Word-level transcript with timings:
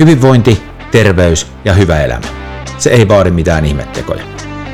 Hyvinvointi, 0.00 0.62
terveys 0.90 1.52
ja 1.64 1.72
hyvä 1.72 2.02
elämä. 2.02 2.26
Se 2.78 2.90
ei 2.90 3.08
vaadi 3.08 3.30
mitään 3.30 3.64
ihmettekoja. 3.64 4.24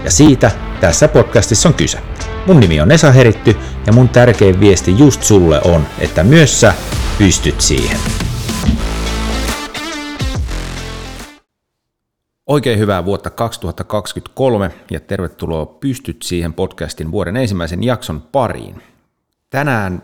Ja 0.05 0.11
siitä 0.11 0.51
tässä 0.81 1.09
podcastissa 1.09 1.69
on 1.69 1.75
kyse. 1.75 1.99
Mun 2.47 2.61
nimi 2.61 2.81
on 2.81 2.91
Esa 2.91 3.13
Heritty 3.13 3.57
ja 3.87 3.93
mun 3.93 4.09
tärkein 4.09 4.61
viesti 4.61 4.99
just 4.99 5.23
sulle 5.23 5.61
on, 5.65 5.87
että 5.99 6.25
myös 6.25 6.61
sä 6.61 6.75
pystyt 7.19 7.61
siihen. 7.61 7.97
Oikein 12.47 12.79
hyvää 12.79 13.05
vuotta 13.05 13.31
2023 13.31 14.71
ja 14.91 15.01
tervetuloa 15.01 15.67
Pystyt 15.67 16.23
siihen 16.23 16.55
podcastin 16.55 17.13
vuoden 17.13 17.37
ensimmäisen 17.37 17.85
jakson 17.85 18.23
pariin. 18.23 18.83
Tänään 19.51 20.03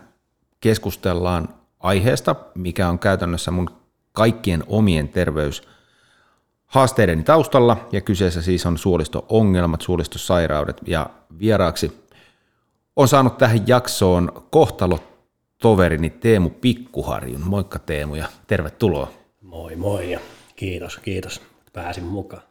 keskustellaan 0.61 1.49
aiheesta, 1.81 2.37
mikä 2.55 2.89
on 2.89 2.99
käytännössä 2.99 3.51
mun 3.51 3.79
kaikkien 4.19 4.65
omien 4.67 5.09
terveyshaasteideni 5.09 7.23
taustalla, 7.23 7.89
ja 7.93 8.01
kyseessä 8.01 8.43
siis 8.43 8.67
on 8.67 8.79
suolisto-ongelmat, 8.79 9.81
suolistosairaudet, 9.81 10.81
ja 10.87 11.11
vieraaksi 11.39 12.05
on 12.97 13.09
saanut 13.09 13.39
tähän 13.39 13.69
jaksoon 13.69 14.47
kohtalotoverini 14.51 16.11
Teemu 16.11 16.51
Pikkuharjun. 16.51 17.47
Moikka 17.47 17.79
Teemu 17.79 18.15
ja 18.15 18.29
tervetuloa. 18.47 19.11
Moi 19.43 19.77
moi 19.77 20.13
ja 20.13 20.21
kiitos, 20.57 20.99
kiitos, 20.99 21.43
pääsin 21.73 22.05
mukaan. 22.05 22.43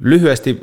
Lyhyesti 0.00 0.60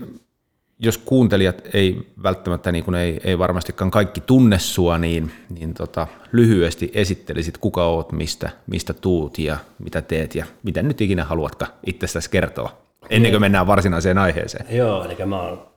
jos 0.80 0.98
kuuntelijat 0.98 1.62
ei 1.73 2.08
välttämättä, 2.23 2.72
niin 2.72 2.84
kuin 2.84 2.95
ei, 2.95 3.20
ei 3.23 3.40
varmastikaan 3.40 3.91
kaikki 3.91 4.22
tunne 4.22 4.59
sua, 4.59 4.98
niin, 4.98 5.31
niin 5.50 5.73
tota, 5.73 6.08
lyhyesti 6.31 6.91
esittelisit, 6.94 7.58
kuka 7.58 7.86
oot, 7.86 8.12
mistä, 8.12 8.50
mistä 8.67 8.94
tuut 8.94 9.40
ja 9.40 9.58
mitä 9.80 10.02
teet 10.02 10.36
ja 10.36 10.45
mitä 10.63 10.84
nyt 10.84 11.02
ikinä 11.02 11.23
haluatkaan 11.23 11.72
itsestäsi 11.86 12.30
kertoa, 12.30 12.78
ennen 13.09 13.31
kuin 13.31 13.42
mennään 13.42 13.67
varsinaiseen 13.67 14.17
aiheeseen. 14.17 14.66
Joo, 14.69 15.03
eli 15.03 15.25
mä 15.25 15.42
oon 15.42 15.67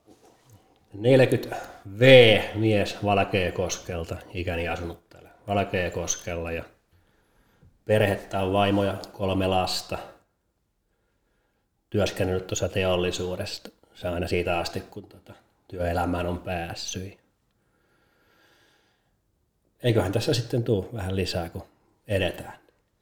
40V-mies 0.96 2.96
Valkeakoskelta, 3.04 4.16
ikäni 4.34 4.68
asunut 4.68 5.08
täällä 5.08 5.30
Valkeakoskella 5.46 6.52
ja 6.52 6.64
perhettä 7.84 8.40
on 8.40 8.52
vaimoja, 8.52 8.94
kolme 9.12 9.46
lasta, 9.46 9.98
työskennellyt 11.90 12.46
tuossa 12.46 12.68
teollisuudesta 12.68 13.79
se 14.00 14.08
aina 14.08 14.28
siitä 14.28 14.58
asti, 14.58 14.80
kun 14.80 15.04
tota, 15.04 15.32
työelämään 15.68 16.26
on 16.26 16.38
päässyt. 16.38 17.18
Eiköhän 19.82 20.12
tässä 20.12 20.34
sitten 20.34 20.62
tule 20.62 20.84
vähän 20.92 21.16
lisää, 21.16 21.48
kun 21.48 21.62
edetään. 22.08 22.52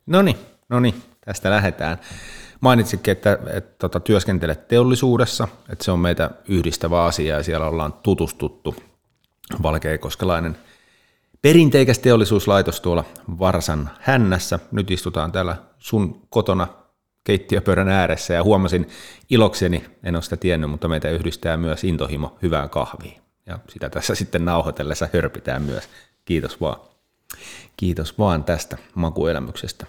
No 0.07 0.23
niin, 0.23 0.37
no 0.69 0.81
niin, 0.81 1.03
tästä 1.25 1.51
lähdetään. 1.51 1.99
Mainitsitkin, 2.61 3.13
että, 3.13 3.39
että, 3.53 3.75
tota, 3.79 4.01
työskentelet 4.01 4.69
teollisuudessa, 4.69 5.49
että 5.69 5.85
se 5.85 5.91
on 5.91 5.99
meitä 5.99 6.31
yhdistävä 6.49 7.05
asia 7.05 7.37
ja 7.37 7.43
siellä 7.43 7.67
ollaan 7.67 7.93
tutustuttu. 7.93 8.77
Valkeakoskelainen 9.63 10.57
perinteikäs 11.43 11.99
teollisuuslaitos 11.99 12.81
tuolla 12.81 13.05
Varsan 13.39 13.91
hännässä. 14.01 14.59
Nyt 14.73 14.91
istutaan 14.91 15.33
täällä 15.33 15.57
sun 15.79 16.27
kotona 16.31 16.67
keittiöpöydän 17.29 17.89
ääressä 17.89 18.35
ja 18.35 18.43
huomasin 18.43 18.89
ilokseni, 19.31 19.85
en 20.03 20.17
ole 20.17 20.23
sitä 20.23 20.37
tiennyt, 20.37 20.71
mutta 20.71 20.89
meitä 20.89 21.11
yhdistää 21.11 21.57
myös 21.57 21.85
intohimo 21.85 22.39
hyvään 22.43 22.71
kahviin. 22.71 23.23
Ja 23.47 23.59
sitä 23.69 23.91
tässä 23.91 24.15
sitten 24.15 24.45
nauhoitellessa 24.45 25.09
hörpitään 25.13 25.63
myös. 25.63 25.89
Kiitos 26.25 26.61
vaan. 26.61 26.81
Kiitos 27.77 28.19
vaan 28.19 28.45
tästä 28.45 28.79
makuelämyksestä. 28.95 29.87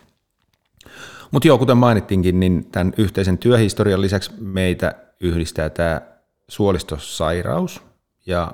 Mutta 1.31 1.47
joo, 1.47 1.57
kuten 1.57 1.77
mainittinkin, 1.77 2.39
niin 2.39 2.67
tämän 2.71 2.93
yhteisen 2.97 3.37
työhistorian 3.37 4.01
lisäksi 4.01 4.31
meitä 4.39 4.95
yhdistää 5.19 5.69
tämä 5.69 6.01
suolistosairaus. 6.47 7.81
Ja 8.25 8.53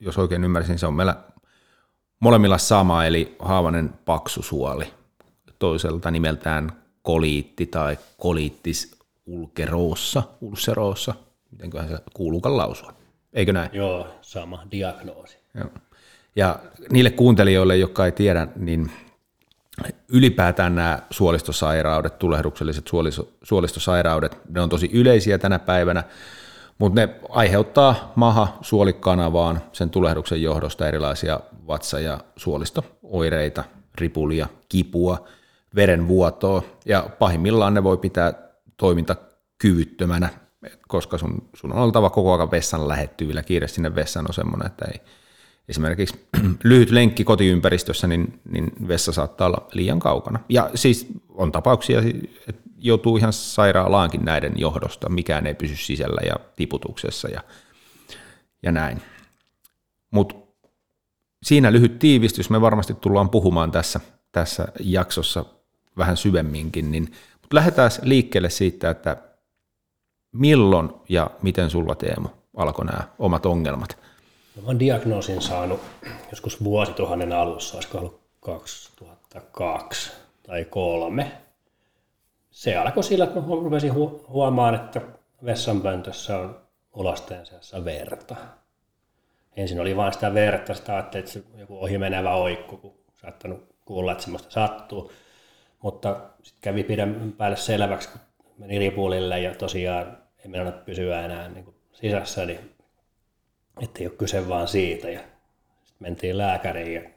jos 0.00 0.18
oikein 0.18 0.44
ymmärsin, 0.44 0.78
se 0.78 0.86
on 0.86 0.94
meillä 0.94 1.16
molemmilla 2.20 2.58
sama, 2.58 3.04
eli 3.04 3.36
haavanen 3.38 3.92
paksusuoli. 4.04 4.94
Toiselta 5.58 6.10
nimeltään 6.10 6.82
koliitti 7.02 7.66
tai 7.66 7.98
koliittis 8.18 8.96
ulkeroossa, 9.26 10.22
ulceroossa, 10.40 11.14
mitenköhän 11.50 11.88
se 11.88 11.98
kuuluukaan 12.14 12.56
lausua. 12.56 12.92
Eikö 13.32 13.52
näin? 13.52 13.70
Joo, 13.72 14.06
sama 14.22 14.62
diagnoosi. 14.70 15.38
Joo. 15.54 15.68
Ja 16.36 16.58
niille 16.90 17.10
kuuntelijoille, 17.10 17.76
jotka 17.76 18.04
ei 18.04 18.12
tiedä, 18.12 18.48
niin 18.56 18.90
ylipäätään 20.08 20.74
nämä 20.74 20.98
suolistosairaudet, 21.10 22.18
tulehdukselliset 22.18 22.90
suolistosairaudet, 23.42 24.38
ne 24.48 24.60
on 24.60 24.68
tosi 24.68 24.90
yleisiä 24.92 25.38
tänä 25.38 25.58
päivänä, 25.58 26.04
mutta 26.78 27.00
ne 27.00 27.14
aiheuttaa 27.28 28.12
maha 28.16 28.58
suolikanavaan 28.60 29.60
sen 29.72 29.90
tulehduksen 29.90 30.42
johdosta 30.42 30.88
erilaisia 30.88 31.40
vatsa- 31.66 32.00
ja 32.00 32.20
suolistooireita, 32.36 33.64
ripulia, 33.94 34.48
kipua– 34.68 35.24
verenvuotoa, 35.74 36.62
ja 36.84 37.08
pahimmillaan 37.18 37.74
ne 37.74 37.82
voi 37.82 37.96
pitää 37.98 38.34
toimintakyvyttömänä, 38.76 40.28
koska 40.88 41.18
sun, 41.18 41.48
sun 41.54 41.72
on 41.72 41.78
oltava 41.78 42.10
koko 42.10 42.34
ajan 42.34 42.50
vessan 42.50 42.88
lähettyvillä. 42.88 43.42
Kiire 43.42 43.68
sinne 43.68 43.94
vessaan 43.94 44.26
on 44.28 44.34
semmoinen, 44.34 44.66
että 44.66 44.84
ei, 44.92 45.00
esimerkiksi 45.68 46.28
lyhyt 46.64 46.90
lenkki 46.90 47.24
kotiympäristössä, 47.24 48.06
niin, 48.06 48.40
niin 48.50 48.72
vessa 48.88 49.12
saattaa 49.12 49.46
olla 49.46 49.68
liian 49.72 49.98
kaukana. 49.98 50.40
Ja 50.48 50.70
siis 50.74 51.06
on 51.28 51.52
tapauksia, 51.52 52.00
että 52.48 52.62
joutuu 52.78 53.16
ihan 53.16 53.32
sairaalaankin 53.32 54.24
näiden 54.24 54.52
johdosta, 54.56 55.08
mikään 55.08 55.46
ei 55.46 55.54
pysy 55.54 55.76
sisällä 55.76 56.20
ja 56.26 56.34
tiputuksessa 56.56 57.28
ja, 57.28 57.40
ja 58.62 58.72
näin. 58.72 59.02
Mutta 60.10 60.34
siinä 61.42 61.72
lyhyt 61.72 61.98
tiivistys, 61.98 62.50
me 62.50 62.60
varmasti 62.60 62.94
tullaan 62.94 63.30
puhumaan 63.30 63.70
tässä, 63.70 64.00
tässä 64.32 64.68
jaksossa 64.80 65.44
vähän 65.96 66.16
syvemminkin, 66.16 66.92
niin, 66.92 67.02
mutta 67.42 67.56
lähdetään 67.56 67.90
liikkeelle 68.02 68.50
siitä, 68.50 68.90
että 68.90 69.16
milloin 70.32 70.90
ja 71.08 71.30
miten 71.42 71.70
sulla 71.70 71.94
Teemu 71.94 72.28
alkoi 72.56 72.84
nämä 72.84 73.08
omat 73.18 73.46
ongelmat? 73.46 73.98
No, 74.56 74.62
mä 74.62 74.66
olen 74.66 74.78
diagnoosin 74.78 75.42
saanut 75.42 75.80
joskus 76.30 76.64
vuosituhannen 76.64 77.32
alussa, 77.32 77.76
olisiko 77.76 77.98
ollut 77.98 78.20
2002 78.40 80.12
tai 80.42 80.64
kolme. 80.64 81.32
Se 82.50 82.76
alkoi 82.76 83.04
sillä, 83.04 83.24
että 83.24 83.40
mä 83.40 83.46
rupesin 83.46 83.94
huomaan, 84.28 84.74
että 84.74 85.00
vessanpöntössä 85.44 86.38
on 86.38 86.60
ulosteen 86.94 87.46
seassa 87.46 87.84
verta. 87.84 88.36
Ensin 89.56 89.80
oli 89.80 89.96
vain 89.96 90.12
sitä 90.12 90.34
verta, 90.34 90.74
sitä 90.74 90.98
että 90.98 91.22
se 91.26 91.42
joku 91.56 91.82
ohimenevä 91.82 92.34
oikku, 92.34 92.76
kun 92.76 92.94
saattanut 93.20 93.74
kuulla, 93.84 94.12
että 94.12 94.24
semmoista 94.24 94.50
sattuu. 94.50 95.12
Mutta 95.82 96.30
sitten 96.42 96.60
kävi 96.60 96.84
pidän 96.84 97.34
päälle 97.38 97.56
selväksi, 97.56 98.08
kun 98.08 98.20
meni 98.58 98.78
ripulille 98.78 99.40
ja 99.40 99.54
tosiaan 99.54 100.18
ei 100.38 100.48
mennä 100.48 100.72
pysyä 100.72 101.24
enää 101.24 101.48
niin 101.48 101.64
kuin 101.64 101.76
sisässä, 101.92 102.46
niin 102.46 102.74
ei 104.00 104.06
ole 104.06 104.16
kyse 104.16 104.48
vaan 104.48 104.68
siitä. 104.68 105.10
Ja 105.10 105.20
sitten 105.84 105.96
mentiin 105.98 106.38
lääkäriin 106.38 106.94
ja 106.94 107.10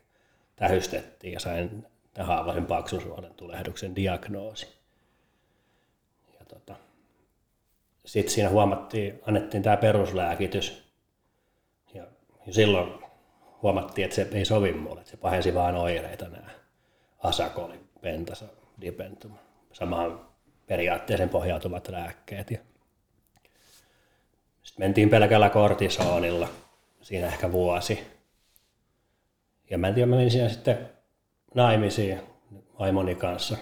tähystettiin 0.55 1.33
ja 1.33 1.39
sain 1.39 1.87
haavaisen 2.19 2.65
paksusuolen 2.65 3.33
tulehduksen 3.33 3.95
diagnoosi. 3.95 4.67
Ja 6.39 6.45
tota, 6.45 6.75
sitten 8.05 8.33
siinä 8.33 8.49
huomattiin, 8.49 9.21
annettiin 9.25 9.63
tämä 9.63 9.77
peruslääkitys. 9.77 10.83
Ja, 11.93 12.07
silloin 12.49 12.93
huomattiin, 13.61 14.05
että 14.05 14.15
se 14.15 14.27
ei 14.31 14.45
sovi 14.45 14.73
mulle, 14.73 14.99
että 14.99 15.11
se 15.11 15.17
pahensi 15.17 15.53
vaan 15.53 15.75
oireita 15.75 16.29
nämä 16.29 16.49
asakoli 17.23 17.84
pentasa 18.05 18.45
dipentum. 18.81 19.31
Samaan 19.73 20.19
periaatteeseen 20.67 21.29
pohjautuvat 21.29 21.87
lääkkeet. 21.87 22.51
Ja 22.51 22.57
sitten 24.63 24.85
mentiin 24.85 25.09
pelkällä 25.09 25.49
kortisonilla, 25.49 26.47
siinä 27.01 27.27
ehkä 27.27 27.51
vuosi. 27.51 28.07
Ja 29.69 29.77
mä 29.77 29.87
en 29.87 29.93
tiedä, 29.93 30.07
mä 30.07 30.15
menin 30.15 30.31
siinä 30.31 30.49
sitten 30.49 30.89
naimisiin 31.55 32.19
vaimoni 32.79 33.15
kanssa. 33.15 33.57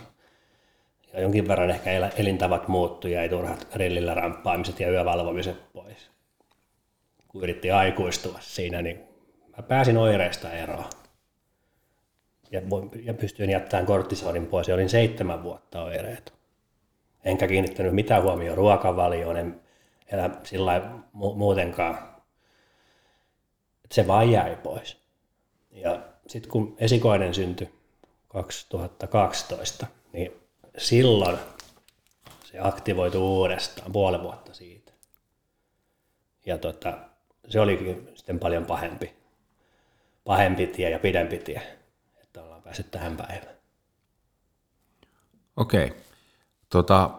Ja 1.13 1.21
jonkin 1.21 1.47
verran 1.47 1.69
ehkä 1.69 1.91
elintavat 2.17 2.67
muuttui, 2.67 3.11
jäi 3.11 3.29
turhat 3.29 3.67
grillillä 3.71 4.13
ramppaamiset 4.13 4.79
ja 4.79 4.91
yövalvomiset 4.91 5.73
pois. 5.73 6.09
Kun 7.27 7.43
yritti 7.43 7.71
aikuistua 7.71 8.37
siinä, 8.41 8.81
niin 8.81 9.03
mä 9.57 9.63
pääsin 9.63 9.97
oireista 9.97 10.51
eroon 10.51 11.02
ja, 12.53 12.61
ja 13.03 13.13
pystyin 13.13 13.49
jättämään 13.49 13.85
kortisonin 13.85 14.47
pois 14.47 14.67
ja 14.67 14.75
olin 14.75 14.89
seitsemän 14.89 15.43
vuotta 15.43 15.83
oireet. 15.83 16.33
Enkä 17.23 17.47
kiinnittänyt 17.47 17.95
mitään 17.95 18.23
huomioon 18.23 18.57
ruokavalioon, 18.57 19.37
en 19.37 19.61
elä 20.11 20.29
sillä 20.43 20.81
mu- 21.15 21.35
muutenkaan. 21.35 22.15
Se 23.91 24.07
vaan 24.07 24.31
jäi 24.31 24.55
pois. 24.55 24.97
Ja 25.71 25.99
sitten 26.27 26.51
kun 26.51 26.75
esikoinen 26.77 27.33
syntyi 27.33 27.69
2012, 28.27 29.87
niin 30.13 30.31
silloin 30.77 31.37
se 32.43 32.59
aktivoitu 32.59 33.37
uudestaan 33.37 33.91
puolen 33.91 34.23
vuotta 34.23 34.53
siitä. 34.53 34.91
Ja 36.45 36.57
tota, 36.57 36.97
se 37.47 37.59
olikin 37.59 38.09
sitten 38.15 38.39
paljon 38.39 38.65
pahempi, 38.65 39.13
pahempi 40.23 40.67
tie 40.67 40.89
ja 40.89 40.99
pidempi 40.99 41.37
tie, 41.37 41.61
päässyt 42.73 42.91
tähän 42.91 43.17
päivään. 43.17 43.55
Okei. 45.57 45.93
Tota, 46.69 47.09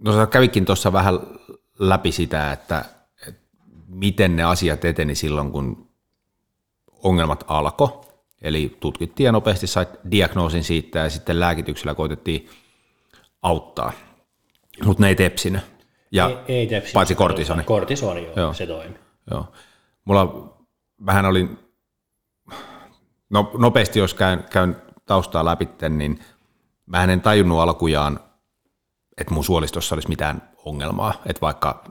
no 0.00 0.12
sä 0.12 0.26
kävikin 0.26 0.64
tuossa 0.64 0.92
vähän 0.92 1.18
läpi 1.78 2.12
sitä, 2.12 2.52
että, 2.52 2.84
että 3.28 3.40
miten 3.86 4.36
ne 4.36 4.42
asiat 4.42 4.84
eteni 4.84 5.14
silloin, 5.14 5.52
kun 5.52 5.90
ongelmat 7.02 7.44
alkoi. 7.48 8.00
Eli 8.42 8.76
tutkittiin 8.80 9.24
ja 9.24 9.32
nopeasti 9.32 9.66
sait 9.66 9.88
diagnoosin 10.10 10.64
siitä 10.64 10.98
ja 10.98 11.10
sitten 11.10 11.40
lääkityksellä 11.40 11.94
koitettiin 11.94 12.48
auttaa. 13.42 13.92
Mutta 14.84 15.02
ne 15.02 15.08
ei 15.08 15.14
tepsinyt. 15.14 15.62
Ja 16.12 16.28
ei, 16.28 16.56
ei 16.56 16.66
tepsinyt. 16.66 16.94
Paitsi 16.94 17.14
kortisoni. 17.14 17.64
Kortisoni, 17.64 18.24
joo, 18.24 18.34
joo. 18.36 18.54
se 18.54 18.66
toimi. 18.66 18.94
Joo. 19.30 19.52
Mulla 20.04 20.54
vähän 21.06 21.26
oli, 21.26 21.50
no, 23.30 23.50
nopeasti 23.58 23.98
jos 23.98 24.14
käyn, 24.14 24.44
käyn 24.50 24.76
taustaa 25.06 25.44
läpi, 25.44 25.68
niin 25.88 26.20
mä 26.86 27.04
en 27.04 27.20
tajunnut 27.20 27.60
alkujaan, 27.60 28.20
että 29.16 29.34
mun 29.34 29.44
suolistossa 29.44 29.94
olisi 29.94 30.08
mitään 30.08 30.50
ongelmaa, 30.64 31.14
että 31.26 31.40
vaikka, 31.40 31.84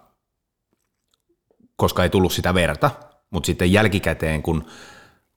koska 1.75 2.03
ei 2.03 2.09
tullut 2.09 2.33
sitä 2.33 2.53
verta, 2.53 2.91
mutta 3.29 3.47
sitten 3.47 3.73
jälkikäteen, 3.73 4.43
kun, 4.43 4.65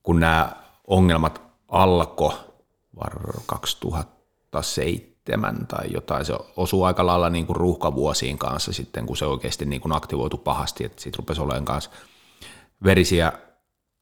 kun 0.02 0.20
nämä 0.20 0.52
ongelmat 0.87 1.43
alkoi 1.69 2.32
var 2.96 3.20
2007 3.46 5.66
tai 5.66 5.93
jotain, 5.93 6.25
se 6.25 6.34
osuu 6.56 6.84
aika 6.84 7.06
lailla 7.06 7.31
niin 7.31 7.46
kuin 7.46 7.56
ruuhkavuosiin 7.56 8.38
kanssa 8.38 8.72
sitten, 8.72 9.06
kun 9.06 9.16
se 9.16 9.26
oikeasti 9.26 9.64
niin 9.64 9.81
kuin 9.81 9.93
aktivoitu 9.93 10.38
pahasti, 10.38 10.84
että 10.84 11.02
siitä 11.02 11.16
rupesi 11.16 11.40
olemaan 11.40 11.64
kanssa 11.64 11.90
verisiä 12.84 13.32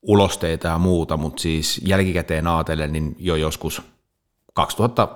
ulosteita 0.02 0.69
ja 0.69 0.79
muuta, 0.79 1.17
mutta 1.17 1.43
siis 1.43 1.81
jälkikäteen 1.85 2.47
ajatellen, 2.47 2.93
niin 2.93 3.17
jo 3.19 3.37
joskus 3.37 3.82
2000 4.55 5.08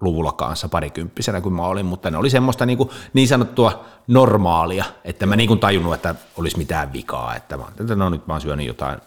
luvulla 0.00 0.32
kanssa 0.32 0.68
parikymppisenä, 0.68 1.40
kun 1.40 1.52
mä 1.52 1.62
olin, 1.62 1.86
mutta 1.86 2.10
ne 2.10 2.16
oli 2.16 2.30
semmoista 2.30 2.66
niin, 2.66 2.78
kuin, 2.78 2.90
niin 3.12 3.28
sanottua 3.28 3.84
normaalia, 4.06 4.84
että 5.04 5.26
mä 5.26 5.36
niin 5.36 5.48
kuin 5.48 5.60
tajunnut, 5.60 5.94
että 5.94 6.14
olisi 6.36 6.58
mitään 6.58 6.92
vikaa, 6.92 7.36
että 7.36 7.56
mä, 7.56 7.64
että 7.80 7.94
no 7.94 8.10
nyt 8.10 8.26
mä 8.26 8.34
oon 8.34 8.40
syönyt 8.40 8.66
jotain 8.66 8.98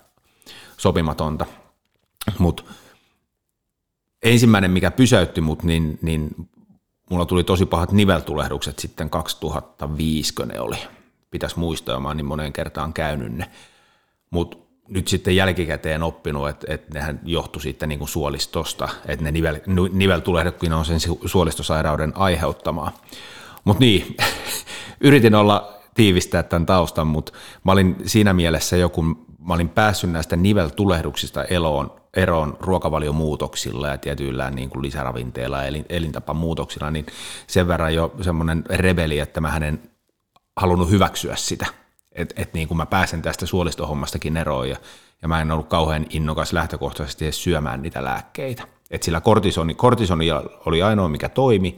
sopimatonta. 0.77 1.45
Mutta 2.39 2.63
ensimmäinen, 4.23 4.71
mikä 4.71 4.91
pysäytti 4.91 5.41
mut, 5.41 5.63
niin, 5.63 5.99
niin 6.01 6.49
mulla 7.09 7.25
tuli 7.25 7.43
tosi 7.43 7.65
pahat 7.65 7.91
niveltulehdukset 7.91 8.79
sitten 8.79 9.09
2005, 9.09 10.33
kun 10.33 10.47
ne 10.47 10.59
oli. 10.59 10.77
Pitäisi 11.31 11.59
muistaa, 11.59 11.99
mä 11.99 12.07
oon 12.07 12.17
niin 12.17 12.25
moneen 12.25 12.53
kertaan 12.53 12.93
käynyt 12.93 13.33
ne. 13.33 13.51
Mutta 14.31 14.57
nyt 14.93 15.07
sitten 15.07 15.35
jälkikäteen 15.35 16.03
oppinut, 16.03 16.49
että, 16.49 16.73
että 16.73 16.93
nehän 16.93 17.19
johtui 17.23 17.61
sitten 17.61 17.89
niin 17.89 17.99
kuin 17.99 18.09
suolistosta, 18.09 18.89
että 19.05 19.23
ne 19.23 19.31
nivel, 19.31 19.59
niveltulehdukkin 19.91 20.73
on 20.73 20.85
sen 20.85 20.99
suolistosairauden 21.25 22.13
aiheuttamaa. 22.15 22.91
Mutta 23.63 23.79
niin, 23.79 24.17
yritin 25.01 25.35
olla 25.35 25.73
tiivistää 25.93 26.43
tämän 26.43 26.65
taustan, 26.65 27.07
mutta 27.07 27.33
mä 27.63 27.71
olin 27.71 27.95
siinä 28.05 28.33
mielessä 28.33 28.77
jo, 28.77 28.89
kun 28.89 29.25
mä 29.47 29.53
olin 29.53 29.69
päässyt 29.69 30.11
näistä 30.11 30.35
niveltulehduksista 30.35 31.43
eloon, 31.43 31.91
eroon 32.13 32.57
ruokavaliomuutoksilla 32.59 33.87
ja 33.87 33.97
tietyillä 33.97 34.49
niin 34.49 34.69
kuin 34.69 34.81
lisäravinteilla 34.81 35.63
ja 35.63 35.83
elintapamuutoksilla, 35.89 36.91
niin 36.91 37.05
sen 37.47 37.67
verran 37.67 37.93
jo 37.93 38.15
semmoinen 38.21 38.63
rebeli, 38.69 39.19
että 39.19 39.41
mä 39.41 39.51
hänen 39.51 39.81
halunnut 40.57 40.89
hyväksyä 40.89 41.35
sitä– 41.35 41.65
että 42.15 42.41
et 42.41 42.53
niin 42.53 42.67
kuin 42.67 42.77
mä 42.77 42.85
pääsen 42.85 43.21
tästä 43.21 43.45
suolistohommastakin 43.45 44.37
eroon 44.37 44.69
ja, 44.69 44.77
ja 45.21 45.27
mä 45.27 45.41
en 45.41 45.51
ollut 45.51 45.67
kauhean 45.67 46.05
innokas 46.09 46.53
lähtökohtaisesti 46.53 47.25
edes 47.25 47.43
syömään 47.43 47.81
niitä 47.81 48.03
lääkkeitä. 48.03 48.67
Et 48.91 49.03
sillä 49.03 49.21
kortisoni, 49.21 49.73
kortisoni 49.73 50.27
oli 50.65 50.83
ainoa, 50.83 51.09
mikä 51.09 51.29
toimi, 51.29 51.77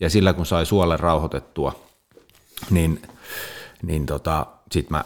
ja 0.00 0.10
sillä 0.10 0.32
kun 0.32 0.46
sai 0.46 0.66
suolle 0.66 0.96
rauhoitettua, 0.96 1.74
niin, 2.70 3.02
niin 3.82 4.06
tota, 4.06 4.46
sitten 4.72 4.96
mä 4.96 5.04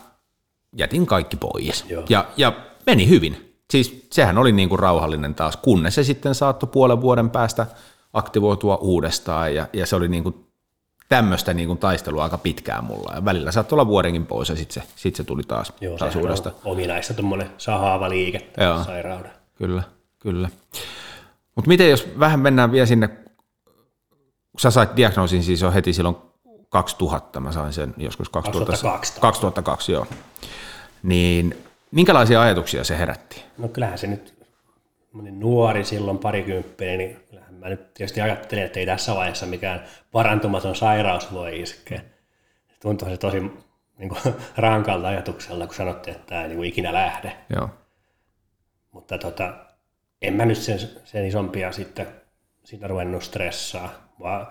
jätin 0.77 1.07
kaikki 1.07 1.37
pois. 1.37 1.85
Ja, 2.09 2.27
ja 2.37 2.53
meni 2.87 3.09
hyvin. 3.09 3.55
Siis 3.71 4.07
sehän 4.13 4.39
oli 4.39 4.53
niin 4.53 4.69
kuin 4.69 4.79
rauhallinen 4.79 5.35
taas, 5.35 5.57
kunnes 5.57 5.95
se 5.95 6.05
sitten 6.05 6.35
saattoi 6.35 6.69
puolen 6.73 7.01
vuoden 7.01 7.31
päästä 7.31 7.67
aktivoitua 8.13 8.77
uudestaan, 8.77 9.55
ja, 9.55 9.69
ja 9.73 9.87
se 9.87 9.97
oli 9.97 10.09
niin 10.09 10.23
kuin 10.23 10.44
tämmöistä 11.17 11.55
niin 11.55 11.67
kuin 11.67 11.79
taistelua 11.79 12.25
aika 12.25 12.39
pitkään 12.39 12.85
mulla. 12.85 13.13
Ja 13.15 13.25
välillä 13.25 13.53
saattoi 13.53 13.77
olla 13.77 13.87
vuodenkin 13.87 14.27
pois 14.27 14.49
ja 14.49 14.57
sitten 14.57 14.83
se, 14.83 14.89
sit 14.97 15.17
se 15.17 15.25
tuli 15.25 15.43
taas, 15.43 15.73
Joo, 15.81 15.99
taas. 15.99 16.17
On 16.17 16.53
ominaista 16.65 17.15
tuommoinen 17.15 17.51
sahaava 17.59 18.09
liike 18.09 18.47
sairauden. 18.87 19.31
Kyllä, 19.55 19.83
kyllä. 20.19 20.49
Mutta 21.55 21.69
miten 21.69 21.91
jos 21.91 22.09
vähän 22.19 22.41
mennään 22.41 22.73
vielä 22.73 22.87
sinne, 22.87 23.09
kun 23.09 24.61
sä 24.61 24.71
sait 24.71 24.97
diagnoosin 24.97 25.43
siis 25.43 25.61
jo 25.61 25.73
heti 25.73 25.93
silloin 25.93 26.17
2000, 26.69 27.41
mä 27.41 27.53
sain 27.53 27.73
sen 27.73 27.95
joskus 27.97 28.29
2000, 28.29 28.73
2002. 28.73 29.21
2002, 29.21 29.93
joo. 29.93 30.07
Niin 31.03 31.59
minkälaisia 31.91 32.43
ajatuksia 32.43 32.85
se 32.85 32.99
herätti? 32.99 33.45
No 33.59 33.69
kyllähän 33.69 33.99
se 33.99 34.07
nyt 34.07 34.35
nuori 35.13 35.85
silloin 35.85 36.19
parikymppinen, 36.19 36.99
niin 36.99 37.17
mä 37.65 37.71
nyt 37.71 37.95
tietysti 37.95 38.21
ajattelin, 38.21 38.65
että 38.65 38.81
ei 38.81 38.87
tässä 38.87 39.15
vaiheessa 39.15 39.47
mikään 39.47 39.85
parantumaton 40.13 40.77
sairaus 40.77 41.33
voi 41.33 41.61
iskeä. 41.61 42.01
Tuntuu 42.81 43.09
se 43.09 43.17
tosi 43.17 43.41
niin 43.99 44.09
kuin, 44.09 44.21
rankalta 44.57 45.09
ajatukselta, 45.09 45.67
kun 45.67 45.75
sanottiin, 45.75 46.17
että 46.17 46.27
tämä 46.27 46.43
ei 46.43 46.49
niin 46.49 46.57
kuin, 46.57 46.69
ikinä 46.69 46.93
lähde. 46.93 47.37
Joo. 47.51 47.69
Mutta 48.93 49.19
tota, 49.19 49.55
en 50.23 50.35
mä 50.35 50.45
nyt 50.45 50.59
sen, 50.59 50.79
sen 51.05 51.27
isompia 51.27 51.73
sitten 51.73 52.07
sitä 52.65 52.87
ruvennut 52.87 53.23
stressaa, 53.23 54.15
vaan 54.21 54.47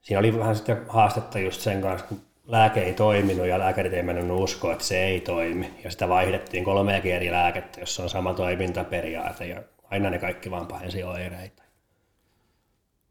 siinä 0.00 0.18
oli 0.18 0.38
vähän 0.38 0.56
sitten 0.56 0.86
haastetta 0.88 1.38
just 1.38 1.60
sen 1.60 1.82
kanssa, 1.82 2.06
kun 2.06 2.20
lääke 2.46 2.80
ei 2.80 2.94
toiminut 2.94 3.46
ja 3.46 3.58
lääkärit 3.58 3.92
ei 3.92 4.02
mennyt 4.02 4.30
uskoa, 4.30 4.72
että 4.72 4.84
se 4.84 5.04
ei 5.04 5.20
toimi. 5.20 5.80
Ja 5.84 5.90
sitä 5.90 6.08
vaihdettiin 6.08 6.64
kolmeakin 6.64 7.14
eri 7.14 7.30
lääkettä, 7.30 7.80
jossa 7.80 8.02
on 8.02 8.10
sama 8.10 8.34
toimintaperiaate 8.34 9.46
ja 9.46 9.62
aina 9.90 10.10
ne 10.10 10.18
kaikki 10.18 10.50
vaan 10.50 10.66
pahensi 10.66 11.02
oireita. 11.02 11.63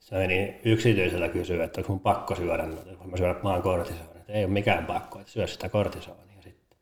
Se 0.03 0.15
meni 0.15 0.59
yksityisellä 0.65 1.29
kysyä, 1.29 1.63
että 1.63 1.81
onko 1.81 1.93
mun 1.93 1.99
pakko 1.99 2.35
syödä 2.35 2.65
noita, 2.65 2.95
kun 2.95 3.11
mä 3.11 3.17
syödä 3.17 3.35
maan 3.43 3.61
kortisonia. 3.61 4.23
Ei 4.27 4.43
ole 4.43 4.53
mikään 4.53 4.85
pakko, 4.85 5.19
että 5.19 5.31
syö 5.31 5.47
sitä 5.47 5.69
kortisonia 5.69 6.41
sitten. 6.43 6.77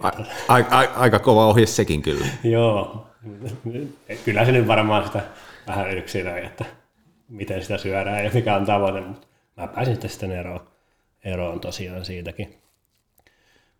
A, 0.00 0.08
a, 0.48 0.54
a, 0.70 0.88
aika 0.96 1.18
kova 1.18 1.46
ohje 1.46 1.66
sekin 1.66 2.02
kyllä. 2.02 2.26
Joo, 2.44 3.06
kyllä 4.24 4.44
se 4.44 4.52
nyt 4.52 4.66
varmaan 4.66 5.06
sitä 5.06 5.20
vähän 5.66 5.98
yksilöi, 5.98 6.44
että 6.44 6.64
miten 7.28 7.62
sitä 7.62 7.78
syödään 7.78 8.24
ja 8.24 8.30
mikä 8.34 8.56
on 8.56 8.66
tavoite, 8.66 9.00
mutta 9.00 9.26
mä 9.56 9.68
pääsin 9.68 10.10
sitten 10.10 10.32
eroon, 10.32 10.60
eroon 11.24 11.60
tosiaan 11.60 12.04
siitäkin. 12.04 12.61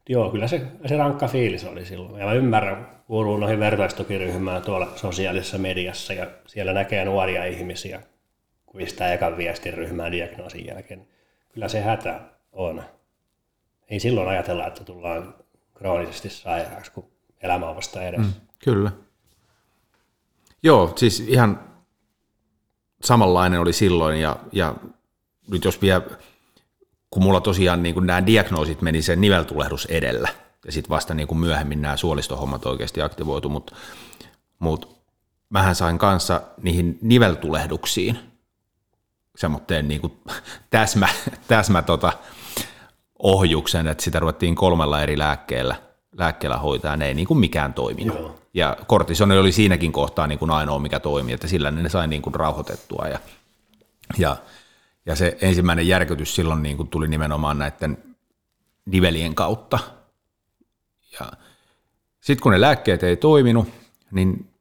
Joo, 0.09 0.31
kyllä 0.31 0.49
se, 0.49 0.63
se 0.87 0.97
rankka 0.97 1.29
fiilis 1.29 1.65
oli 1.65 1.85
silloin. 1.85 2.21
Ja 2.21 2.27
mä 2.27 2.33
ymmärrän, 2.33 3.03
kuuluu 3.07 3.37
noihin 3.37 3.61
vertaistukiryhmään 3.61 4.63
tuolla 4.63 4.93
sosiaalisessa 4.97 5.59
mediassa 5.59 6.13
ja 6.13 6.27
siellä 6.47 6.73
näkee 6.73 7.05
nuoria 7.05 7.45
ihmisiä, 7.45 8.03
kun 8.67 8.79
pistää 8.79 9.13
ekan 9.13 9.37
viestin 9.37 9.75
ryhmään 9.75 10.13
diagnoosin 10.13 10.67
jälkeen. 10.67 11.07
Kyllä 11.53 11.69
se 11.69 11.81
hätä 11.81 12.21
on. 12.53 12.83
Ei 13.89 14.01
silloin 14.01 14.29
ajatella, 14.29 14.67
että 14.67 14.85
tullaan 14.85 15.35
kroonisesti 15.75 16.31
sairaaksi, 16.31 16.93
kun 16.93 17.11
elämä 17.43 17.69
on 17.69 17.77
vasta 17.77 18.03
edessä. 18.03 18.41
Mm, 18.41 18.47
kyllä. 18.65 18.93
Joo, 20.63 20.93
siis 20.97 21.21
ihan 21.21 21.61
samanlainen 23.03 23.61
oli 23.61 23.73
silloin 23.73 24.21
ja, 24.21 24.37
ja 24.53 24.75
nyt 25.51 25.65
jos 25.65 25.83
vielä 25.83 26.03
kun 27.13 27.23
mulla 27.23 27.41
tosiaan 27.41 27.83
niin 27.83 27.95
kuin 27.95 28.07
nämä 28.07 28.27
diagnoosit 28.27 28.83
meni 28.83 29.03
sen 29.03 29.21
niveltulehdus 29.21 29.87
edellä, 29.87 30.29
ja 30.67 30.73
sitten 30.73 30.91
vasta 30.91 31.15
niin 31.15 31.29
kuin 31.29 31.39
myöhemmin 31.39 31.83
nämä 31.83 31.97
suolistohommat 31.97 32.67
oikeasti 32.67 33.03
aktivoitu, 33.03 33.49
mutta 33.49 33.77
mut 34.59 34.97
mähän 35.51 35.75
sain 35.75 35.99
kanssa 35.99 36.41
niihin 36.63 36.99
niveltulehduksiin 37.03 38.19
semmoitteen 39.37 39.89
niin 39.89 40.01
kuin 40.01 40.13
täsmä, 40.71 41.09
täsmä 41.49 41.83
tota, 41.83 42.13
ohjuksen, 43.19 43.87
että 43.87 44.05
sitä 44.05 44.21
ruvettiin 44.21 44.55
kolmella 44.55 45.03
eri 45.03 45.19
lääkkeellä, 45.19 45.75
lääkkeellä 46.19 46.57
hoitaa, 46.57 46.97
ne 46.97 47.07
ei 47.07 47.15
niin 47.15 47.27
kuin 47.27 47.41
mikään 47.41 47.75
toiminut. 47.75 48.19
Joo. 48.19 48.39
Ja 48.55 48.77
kortisoni 48.87 49.39
oli 49.39 49.53
siinäkin 49.53 49.93
kohtaa 49.93 50.27
niin 50.27 50.39
kuin 50.39 50.51
ainoa, 50.51 50.79
mikä 50.79 51.01
toimi, 51.01 51.33
että 51.33 51.47
sillä 51.47 51.71
ne 51.71 51.89
sai 51.89 52.09
niin 52.09 52.23
kuin 52.23 52.35
rauhoitettua. 52.35 53.07
Ja, 53.09 53.19
ja 54.19 54.37
ja 55.07 55.17
se 55.17 55.39
ensimmäinen 55.41 55.89
järkytys 55.89 56.35
silloin 56.35 56.63
niin 56.63 56.77
kuin 56.77 56.89
tuli 56.89 57.09
nimenomaan 57.09 57.59
näiden 57.59 57.99
nivelien 58.87 59.35
kautta. 59.35 59.79
Ja 61.21 61.33
sitten 62.21 62.43
kun 62.43 62.53
ne 62.53 62.61
lääkkeet 62.61 63.03
ei 63.03 63.17
toiminut, 63.17 63.69
niin 64.11 64.53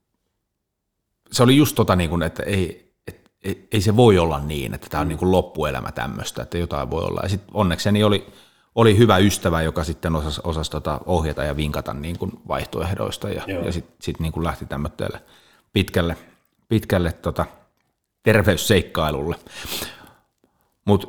se 1.32 1.44
oli 1.44 1.58
just 1.58 1.76
tota, 1.76 1.96
niin 1.96 2.10
kuin, 2.10 2.24
että 2.24 2.44
ei, 2.44 2.94
et, 3.08 3.32
ei, 3.44 3.68
ei 3.72 3.82
se 3.82 3.96
voi 3.96 4.18
olla 4.18 4.40
niin, 4.40 4.74
että 4.74 4.88
tämä 4.90 5.02
on 5.02 5.08
niin 5.08 5.18
kuin 5.18 5.32
loppuelämä 5.32 5.92
tämmöistä, 5.92 6.44
että 6.44 6.58
jotain 6.58 6.90
voi 6.90 7.04
olla. 7.04 7.20
Ja 7.24 7.30
sitten 7.30 7.50
onnekseni 7.54 8.04
oli, 8.04 8.28
oli 8.76 8.98
hyvä 8.98 9.18
ystävä, 9.18 9.62
joka 9.62 9.84
sitten 9.84 10.16
osasi, 10.16 10.42
osasi 10.44 10.72
tota 10.72 11.00
ohjata 11.06 11.44
ja 11.44 11.56
vinkata 11.56 11.94
niin 11.94 12.20
kuin 12.20 12.32
vaihtoehdoista 12.48 13.30
ja, 13.30 13.44
ja 13.66 13.72
sitten 13.72 13.96
sit 14.02 14.20
niin 14.20 14.32
kuin 14.32 14.44
lähti 14.44 14.66
tämmöiselle 14.66 15.22
pitkälle, 15.74 16.18
pitkälle 16.70 17.12
tota 17.12 17.46
terveysseikkailulle. 18.24 19.36
Mutta 20.86 21.08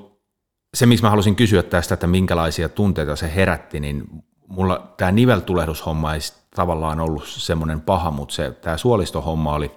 se, 0.75 0.87
miksi 0.87 1.03
mä 1.03 1.11
halusin 1.11 1.37
kysyä 1.37 1.63
tästä, 1.63 1.95
että 1.95 2.07
minkälaisia 2.07 2.69
tunteita 2.69 3.17
se 3.17 3.35
herätti, 3.35 3.81
niin 3.81 4.05
mulla 4.49 4.95
tämä 4.97 5.13
niveltulehdushomma 5.13 6.15
ei 6.15 6.21
tavallaan 6.57 7.01
ollut 7.01 7.25
semmoinen 7.27 7.81
paha, 7.81 8.11
mutta 8.11 8.35
se, 8.35 8.51
tämä 8.51 8.77
suolistohomma 8.77 9.55
oli 9.55 9.71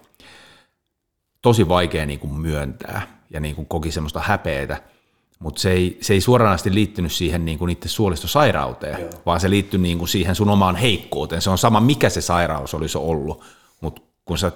tosi 1.41 1.67
vaikea 1.67 2.05
niin 2.05 2.19
kuin 2.19 2.33
myöntää 2.33 3.19
ja 3.29 3.39
niin 3.39 3.55
kuin 3.55 3.67
koki 3.67 3.91
semmoista 3.91 4.19
häpeetä, 4.19 4.81
mutta 5.39 5.61
se 5.61 5.71
ei, 5.71 5.97
se 6.01 6.13
ei 6.13 6.21
suoranaisesti 6.21 6.73
liittynyt 6.73 7.11
siihen 7.11 7.45
niin 7.45 7.59
kuin 7.59 7.69
itse 7.69 7.89
suolistosairauteen, 7.89 9.01
Joo. 9.01 9.09
vaan 9.25 9.39
se 9.39 9.49
liittyi 9.49 9.79
niin 9.79 9.97
kuin 9.97 10.09
siihen 10.09 10.35
sun 10.35 10.49
omaan 10.49 10.75
heikkouteen. 10.75 11.41
Se 11.41 11.49
on 11.49 11.57
sama, 11.57 11.79
mikä 11.79 12.09
se 12.09 12.21
sairaus 12.21 12.73
olisi 12.73 12.97
ollut, 12.97 13.43
mutta 13.81 14.01
kun 14.25 14.37
sä 14.37 14.51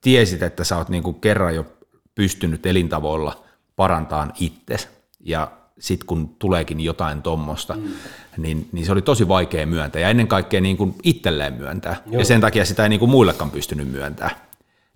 tiesit, 0.00 0.42
että 0.42 0.64
sä 0.64 0.76
oot 0.76 0.88
niin 0.88 1.02
kuin 1.02 1.20
kerran 1.20 1.54
jo 1.54 1.66
pystynyt 2.14 2.66
elintavoilla 2.66 3.44
parantamaan 3.78 4.32
itse 4.40 4.76
ja 5.20 5.50
sitten 5.78 6.06
kun 6.06 6.28
tuleekin 6.38 6.80
jotain 6.80 7.22
tuommoista, 7.22 7.74
mm. 7.74 7.88
niin, 8.36 8.68
niin 8.72 8.86
se 8.86 8.92
oli 8.92 9.02
tosi 9.02 9.28
vaikea 9.28 9.66
myöntää 9.66 10.02
ja 10.02 10.08
ennen 10.08 10.28
kaikkea 10.28 10.60
niin 10.60 10.76
kuin 10.76 10.94
itselleen 11.02 11.54
myöntää. 11.54 11.96
Joo. 12.06 12.18
Ja 12.18 12.24
sen 12.24 12.40
takia 12.40 12.64
sitä 12.64 12.82
ei 12.82 12.88
niin 12.88 13.00
kuin 13.00 13.10
muillekaan 13.10 13.50
pystynyt 13.50 13.90
myöntämään. 13.90 14.36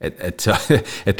Et, 0.00 0.16
et 0.20 0.40
se, 0.40 0.52
et, 1.06 1.18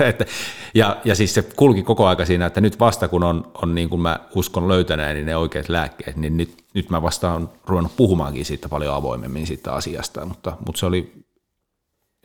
et, 0.00 0.28
ja, 0.74 0.96
ja 1.04 1.14
siis 1.14 1.34
se 1.34 1.42
kulki 1.42 1.82
koko 1.82 2.06
aika 2.06 2.24
siinä, 2.24 2.46
että 2.46 2.60
nyt 2.60 2.80
vasta 2.80 3.08
kun 3.08 3.24
on, 3.24 3.50
on 3.62 3.74
niin 3.74 3.88
kuin 3.88 4.00
mä 4.00 4.20
uskon 4.34 4.68
löytäneeni 4.68 5.14
niin 5.14 5.26
ne 5.26 5.36
oikeat 5.36 5.68
lääkkeet, 5.68 6.16
niin 6.16 6.36
nyt, 6.36 6.64
nyt 6.74 6.90
mä 6.90 7.02
vasta 7.02 7.32
on 7.32 7.50
ruvennut 7.66 7.96
puhumaankin 7.96 8.44
siitä 8.44 8.68
paljon 8.68 8.94
avoimemmin 8.94 9.46
siitä 9.46 9.72
asiasta, 9.72 10.26
mutta, 10.26 10.56
mutta 10.66 10.78
se 10.78 10.86
oli, 10.86 11.12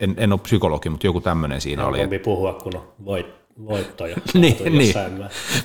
en, 0.00 0.14
en 0.18 0.32
ole 0.32 0.40
psykologi, 0.40 0.88
mutta 0.88 1.06
joku 1.06 1.20
tämmöinen 1.20 1.60
siinä 1.60 1.82
no, 1.82 1.88
oli. 1.88 2.00
Että... 2.00 2.18
puhua, 2.24 2.52
kun 2.52 2.76
on 2.76 2.82
voit, 3.04 3.45
voittoja. 3.64 4.16
niin, 4.34 4.78
niin. 4.78 4.94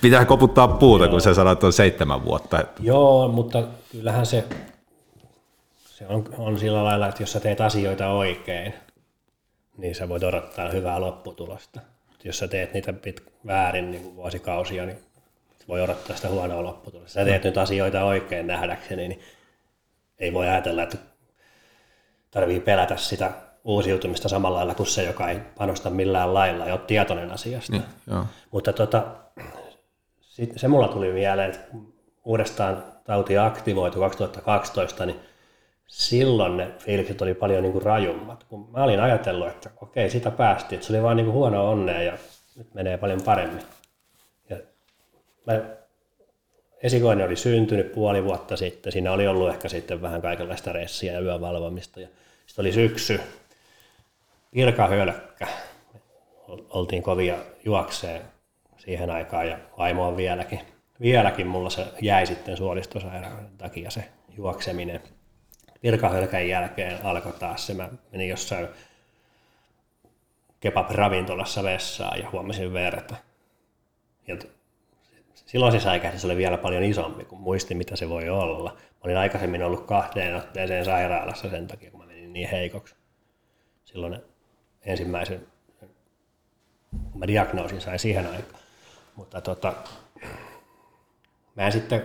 Pitää 0.01 0.25
koputtaa 0.25 0.67
puuta, 0.67 1.03
Joo. 1.03 1.12
kun 1.12 1.21
sä 1.21 1.33
sanot, 1.33 1.51
että 1.51 1.65
on 1.65 1.74
seitsemän 1.74 2.25
vuotta. 2.25 2.63
Joo, 2.79 3.27
mutta 3.27 3.63
kyllähän 3.91 4.25
se, 4.25 4.43
se 5.86 6.07
on, 6.07 6.29
on 6.38 6.60
sillä 6.60 6.83
lailla, 6.83 7.07
että 7.07 7.24
jos 7.24 7.31
sä 7.31 7.39
teet 7.39 7.62
asioita 7.62 8.07
oikein, 8.07 8.74
niin 9.77 9.95
sä 9.95 10.10
voit 10.10 10.24
odottaa 10.24 10.69
hyvää 10.69 11.01
lopputulosta. 11.01 11.79
Jos 12.24 12.38
sä 12.38 12.48
teet 12.48 12.74
niitä 12.74 12.93
pit, 12.93 13.24
väärin 13.48 13.91
niin 13.91 14.03
kuin 14.03 14.15
vuosikausia, 14.15 14.86
niin 14.86 14.98
voi 15.67 15.81
odottaa 15.81 16.15
sitä 16.15 16.29
huonoa 16.29 16.63
lopputulosta. 16.63 17.13
Sä 17.13 17.25
teet 17.25 17.43
nyt 17.43 17.57
asioita 17.57 18.03
oikein 18.03 18.48
nähdäkseni, 18.48 19.07
niin 19.07 19.21
ei 20.19 20.33
voi 20.33 20.48
ajatella, 20.48 20.83
että 20.83 20.98
tarvii 22.31 22.60
pelätä 22.60 22.98
sitä 22.98 23.31
uusiutumista 23.63 24.30
samalla 24.30 24.58
lailla 24.58 24.75
kuin 24.75 24.88
se, 24.88 25.03
joka 25.03 25.30
ei 25.30 25.39
panosta 25.58 25.89
millään 25.89 26.34
lailla 26.34 26.65
ja 26.65 26.74
ole 26.74 26.82
tietoinen 26.88 27.32
asiasta. 27.32 27.72
Niin, 27.72 27.84
joo. 28.12 28.25
Mutta 28.51 28.74
tota, 28.74 29.03
sit, 30.22 30.53
se 30.56 30.68
mulla 30.68 30.88
tuli 30.88 31.12
mieleen, 31.12 31.50
että 31.50 31.77
uudestaan 32.25 32.84
tauti 33.03 33.38
aktivoitu 33.38 34.00
2012, 34.00 35.06
niin 35.06 35.20
silloin 35.88 36.58
ne 36.58 36.72
fiilikset 36.77 37.22
oli 37.22 37.34
paljon 37.34 37.63
niin 37.63 37.74
kuin 37.74 37.84
rajummat. 37.84 38.44
Kun 38.44 38.70
mä 38.72 38.84
olin 38.84 39.00
ajatellut, 39.00 39.48
että 39.48 39.70
okei, 39.82 40.10
sitä 40.10 40.32
päästiin, 40.32 40.77
että 40.77 40.88
se 40.88 40.94
oli 40.94 41.03
vaan 41.03 41.18
niin 41.18 41.25
kuin 41.25 41.36
huono 41.36 41.72
onnea 41.72 42.01
ja 42.01 42.18
nyt 42.56 42.74
menee 42.74 42.98
paljon 42.98 43.22
paremmin. 43.22 43.63
Ja 44.50 44.58
mä, 45.48 45.62
esikoinen 46.84 47.27
oli 47.27 47.36
syntynyt 47.36 47.91
puoli 47.91 48.24
vuotta 48.24 48.58
sitten, 48.58 48.91
siinä 48.91 49.12
oli 49.12 49.27
ollut 49.27 49.50
ehkä 49.50 49.70
sitten 49.70 50.01
vähän 50.01 50.22
kaikenlaista 50.22 50.72
ressiä 50.72 51.13
ja 51.13 51.20
yövalvomista. 51.20 52.00
Ja 52.00 52.08
sitten 52.46 52.63
oli 52.63 52.72
syksy, 52.72 53.20
virkahölkkä, 54.55 55.48
oltiin 56.70 57.03
kovia 57.03 57.38
juokseen 57.65 58.22
siihen 58.77 59.10
aikaan 59.10 59.48
ja 59.48 59.58
vaimo 59.77 60.08
on 60.08 60.17
vieläkin. 60.17 60.60
Vieläkin 61.01 61.48
mulla 61.48 61.70
se 61.70 61.86
jäi 62.01 62.25
sitten 62.25 62.58
suolistosairauden 62.58 63.58
takia 63.58 63.89
se 63.91 64.03
juokseminen 64.38 65.01
virkahölkän 65.84 66.48
jälkeen 66.48 67.05
alkoi 67.05 67.34
taas 67.34 67.67
se. 67.67 67.74
Mä 67.74 67.89
menin 68.12 68.29
jossain 68.29 68.67
kebab-ravintolassa 70.60 71.63
vessaan 71.63 72.20
ja 72.20 72.29
huomasin 72.31 72.74
verta. 72.74 73.15
Ja 74.27 74.38
silloin 75.34 75.72
se 75.72 75.79
säikähdys 75.79 76.25
oli 76.25 76.38
vielä 76.38 76.58
paljon 76.58 76.84
isompi, 76.84 77.25
kun 77.25 77.39
muistin, 77.39 77.77
mitä 77.77 77.96
se 77.96 78.10
voi 78.10 78.29
olla. 78.29 78.70
Mä 78.72 79.00
olin 79.03 79.17
aikaisemmin 79.17 79.63
ollut 79.63 79.86
kahteen 79.86 80.36
otteeseen 80.36 80.86
sairaalassa 80.86 81.50
sen 81.50 81.67
takia, 81.67 81.91
kun 81.91 82.00
mä 82.00 82.05
menin 82.05 82.34
niin 82.34 82.50
heikoksi. 82.50 82.96
Silloin 83.86 84.30
ensimmäisen, 84.85 85.47
kun 87.11 87.19
mä 87.19 87.27
diagnoosin 87.27 87.81
sain 87.81 88.00
siihen 88.00 88.25
aikaan. 88.25 88.61
Mutta 89.15 89.41
tota, 89.41 89.73
mä 91.55 91.65
en 91.65 91.71
sitten, 91.71 92.03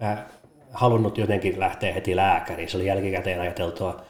mä 0.00 0.26
halunnut 0.72 1.18
jotenkin 1.18 1.60
lähteä 1.60 1.92
heti 1.92 2.16
lääkäriin. 2.16 2.68
Se 2.68 2.76
oli 2.76 2.86
jälkikäteen 2.86 3.40
ajateltua 3.40 4.02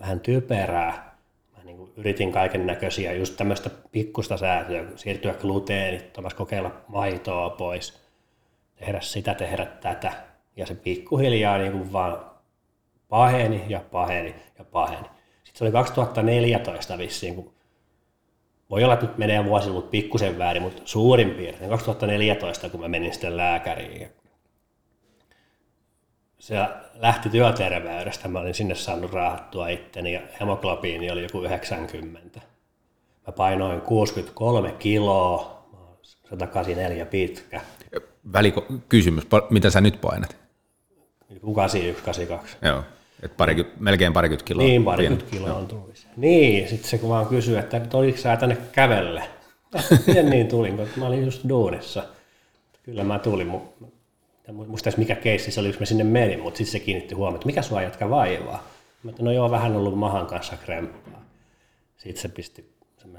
vähän 0.00 0.20
typerää. 0.20 1.16
Mä 1.56 1.64
niin 1.64 1.76
kuin 1.76 1.92
yritin 1.96 2.32
kaiken 2.32 2.66
näköisiä, 2.66 3.12
just 3.12 3.36
tämmöistä 3.36 3.70
pikkusta 3.92 4.36
säätöä, 4.36 4.84
siirtyä 4.96 5.34
gluteenittomasti, 5.34 6.36
kokeilla 6.36 6.70
maitoa 6.88 7.50
pois, 7.50 8.02
tehdä 8.76 9.00
sitä, 9.00 9.34
tehdä 9.34 9.66
tätä. 9.66 10.12
Ja 10.56 10.66
se 10.66 10.74
pikkuhiljaa 10.74 11.58
niin 11.58 11.72
kuin 11.72 11.92
vaan 11.92 12.32
paheni 13.08 13.64
ja 13.68 13.80
paheni 13.90 14.34
ja 14.58 14.64
paheni. 14.64 15.08
Se 15.52 15.64
oli 15.64 15.72
2014 15.72 16.98
vissiin, 16.98 17.34
kun 17.34 17.52
voi 18.70 18.84
olla, 18.84 18.94
että 18.94 19.06
nyt 19.06 19.18
menee 19.18 19.44
vuosi 19.44 19.70
ollut 19.70 19.90
pikkusen 19.90 20.38
väärin, 20.38 20.62
mutta 20.62 20.82
suurin 20.84 21.30
piirtein 21.30 21.70
2014, 21.70 22.68
kun 22.68 22.80
mä 22.80 22.88
menin 22.88 23.12
sitten 23.12 23.36
lääkäriin 23.36 24.08
se 26.42 26.56
lähti 26.94 27.30
työterveydestä. 27.30 28.28
Mä 28.28 28.38
olin 28.38 28.54
sinne 28.54 28.74
saanut 28.74 29.12
raahattua 29.12 29.68
itteni 29.68 30.12
ja 30.12 30.20
hemoglobiini 30.40 31.10
oli 31.10 31.22
joku 31.22 31.42
90. 31.42 32.40
Mä 33.26 33.32
painoin 33.32 33.80
63 33.80 34.72
kiloa, 34.72 35.64
184 36.02 37.06
pitkä. 37.06 37.60
Väliko, 38.32 38.66
kysymys, 38.88 39.24
mitä 39.50 39.70
sä 39.70 39.80
nyt 39.80 40.00
painat? 40.00 40.36
81, 41.54 42.04
82. 42.04 42.56
Joo, 42.62 42.82
et 43.22 43.36
pari, 43.36 43.72
melkein 43.78 44.12
parikymmentä 44.12 44.44
kiloa. 44.44 44.66
Niin, 44.66 44.84
parikymmentä 44.84 45.30
kiloa 45.30 45.54
on 45.54 45.66
tullut. 45.66 46.06
Niin, 46.16 46.68
sitten 46.68 46.90
se 46.90 46.98
kun 46.98 47.08
vaan 47.08 47.26
kysyi, 47.26 47.56
että 47.56 47.80
oliko 47.92 48.18
sä 48.18 48.36
tänne 48.36 48.56
kävelle? 48.72 49.22
Miten 50.06 50.30
niin 50.30 50.48
tulin, 50.48 50.76
kun 50.76 50.88
mä 50.96 51.06
olin 51.06 51.24
just 51.24 51.48
duunissa. 51.48 52.04
Kyllä 52.82 53.04
mä 53.04 53.18
tulin, 53.18 53.46
muista 54.52 54.88
edes 54.88 54.98
mikä 54.98 55.14
keissi 55.14 55.50
se 55.50 55.60
oli, 55.60 55.68
jos 55.68 55.80
mä 55.80 55.86
sinne 55.86 56.04
menin, 56.04 56.40
mutta 56.40 56.58
sitten 56.58 56.72
se 56.72 56.80
kiinnitti 56.80 57.14
huomioon, 57.14 57.34
että 57.34 57.46
mikä 57.46 57.62
sua 57.62 57.82
jatka 57.82 58.10
vaivaa. 58.10 58.68
Mä 59.02 59.10
että 59.10 59.22
no 59.22 59.32
joo, 59.32 59.50
vähän 59.50 59.76
ollut 59.76 59.98
mahan 59.98 60.26
kanssa 60.26 60.56
kremppaa. 60.56 61.24
Sitten 61.96 62.22
se 62.22 62.28
pisti 62.28 62.72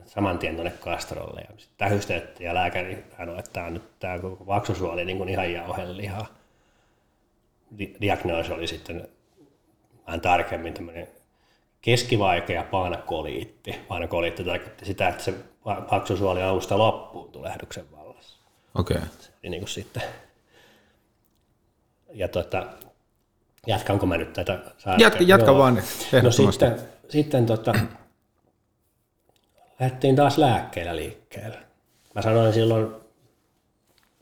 saman 0.05 0.39
tien 0.39 0.55
tuonne 0.55 0.71
kastrolle 0.79 1.41
ja 1.41 1.47
sitten 1.57 1.77
tähystettiin 1.77 2.45
ja 2.45 2.53
lääkäri 2.53 3.03
sanoi, 3.17 3.39
että 3.39 3.51
tämä, 3.53 3.69
nyt, 3.69 3.99
tämä 3.99 4.19
koko 4.19 4.45
vaksusuoli 4.45 5.05
niin 5.05 5.17
kuin 5.17 5.29
ihan 5.29 5.51
jauhelihaa. 5.51 6.27
Di- 7.79 7.95
diagnoosi 8.01 8.51
oli 8.51 8.67
sitten 8.67 9.07
vähän 10.07 10.21
tarkemmin 10.21 10.73
tämmöinen 10.73 11.07
keskivaikea 11.81 12.63
paanakoliitti. 12.63 13.75
Paanakoliitti 13.87 14.43
tarkoitti 14.43 14.85
sitä, 14.85 15.07
että 15.07 15.23
se 15.23 15.33
vaksusuoli 15.65 16.43
alusta 16.43 16.77
loppuun 16.77 17.31
tulehduksen 17.31 17.91
vallassa. 17.91 18.39
Okei. 18.75 18.97
Okay. 18.97 19.09
niin 19.43 19.61
kuin 19.61 19.69
sitten 19.69 20.03
ja 22.13 22.27
tota, 22.27 22.65
jatkanko 23.67 24.05
mä 24.05 24.17
nyt 24.17 24.33
tätä 24.33 24.59
Jatka, 24.97 25.23
jatka 25.23 25.51
Joo. 25.51 25.57
vaan. 25.57 25.81
No 26.23 26.31
sitten, 26.31 26.79
sitten 27.09 27.45
tota, 27.45 27.73
lähdettiin 29.79 30.15
taas 30.15 30.37
lääkkeellä 30.37 30.95
liikkeelle. 30.95 31.57
Mä 32.15 32.21
sanoin 32.21 32.53
silloin 32.53 32.95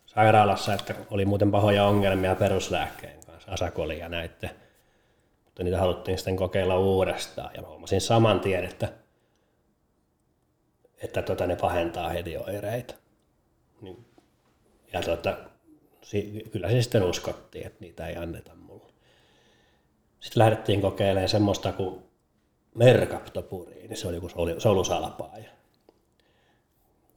sairaalassa, 0.06 0.74
että 0.74 0.96
oli 1.12 1.26
muuten 1.26 1.52
pahoja 1.52 1.86
ongelmia 1.86 2.36
peruslääkkeen 2.36 3.26
kanssa, 3.26 3.52
asakoli 3.52 4.00
ja 4.00 4.10
näitä. 4.10 4.50
Mutta 5.62 5.70
niitä 5.70 5.82
haluttiin 5.82 6.18
sitten 6.18 6.36
kokeilla 6.36 6.80
uudestaan 6.80 7.50
ja 7.56 7.62
huomasin 7.68 8.02
saman 8.02 8.40
tien, 8.40 8.66
että, 8.66 8.94
että 10.98 11.22
tota, 11.22 11.48
ne 11.48 11.56
pahentaa 11.56 12.10
heti 12.10 12.38
oireita. 12.38 12.94
Niin, 13.82 14.06
ja 14.94 15.02
tota, 15.02 15.38
kyllä 16.52 16.70
se 16.70 16.82
sitten 16.82 17.04
uskottiin, 17.04 17.68
että 17.68 17.78
niitä 17.80 18.08
ei 18.08 18.16
anneta 18.16 18.56
mulle. 18.56 18.94
Sitten 20.20 20.40
lähdettiin 20.40 20.82
kokeilemaan 20.82 21.30
semmoista 21.30 21.72
kuin 21.72 22.04
merkaptopuriin, 22.76 23.90
niin 23.90 23.98
se 23.98 24.08
oli 24.08 24.16
joku 24.16 24.30
solusalpaaja. 24.58 25.50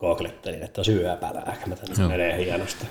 googlettelin, 0.00 0.62
että 0.62 0.84
syöpälääkä, 0.84 1.66
mä 1.66 1.76
tänne 1.76 2.08
menee 2.08 2.44
hienosti. 2.44 2.86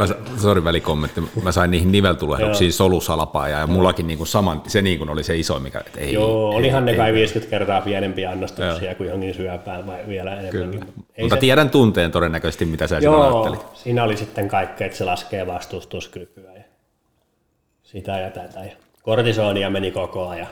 Mä, 0.00 0.06
sori 0.36 0.64
välikommentti, 0.64 1.20
mä 1.42 1.52
sain 1.52 1.70
niihin 1.70 1.92
niveltulehduksiin 1.92 2.72
solusalpaa 2.72 3.48
ja 3.48 3.66
mullakin 3.66 4.06
niin 4.06 4.18
kuin 4.18 4.26
saman, 4.26 4.62
se 4.66 4.82
niin 4.82 4.98
kuin 4.98 5.10
oli 5.10 5.24
se 5.24 5.36
iso, 5.36 5.58
mikä, 5.58 5.82
että 5.86 6.00
ei. 6.00 6.12
Joo, 6.12 6.50
ei, 6.52 6.58
olihan 6.58 6.88
ei, 6.88 6.94
ne 6.94 6.98
kai 6.98 7.12
50 7.12 7.50
kertaa 7.50 7.80
pienempiä 7.80 8.30
annostuksia 8.30 8.94
kuin 8.94 9.06
johonkin 9.06 9.34
syöpään 9.34 9.86
vai 9.86 9.98
vielä 10.08 10.40
enemmänkin. 10.40 10.84
Ei 11.16 11.24
Mutta 11.24 11.36
se... 11.36 11.40
tiedän 11.40 11.70
tunteen 11.70 12.10
todennäköisesti, 12.10 12.64
mitä 12.64 12.86
sä 12.86 12.98
Joo, 12.98 13.22
ajattelit. 13.22 13.60
siinä 13.74 14.04
oli 14.04 14.16
sitten 14.16 14.48
kaikkea, 14.48 14.86
että 14.86 14.98
se 14.98 15.04
laskee 15.04 15.46
vastustuskykyä 15.46 16.52
ja 16.54 16.64
sitä 17.82 18.18
ja 18.18 18.30
tätä. 18.30 18.60
Ja 18.60 18.72
kortisonia 19.02 19.70
meni 19.70 19.90
koko 19.90 20.28
ajan, 20.28 20.48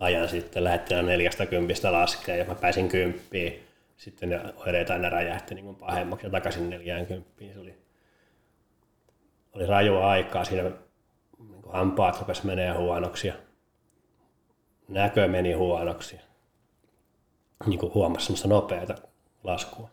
ajan 0.00 0.28
sitten, 0.28 0.64
lähettiin 0.64 1.06
neljästä 1.06 1.46
kympistä 1.46 1.92
laskea 1.92 2.36
ja 2.36 2.44
mä 2.44 2.54
pääsin 2.54 2.88
kymppiin. 2.88 3.62
Sitten 3.96 4.28
ne 4.28 4.40
oireet 4.56 4.90
aina 4.90 5.10
räjähti 5.10 5.54
niin 5.54 5.74
pahemmaksi 5.74 6.26
ja 6.26 6.30
takaisin 6.30 6.70
neljään 6.70 7.06
kymppiin. 7.06 7.54
Se 7.54 7.60
oli 7.60 7.81
oli 9.52 9.66
rajua 9.66 10.10
aikaa, 10.10 10.44
siinä 10.44 10.62
niin 10.62 10.74
hampaat 11.72 12.20
rupesi 12.20 12.46
menee 12.46 12.72
huonoksi 12.72 13.28
ja 13.28 13.34
näkö 14.88 15.28
meni 15.28 15.52
huonoksi. 15.52 16.20
Niin 17.66 17.78
kuin 17.78 17.94
huomasi 17.94 18.26
semmoista 18.26 18.48
nopeata 18.48 18.94
laskua. 19.44 19.88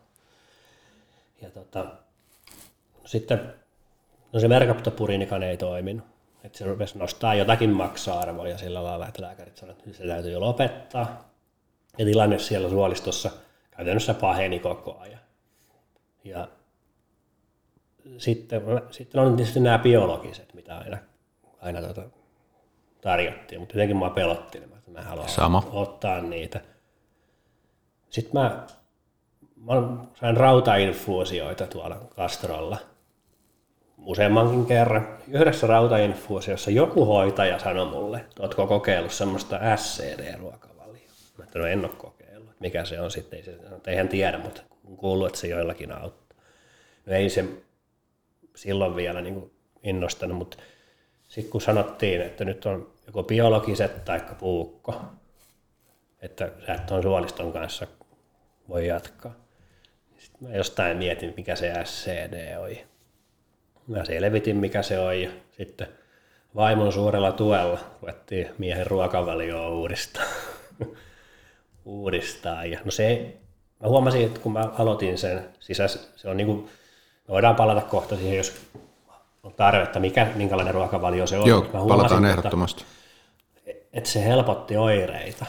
Ja 1.42 1.50
tota, 1.50 1.86
sitten 3.04 3.54
no 4.32 4.40
se 4.40 4.48
merkaptopurinikan 4.48 5.42
ei 5.42 5.56
toiminut. 5.56 6.06
Että 6.44 6.58
se 6.58 6.64
rupesi 6.64 6.98
nostaa 6.98 7.34
jotakin 7.34 7.70
maksa-arvoja 7.70 8.58
sillä 8.58 8.84
lailla, 8.84 9.08
että 9.08 9.22
lääkärit 9.22 9.56
sanoivat, 9.56 9.86
että 9.86 9.98
se 9.98 10.06
täytyy 10.06 10.32
jo 10.32 10.40
lopettaa. 10.40 11.30
Ja 11.98 12.04
tilanne 12.04 12.38
siellä 12.38 12.68
suolistossa 12.68 13.30
käytännössä 13.70 14.14
paheni 14.14 14.58
koko 14.58 14.98
ajan. 14.98 15.20
Ja 16.24 16.48
sitten, 18.18 18.62
sitten 18.90 19.20
on 19.20 19.36
tietysti 19.36 19.60
nämä 19.60 19.78
biologiset, 19.78 20.54
mitä 20.54 20.78
aina, 20.78 20.98
aina 21.60 21.82
tuota, 21.82 22.02
tarjottiin, 23.00 23.60
mutta 23.60 23.74
jotenkin 23.74 23.96
mä 23.96 24.10
pelottiin, 24.10 24.64
että 24.64 24.90
mä 24.90 25.02
haluan 25.02 25.28
Sama. 25.28 25.68
ottaa 25.72 26.20
niitä. 26.20 26.60
Sitten 28.10 28.40
mä, 28.40 28.66
mä 29.56 29.74
sain 30.20 30.36
rautainfuusioita 30.36 31.66
tuolla 31.66 31.96
Castrolla 32.16 32.78
useammankin 34.04 34.66
kerran. 34.66 35.08
Yhdessä 35.28 35.66
rautainfuusiossa 35.66 36.70
joku 36.70 37.04
hoitaja 37.04 37.58
sanoi 37.58 37.86
mulle, 37.86 38.18
että 38.18 38.42
ootko 38.42 38.66
kokeillut 38.66 39.12
semmoista 39.12 39.60
SCD-ruokavalioa. 39.76 41.12
Mä 41.38 41.44
että 41.44 41.58
no 41.58 41.66
en 41.66 41.84
ole 41.84 41.94
kokeillut, 41.96 42.60
mikä 42.60 42.84
se 42.84 43.00
on 43.00 43.10
sitten, 43.10 43.36
ei 43.36 43.44
se, 43.44 43.56
eihän 43.86 44.08
tiedä, 44.08 44.38
mutta 44.38 44.62
kuuluu, 44.96 45.26
että 45.26 45.38
se 45.38 45.46
joillakin 45.46 45.92
auttaa. 45.92 46.38
No 47.06 47.12
ei 47.12 47.30
se 47.30 47.44
silloin 48.56 48.96
vielä 48.96 49.20
niin 49.20 49.34
kuin 49.34 49.50
innostanut, 49.82 50.36
mutta 50.38 50.56
sitten 51.28 51.50
kun 51.50 51.60
sanottiin, 51.60 52.20
että 52.20 52.44
nyt 52.44 52.66
on 52.66 52.92
joko 53.06 53.22
biologiset 53.22 54.04
tai 54.04 54.20
puukko, 54.38 55.02
että 56.22 56.52
sä 56.66 56.74
et 56.74 56.86
tuon 56.86 57.02
suoliston 57.02 57.52
kanssa 57.52 57.86
voi 58.68 58.86
jatkaa. 58.86 59.34
Sitten 60.18 60.48
mä 60.48 60.56
jostain 60.56 60.96
mietin, 60.96 61.34
mikä 61.36 61.56
se 61.56 61.72
SCD 61.84 62.56
oli. 62.58 62.84
Mä 63.86 64.04
selvitin, 64.04 64.56
mikä 64.56 64.82
se 64.82 64.98
on 64.98 65.20
ja 65.20 65.30
sitten 65.50 65.88
vaimon 66.54 66.92
suurella 66.92 67.32
tuella 67.32 67.80
ruvettiin 68.02 68.48
miehen 68.58 68.86
ruokavalioa 68.86 69.68
uudistaa. 69.68 70.24
uudistaa. 71.84 72.64
Ja 72.64 72.80
no 72.84 72.90
se, 72.90 73.36
mä 73.80 73.88
huomasin, 73.88 74.26
että 74.26 74.40
kun 74.40 74.52
mä 74.52 74.70
aloitin 74.78 75.18
sen 75.18 75.48
sisäs, 75.60 76.12
se 76.16 76.28
on 76.28 76.36
niin 76.36 76.46
kuin 76.46 76.68
voidaan 77.30 77.56
palata 77.56 77.80
kohta 77.80 78.16
siihen, 78.16 78.36
jos 78.36 78.60
on 79.42 79.54
tarvetta, 79.54 80.00
mikä, 80.00 80.26
minkälainen 80.34 80.74
ruokavalio 80.74 81.26
se 81.26 81.38
on. 81.38 81.48
Joo, 81.48 81.62
Mä 81.62 81.80
palataan 81.88 82.24
ehdottomasti. 82.24 82.84
Että, 83.66 83.86
että 83.92 84.10
se 84.10 84.24
helpotti 84.24 84.76
oireita. 84.76 85.46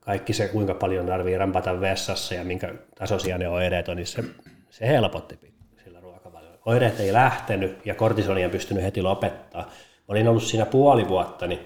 Kaikki 0.00 0.32
se, 0.32 0.48
kuinka 0.48 0.74
paljon 0.74 1.06
tarvii 1.06 1.38
rampata 1.38 1.80
vessassa 1.80 2.34
ja 2.34 2.44
minkä 2.44 2.74
tasoisia 2.98 3.38
ne 3.38 3.48
oireet 3.48 3.88
on, 3.88 3.96
niin 3.96 4.06
se, 4.06 4.24
se 4.70 4.86
helpotti 4.86 5.38
sillä 5.84 6.00
ruokavaliolla. 6.00 6.58
Oireet 6.66 7.00
ei 7.00 7.12
lähtenyt 7.12 7.86
ja 7.86 7.94
kortisoni 7.94 8.42
ei 8.42 8.48
pystynyt 8.48 8.84
heti 8.84 9.02
lopettaa. 9.02 9.62
Mä 9.62 9.68
olin 10.08 10.28
ollut 10.28 10.42
siinä 10.42 10.66
puoli 10.66 11.08
vuotta, 11.08 11.46
niin 11.46 11.60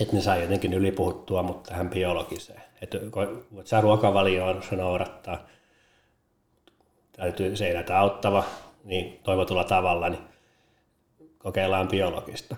että 0.00 0.16
ne 0.16 0.22
sai 0.22 0.42
jotenkin 0.42 0.72
ylipuhuttua 0.72 1.42
mutta 1.42 1.68
tähän 1.68 1.90
biologiseen. 1.90 2.62
Että 2.82 2.98
voit 3.54 3.66
sä 3.66 3.80
ruokavalioon 3.80 4.62
se 4.62 4.76
noudattaa– 4.76 5.38
täytyy 7.18 7.56
seinätä 7.56 7.98
auttava 7.98 8.44
niin 8.84 9.20
toivotulla 9.22 9.64
tavalla, 9.64 10.08
niin 10.08 10.22
kokeillaan 11.38 11.88
biologista. 11.88 12.56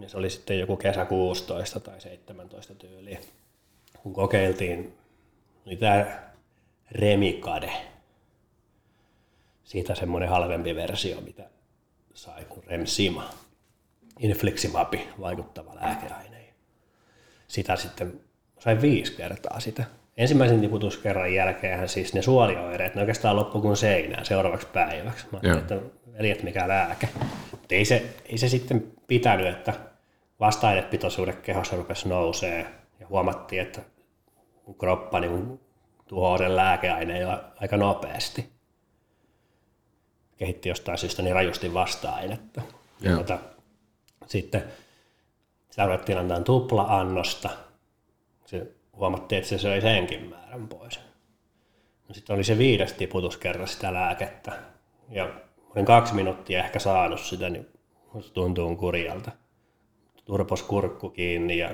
Ja 0.00 0.08
se 0.08 0.16
oli 0.16 0.30
sitten 0.30 0.58
joku 0.58 0.76
kesä 0.76 1.04
16 1.04 1.80
tai 1.80 2.00
17 2.00 2.74
tyyliä, 2.74 3.18
kun 4.02 4.12
kokeiltiin 4.12 4.98
niin 5.64 5.78
tämä 5.78 6.22
Remikade. 6.90 7.72
Siitä 9.64 9.94
semmoinen 9.94 10.28
halvempi 10.28 10.74
versio, 10.74 11.20
mitä 11.20 11.50
sai 12.14 12.44
kuin 12.44 12.64
Remsima. 12.66 13.30
Infliximapi, 14.18 15.08
vaikuttava 15.20 15.74
lääkeaine. 15.74 16.54
Sitä 17.48 17.76
sitten 17.76 18.20
sai 18.58 18.80
viisi 18.80 19.12
kertaa 19.12 19.60
sitä 19.60 19.84
ensimmäisen 20.16 20.60
tiputuskerran 20.60 21.34
jälkeen 21.34 21.88
siis 21.88 22.14
ne 22.14 22.22
suolioireet, 22.22 22.94
ne 22.94 23.00
oikeastaan 23.00 23.36
loppu 23.36 23.60
kuin 23.60 23.76
seinään 23.76 24.26
seuraavaksi 24.26 24.66
päiväksi. 24.72 25.26
Mä 25.32 25.40
ajattelin, 25.42 25.82
että 25.82 26.12
veljet 26.18 26.42
mikä 26.42 26.68
lääke. 26.68 27.08
Mutta 27.50 27.74
ei 27.74 27.84
se, 27.84 28.14
ei 28.26 28.38
se 28.38 28.48
sitten 28.48 28.92
pitänyt, 29.06 29.46
että 29.46 29.74
vasta-ainepitoisuudet 30.40 31.40
kehossa 31.40 31.76
rupesi 31.76 32.08
nousee 32.08 32.66
ja 33.00 33.06
huomattiin, 33.06 33.62
että 33.62 33.82
kroppa 34.78 35.20
niin 35.20 35.60
tuhoaa 36.06 36.38
sen 36.38 36.56
lääkeaineen 36.56 37.28
aika 37.60 37.76
nopeasti. 37.76 38.48
Kehitti 40.36 40.68
jostain 40.68 40.98
syystä 40.98 41.22
niin 41.22 41.34
rajusti 41.34 41.74
vasta-ainetta. 41.74 42.62
Ja 43.00 43.16
tota, 43.16 43.38
sitten 44.26 44.64
sitä 45.70 45.86
ruvettiin 45.86 46.18
antaa 46.18 46.40
tupla-annosta. 46.40 47.50
Huomattiin, 48.96 49.36
että 49.38 49.48
se 49.48 49.58
söi 49.58 49.80
senkin 49.80 50.30
määrän 50.30 50.68
pois. 50.68 51.00
No 52.08 52.14
sitten 52.14 52.34
oli 52.34 52.44
se 52.44 52.58
viides 52.58 52.92
tiputus 52.92 53.36
kerran 53.36 53.68
sitä 53.68 53.94
lääkettä. 53.94 54.52
Ja 55.10 55.28
olin 55.70 55.84
kaksi 55.84 56.14
minuuttia 56.14 56.64
ehkä 56.64 56.78
saanut 56.78 57.20
sitä, 57.20 57.50
niin 57.50 57.68
tuntuu 58.32 58.76
kurjalta. 58.76 59.30
Turpos 60.24 60.62
kurkku 60.62 61.10
kiinni 61.10 61.58
ja 61.58 61.70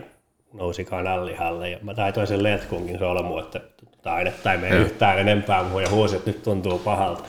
nousi 0.52 0.84
kanallihalle. 0.84 1.70
Ja 1.70 1.78
mä 1.82 1.94
taitoin 1.94 2.26
sen 2.26 2.42
letkunkin 2.42 2.98
solmu, 2.98 3.38
että 3.38 3.60
ainetta 4.04 4.52
ei 4.52 4.58
mene 4.58 4.76
yhtään 4.76 5.18
enempää 5.18 5.62
muuhun 5.62 5.82
ja 5.82 5.90
huusi, 5.90 6.16
että 6.16 6.30
nyt 6.30 6.42
tuntuu 6.42 6.78
pahalta. 6.78 7.24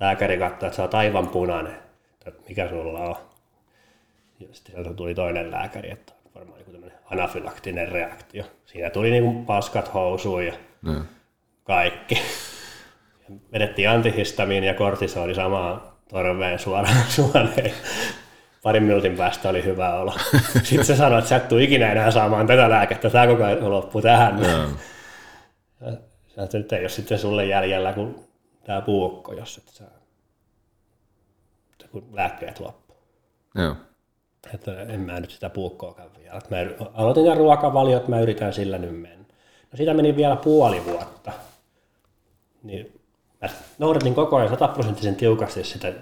Lääkäri 0.00 0.38
katsoi, 0.38 0.66
että 0.66 0.76
sä 0.76 0.82
oot 0.82 0.94
aivan 0.94 1.28
punainen. 1.28 1.76
Että 2.26 2.48
mikä 2.48 2.68
sulla 2.68 3.00
on? 3.00 3.16
Ja 4.40 4.46
sitten 4.52 4.74
sieltä 4.74 4.94
tuli 4.94 5.14
toinen 5.14 5.50
lääkäri, 5.50 5.90
että 5.90 6.12
anafylaktinen 7.18 7.92
reaktio. 7.92 8.44
Siinä 8.64 8.90
tuli 8.90 9.10
niinku 9.10 9.44
paskat 9.44 9.94
housuun 9.94 10.46
ja 10.46 10.52
no. 10.82 11.04
kaikki. 11.64 12.14
Ja 13.28 13.34
vedettiin 13.52 13.88
antihistamiin 13.88 14.64
ja 14.64 14.74
kortisoni 14.74 15.34
samaan 15.34 15.82
torveen 16.08 16.58
suoraan 16.58 17.04
suoneen. 17.16 17.72
Parin 18.62 18.82
minuutin 18.82 19.16
päästä 19.16 19.48
oli 19.48 19.64
hyvä 19.64 19.94
olo. 19.94 20.14
Sitten 20.62 20.84
se 20.84 20.96
sanoi, 20.96 21.18
että 21.18 21.28
sä 21.28 21.36
et 21.36 21.48
tule 21.48 21.62
ikinä 21.62 21.92
enää 21.92 22.10
saamaan 22.10 22.46
tätä 22.46 22.70
lääkettä, 22.70 23.10
tämä 23.10 23.26
koko 23.26 23.44
ajan 23.44 23.70
loppuu 23.70 24.02
tähän. 24.02 24.36
No. 24.36 24.48
Ja 26.36 26.42
nyt 26.52 26.72
ei 26.72 26.80
ole 26.80 26.88
sitten 26.88 27.18
sulle 27.18 27.46
jäljellä 27.46 27.92
kuin 27.92 28.14
tämä 28.64 28.80
puukko, 28.80 29.32
jos 29.32 29.58
et 29.58 29.68
saa, 29.68 29.88
kun 31.90 32.08
lääkkeet 32.12 32.60
loppuu. 32.60 32.96
Joo. 33.54 33.76
Että 34.54 34.82
en 34.82 35.00
mä 35.00 35.20
nyt 35.20 35.30
sitä 35.30 35.50
puukkoakaan 35.50 36.10
vielä. 36.18 36.40
Mä 36.50 36.86
aloitin 36.94 37.24
ne 37.24 37.34
ruokavaliot, 37.34 38.08
mä 38.08 38.20
yritän 38.20 38.52
sillä 38.52 38.78
nyt 38.78 39.00
mennä. 39.00 39.24
No 39.72 39.76
siitä 39.76 39.94
meni 39.94 40.16
vielä 40.16 40.36
puoli 40.36 40.84
vuotta. 40.84 41.32
Niin 42.62 43.00
mä 43.42 43.48
noudatin 43.78 44.14
koko 44.14 44.36
ajan 44.36 44.48
sataprosenttisen 44.48 45.16
tiukasti 45.16 45.64
sitä 45.64 45.92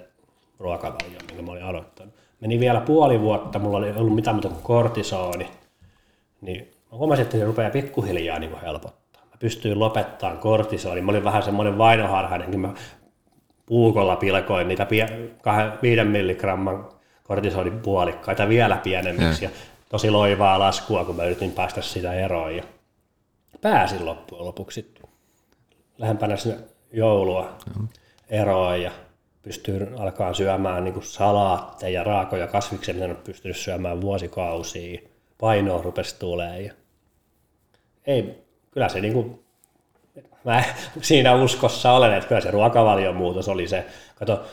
ruokavalioa, 0.58 1.20
minkä 1.28 1.42
mä 1.42 1.52
olin 1.52 1.64
aloittanut. 1.64 2.14
Meni 2.40 2.60
vielä 2.60 2.80
puoli 2.80 3.20
vuotta, 3.20 3.58
mulla 3.58 3.78
oli 3.78 3.90
ollut 3.90 4.14
mitään 4.14 4.36
muuta 4.36 4.48
kuin 4.48 4.62
kortisooni. 4.62 5.48
Niin 6.40 6.70
mä 6.92 6.98
huomasin, 6.98 7.22
että 7.22 7.38
se 7.38 7.44
rupeaa 7.44 7.70
pikkuhiljaa 7.70 8.38
niin 8.38 8.60
helpottaa. 8.60 9.22
Mä 9.30 9.36
pystyin 9.38 9.78
lopettamaan 9.78 10.38
kortisooni. 10.38 11.00
Mä 11.00 11.10
olin 11.10 11.24
vähän 11.24 11.42
semmoinen 11.42 11.78
vainoharhainen, 11.78 12.50
niin 12.50 12.60
mä 12.60 12.74
puukolla 13.66 14.16
pilkoin 14.16 14.68
niitä 14.68 14.86
5 15.82 16.04
milligramman 16.04 16.88
kortisonin 17.32 17.80
puolikkaita 17.80 18.48
vielä 18.48 18.76
pienemmiksi 18.76 19.44
ja. 19.44 19.50
ja 19.50 19.56
tosi 19.88 20.10
loivaa 20.10 20.58
laskua, 20.58 21.04
kun 21.04 21.16
mä 21.16 21.24
yritin 21.24 21.52
päästä 21.52 21.82
sitä 21.82 22.12
eroon. 22.12 22.56
Ja 22.56 22.62
pääsin 23.60 24.06
loppujen 24.06 24.44
lopuksi 24.44 24.94
lähempänä 25.98 26.36
sinne 26.36 26.58
joulua 26.92 27.58
eroon 28.28 28.82
ja 28.82 28.90
pystyy 29.42 29.94
alkaa 29.98 30.34
syömään 30.34 30.84
niin 30.84 31.02
salaatteja, 31.02 32.04
raakoja 32.04 32.46
kasviksia, 32.46 32.94
mitä 32.94 33.04
en 33.04 33.10
ole 33.10 33.18
pystynyt 33.24 33.56
syömään 33.56 34.00
vuosikausia. 34.00 35.00
Painoa 35.40 35.82
rupesi 35.82 36.18
tulemaan. 36.18 36.64
Ja 36.64 36.72
ei, 38.06 38.44
kyllä 38.70 38.88
se 38.88 39.00
niin 39.00 39.12
kuin, 39.12 39.44
mä 40.44 40.64
siinä 41.00 41.34
uskossa 41.34 41.92
olen, 41.92 42.14
että 42.14 42.28
kyllä 42.28 42.40
se 42.40 42.50
ruokavalion 42.50 43.16
muutos 43.16 43.48
oli 43.48 43.68
se. 43.68 43.86
Kato, 44.14 44.44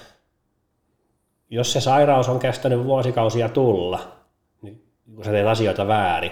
jos 1.49 1.73
se 1.73 1.81
sairaus 1.81 2.29
on 2.29 2.39
kestänyt 2.39 2.83
vuosikausia 2.83 3.49
tulla, 3.49 3.99
niin 4.61 4.83
kun 5.15 5.25
sä 5.25 5.31
teet 5.31 5.47
asioita 5.47 5.87
väärin, 5.87 6.31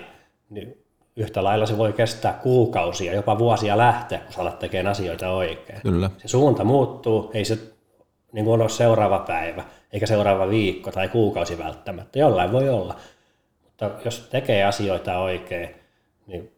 niin 0.49 0.83
yhtä 1.15 1.43
lailla 1.43 1.65
se 1.65 1.77
voi 1.77 1.93
kestää 1.93 2.33
kuukausia, 2.33 3.13
jopa 3.13 3.39
vuosia 3.39 3.77
lähteä, 3.77 4.19
kun 4.19 4.33
sä 4.33 4.41
alat 4.41 4.59
tekemään 4.59 4.91
asioita 4.91 5.29
oikein. 5.29 5.81
Kyllä. 5.81 6.09
Se 6.17 6.27
suunta 6.27 6.63
muuttuu, 6.63 7.31
ei 7.33 7.45
se 7.45 7.59
niin 8.31 8.45
kuin 8.45 8.61
ole 8.61 8.69
seuraava 8.69 9.19
päivä, 9.19 9.63
eikä 9.93 10.05
seuraava 10.05 10.49
viikko 10.49 10.91
tai 10.91 11.09
kuukausi 11.09 11.57
välttämättä. 11.57 12.19
Jollain 12.19 12.51
voi 12.51 12.69
olla. 12.69 12.95
Mutta 13.63 13.91
jos 14.05 14.27
tekee 14.31 14.63
asioita 14.63 15.19
oikein, 15.19 15.75
niin 16.27 16.51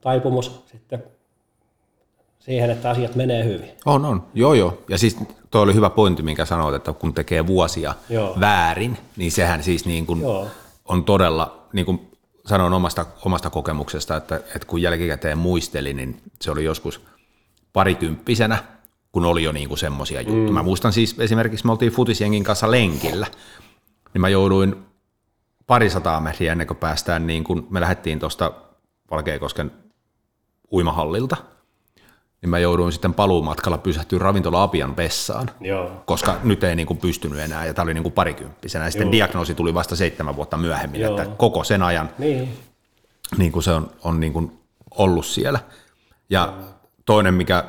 taipumus 0.00 0.64
sitten 0.66 1.04
siihen, 2.46 2.70
että 2.70 2.90
asiat 2.90 3.14
menee 3.14 3.44
hyvin. 3.44 3.70
On, 3.84 4.04
on. 4.04 4.22
Joo, 4.34 4.54
joo. 4.54 4.82
Ja 4.88 4.98
siis 4.98 5.16
toi 5.50 5.62
oli 5.62 5.74
hyvä 5.74 5.90
pointti, 5.90 6.22
minkä 6.22 6.44
sanoit, 6.44 6.74
että 6.74 6.92
kun 6.92 7.14
tekee 7.14 7.46
vuosia 7.46 7.94
Joo. 8.08 8.36
väärin, 8.40 8.98
niin 9.16 9.32
sehän 9.32 9.62
siis 9.62 9.86
niin 9.86 10.06
kuin 10.06 10.20
Joo. 10.20 10.46
on 10.84 11.04
todella, 11.04 11.68
niin 11.72 11.86
kuin 11.86 12.10
sanoin 12.46 12.72
omasta, 12.72 13.06
omasta 13.24 13.50
kokemuksesta, 13.50 14.16
että, 14.16 14.36
että 14.36 14.66
kun 14.66 14.82
jälkikäteen 14.82 15.38
muisteli, 15.38 15.94
niin 15.94 16.20
se 16.40 16.50
oli 16.50 16.64
joskus 16.64 17.00
parikymppisenä, 17.72 18.58
kun 19.12 19.24
oli 19.24 19.42
jo 19.42 19.52
niin 19.52 19.68
kuin 19.68 19.78
semmoisia 19.78 20.20
juttuja. 20.20 20.48
Mm. 20.48 20.54
Mä 20.54 20.62
muistan 20.62 20.92
siis 20.92 21.16
esimerkiksi, 21.18 21.66
me 21.66 21.72
oltiin 21.72 21.92
futisjengin 21.92 22.44
kanssa 22.44 22.70
lenkillä, 22.70 23.26
niin 24.14 24.20
mä 24.20 24.28
jouduin 24.28 24.76
parisataa 25.66 26.20
metriä 26.20 26.52
ennen 26.52 26.66
kuin 26.66 26.76
päästään, 26.76 27.26
niin 27.26 27.44
kun 27.44 27.66
me 27.70 27.80
lähdettiin 27.80 28.18
tuosta 28.18 28.52
Valkeakosken 29.10 29.70
uimahallilta, 30.72 31.36
niin 32.42 32.50
mä 32.50 32.58
jouduin 32.58 32.92
sitten 32.92 33.14
paluumatkalla 33.14 33.78
pysähtyä 33.78 34.18
ravintola 34.18 34.62
Apian 34.62 34.96
vessaan, 34.96 35.50
Joo. 35.60 36.02
koska 36.06 36.36
nyt 36.44 36.64
ei 36.64 36.76
niin 36.76 36.86
kuin 36.86 36.98
pystynyt 36.98 37.38
enää, 37.38 37.66
ja 37.66 37.74
tämä 37.74 37.84
oli 37.84 37.94
niin 37.94 38.02
kuin 38.02 38.12
parikymppisenä, 38.12 38.84
ja 38.84 38.90
sitten 38.90 39.06
Joo. 39.06 39.12
diagnoosi 39.12 39.54
tuli 39.54 39.74
vasta 39.74 39.96
seitsemän 39.96 40.36
vuotta 40.36 40.56
myöhemmin, 40.56 41.00
Joo. 41.00 41.20
että 41.20 41.36
koko 41.36 41.64
sen 41.64 41.82
ajan 41.82 42.10
Niin. 42.18 42.58
niin 43.38 43.52
kuin 43.52 43.62
se 43.62 43.70
on, 43.70 43.90
on 44.04 44.20
niin 44.20 44.32
kuin 44.32 44.58
ollut 44.90 45.26
siellä. 45.26 45.58
Ja 46.30 46.52
toinen, 47.06 47.34
mikä 47.34 47.64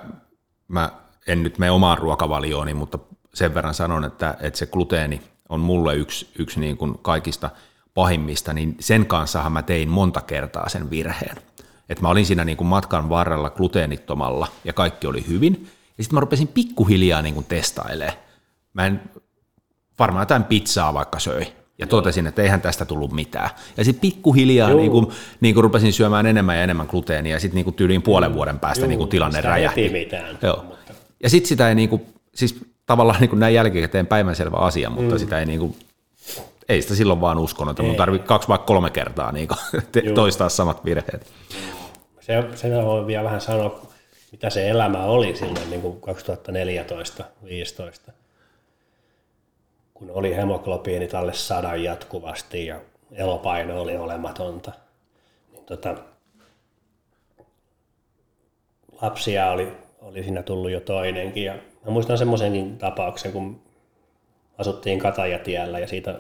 mä 0.67 0.91
en 1.27 1.43
nyt 1.43 1.58
mene 1.58 1.71
omaan 1.71 1.97
ruokavaliooni, 1.97 2.73
mutta 2.73 2.99
sen 3.34 3.53
verran 3.53 3.73
sanon, 3.73 4.06
että, 4.06 4.38
että 4.39 4.60
se 4.60 4.65
gluteeni 4.65 5.21
on 5.49 5.60
mulle 5.60 5.95
yksi, 5.95 6.30
yksi 6.39 6.60
niin 6.60 6.77
kuin 6.77 6.97
kaikista 7.01 7.49
pahimmista, 7.93 8.53
niin 8.53 8.75
sen 8.80 9.06
kanssahan 9.06 9.51
mä 9.51 9.62
tein 9.62 9.89
monta 9.89 10.21
kertaa 10.21 10.69
sen 10.69 10.89
virheen. 10.89 11.38
Että 11.89 12.02
mä 12.02 12.10
olin 12.10 12.26
siinä 12.26 12.45
niin 12.45 12.58
kuin 12.58 12.67
matkan 12.67 13.10
varrella 13.10 13.50
gluteenittomalla 13.50 14.47
ja 14.63 14.73
kaikki 14.73 15.08
oli 15.08 15.26
hyvin. 15.28 15.67
Ja 15.97 16.04
sitten 16.04 16.15
mä 16.15 16.19
rupesin 16.19 16.47
pikkuhiljaa 16.47 17.21
niin 17.21 17.34
kuin 17.34 17.45
testailemaan. 17.45 18.17
Mä 18.73 18.86
en 18.86 19.02
varmaan 20.00 20.21
jotain 20.21 20.43
pizzaa 20.43 20.93
vaikka 20.93 21.19
söi. 21.19 21.47
Ja 21.80 21.88
totesin, 21.88 22.28
että 22.28 22.41
eihän 22.41 22.62
tästä 22.62 22.86
tullut 22.86 23.12
mitään. 23.12 23.50
Ja 23.78 23.84
sitten 23.84 24.02
pikkuhiljaa 24.02 24.69
Juu. 24.69 24.80
niin 24.80 24.91
kuin, 24.91 25.08
niin 25.41 25.54
kuin 25.54 25.63
rupesin 25.63 25.93
syömään 25.93 26.26
enemmän 26.26 26.56
ja 26.56 26.63
enemmän 26.63 26.88
gluteenia, 26.89 27.36
ja 27.36 27.39
sitten 27.39 27.56
niin 27.56 27.63
kuin 27.63 27.73
tyyliin 27.73 28.02
puolen 28.02 28.34
vuoden 28.34 28.60
päästä 28.60 28.82
Juu, 28.84 28.89
niin 28.89 28.97
kuin 28.97 29.10
tilanne 29.10 29.38
sitä 29.38 29.50
räjähti. 29.50 29.89
mitään. 29.89 30.38
Joo. 30.41 30.63
Mutta, 30.67 30.93
Ja 31.23 31.30
sitten 31.30 31.47
sitä 31.50 31.69
ei 31.69 31.76
niin 31.76 31.89
kuin, 31.89 32.02
siis 32.36 32.60
tavallaan 32.86 33.19
niin 33.19 33.30
kuin 33.30 33.39
näin 33.39 33.54
jälkikäteen 33.54 34.08
päivänselvä 34.08 34.58
asia, 34.58 34.89
mutta 34.89 35.15
mm. 35.15 35.19
sitä 35.19 35.39
ei 35.39 35.45
niin 35.45 35.60
kuin, 35.60 35.76
ei 36.69 36.82
sitä 36.82 36.95
silloin 36.95 37.21
vaan 37.21 37.38
uskonut, 37.38 37.71
että 37.71 37.84
mun 37.84 37.95
tarvii 37.95 38.19
kaksi 38.19 38.47
vai 38.47 38.60
kolme 38.65 38.89
kertaa 38.89 39.32
niin 39.32 39.47
kuin, 39.47 39.58
te, 39.91 40.01
toistaa 40.15 40.49
samat 40.49 40.86
virheet. 40.86 41.27
se, 42.19 42.43
sen 42.56 42.86
voi 42.86 43.08
vielä 43.08 43.23
vähän 43.23 43.41
sanoa, 43.41 43.82
mitä 44.32 44.49
se 44.49 44.69
elämä 44.69 45.03
oli 45.03 45.36
silloin 45.36 45.69
niin 45.69 45.82
kuin 45.82 46.01
2014-2015, 48.10 48.12
kun 49.93 50.12
oli 50.12 50.36
hemoglobiinit 50.36 51.13
alle 51.13 51.34
sadan 51.34 51.84
jatkuvasti 51.84 52.65
ja 52.65 52.82
elopaino 53.12 53.82
oli 53.82 53.97
olematonta. 53.97 54.71
Niin 55.51 55.65
tota, 55.65 55.95
lapsia 59.01 59.51
oli, 59.51 59.73
oli 60.01 60.23
siinä 60.23 60.43
tullut 60.43 60.71
jo 60.71 60.80
toinenkin. 60.80 61.43
Ja 61.43 61.53
mä 61.86 61.91
muistan 61.91 62.17
semmoisenkin 62.17 62.77
tapauksen, 62.77 63.32
kun 63.32 63.62
asuttiin 64.58 64.99
Katajatiellä 64.99 65.80
ja 65.80 65.88
siitä 65.88 66.19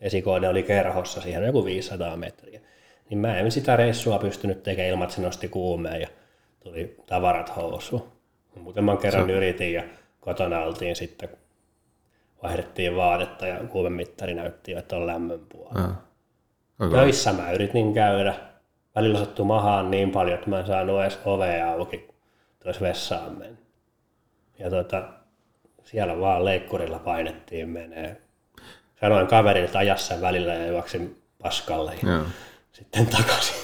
esikoinen 0.00 0.50
oli 0.50 0.62
kerhossa, 0.62 1.20
siihen 1.20 1.40
on 1.40 1.46
joku 1.46 1.64
500 1.64 2.16
metriä. 2.16 2.60
Niin 3.10 3.18
mä 3.18 3.38
en 3.38 3.50
sitä 3.50 3.76
reissua 3.76 4.18
pystynyt 4.18 4.62
tekemään 4.62 4.90
ilman, 4.90 5.04
että 5.04 5.16
se 5.16 5.22
nosti 5.22 5.48
kuumeen 5.48 6.00
ja 6.00 6.08
tuli 6.60 6.96
tavarat 7.06 7.56
housuun. 7.56 8.12
Muutaman 8.60 8.98
kerran 8.98 9.30
yritin 9.30 9.72
ja 9.72 9.82
kotona 10.20 10.60
oltiin 10.60 10.96
sitten, 10.96 11.28
vaihdettiin 12.42 12.96
vaatetta 12.96 13.46
ja 13.46 13.60
kuumemittari 13.68 14.34
näytti, 14.34 14.72
että 14.72 14.96
on 14.96 15.06
lämmön 15.06 15.40
puolella. 15.48 15.94
Okay. 16.80 16.98
Töissä 16.98 17.32
mä 17.32 17.52
yritin 17.52 17.94
käydä. 17.94 18.34
Välillä 18.94 19.18
sattui 19.18 19.46
mahaan 19.46 19.90
niin 19.90 20.10
paljon, 20.10 20.34
että 20.34 20.50
mä 20.50 20.60
en 20.60 20.66
saanut 20.66 21.00
edes 21.00 21.18
ovea 21.24 21.72
auki, 21.72 21.96
että 21.96 22.68
olisi 22.68 22.80
vessaan 22.80 23.38
mennyt. 23.38 23.66
Ja 24.58 24.70
tota, 24.70 25.08
siellä 25.84 26.20
vaan 26.20 26.44
leikkurilla 26.44 26.98
painettiin 26.98 27.68
menee. 27.68 28.25
Sanoin 29.00 29.26
kaverille, 29.26 29.66
että 29.66 29.78
aja 29.78 29.96
sen 29.96 30.20
välillä 30.20 30.54
ja 30.54 30.66
juoksin 30.66 31.22
paskalle 31.42 31.94
ja 32.02 32.08
Joo. 32.12 32.24
sitten 32.72 33.06
takaisin. 33.06 33.54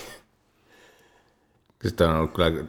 Sitten 1.83 2.09
on 2.09 2.17
ollut 2.17 2.33
kyllä 2.35 2.65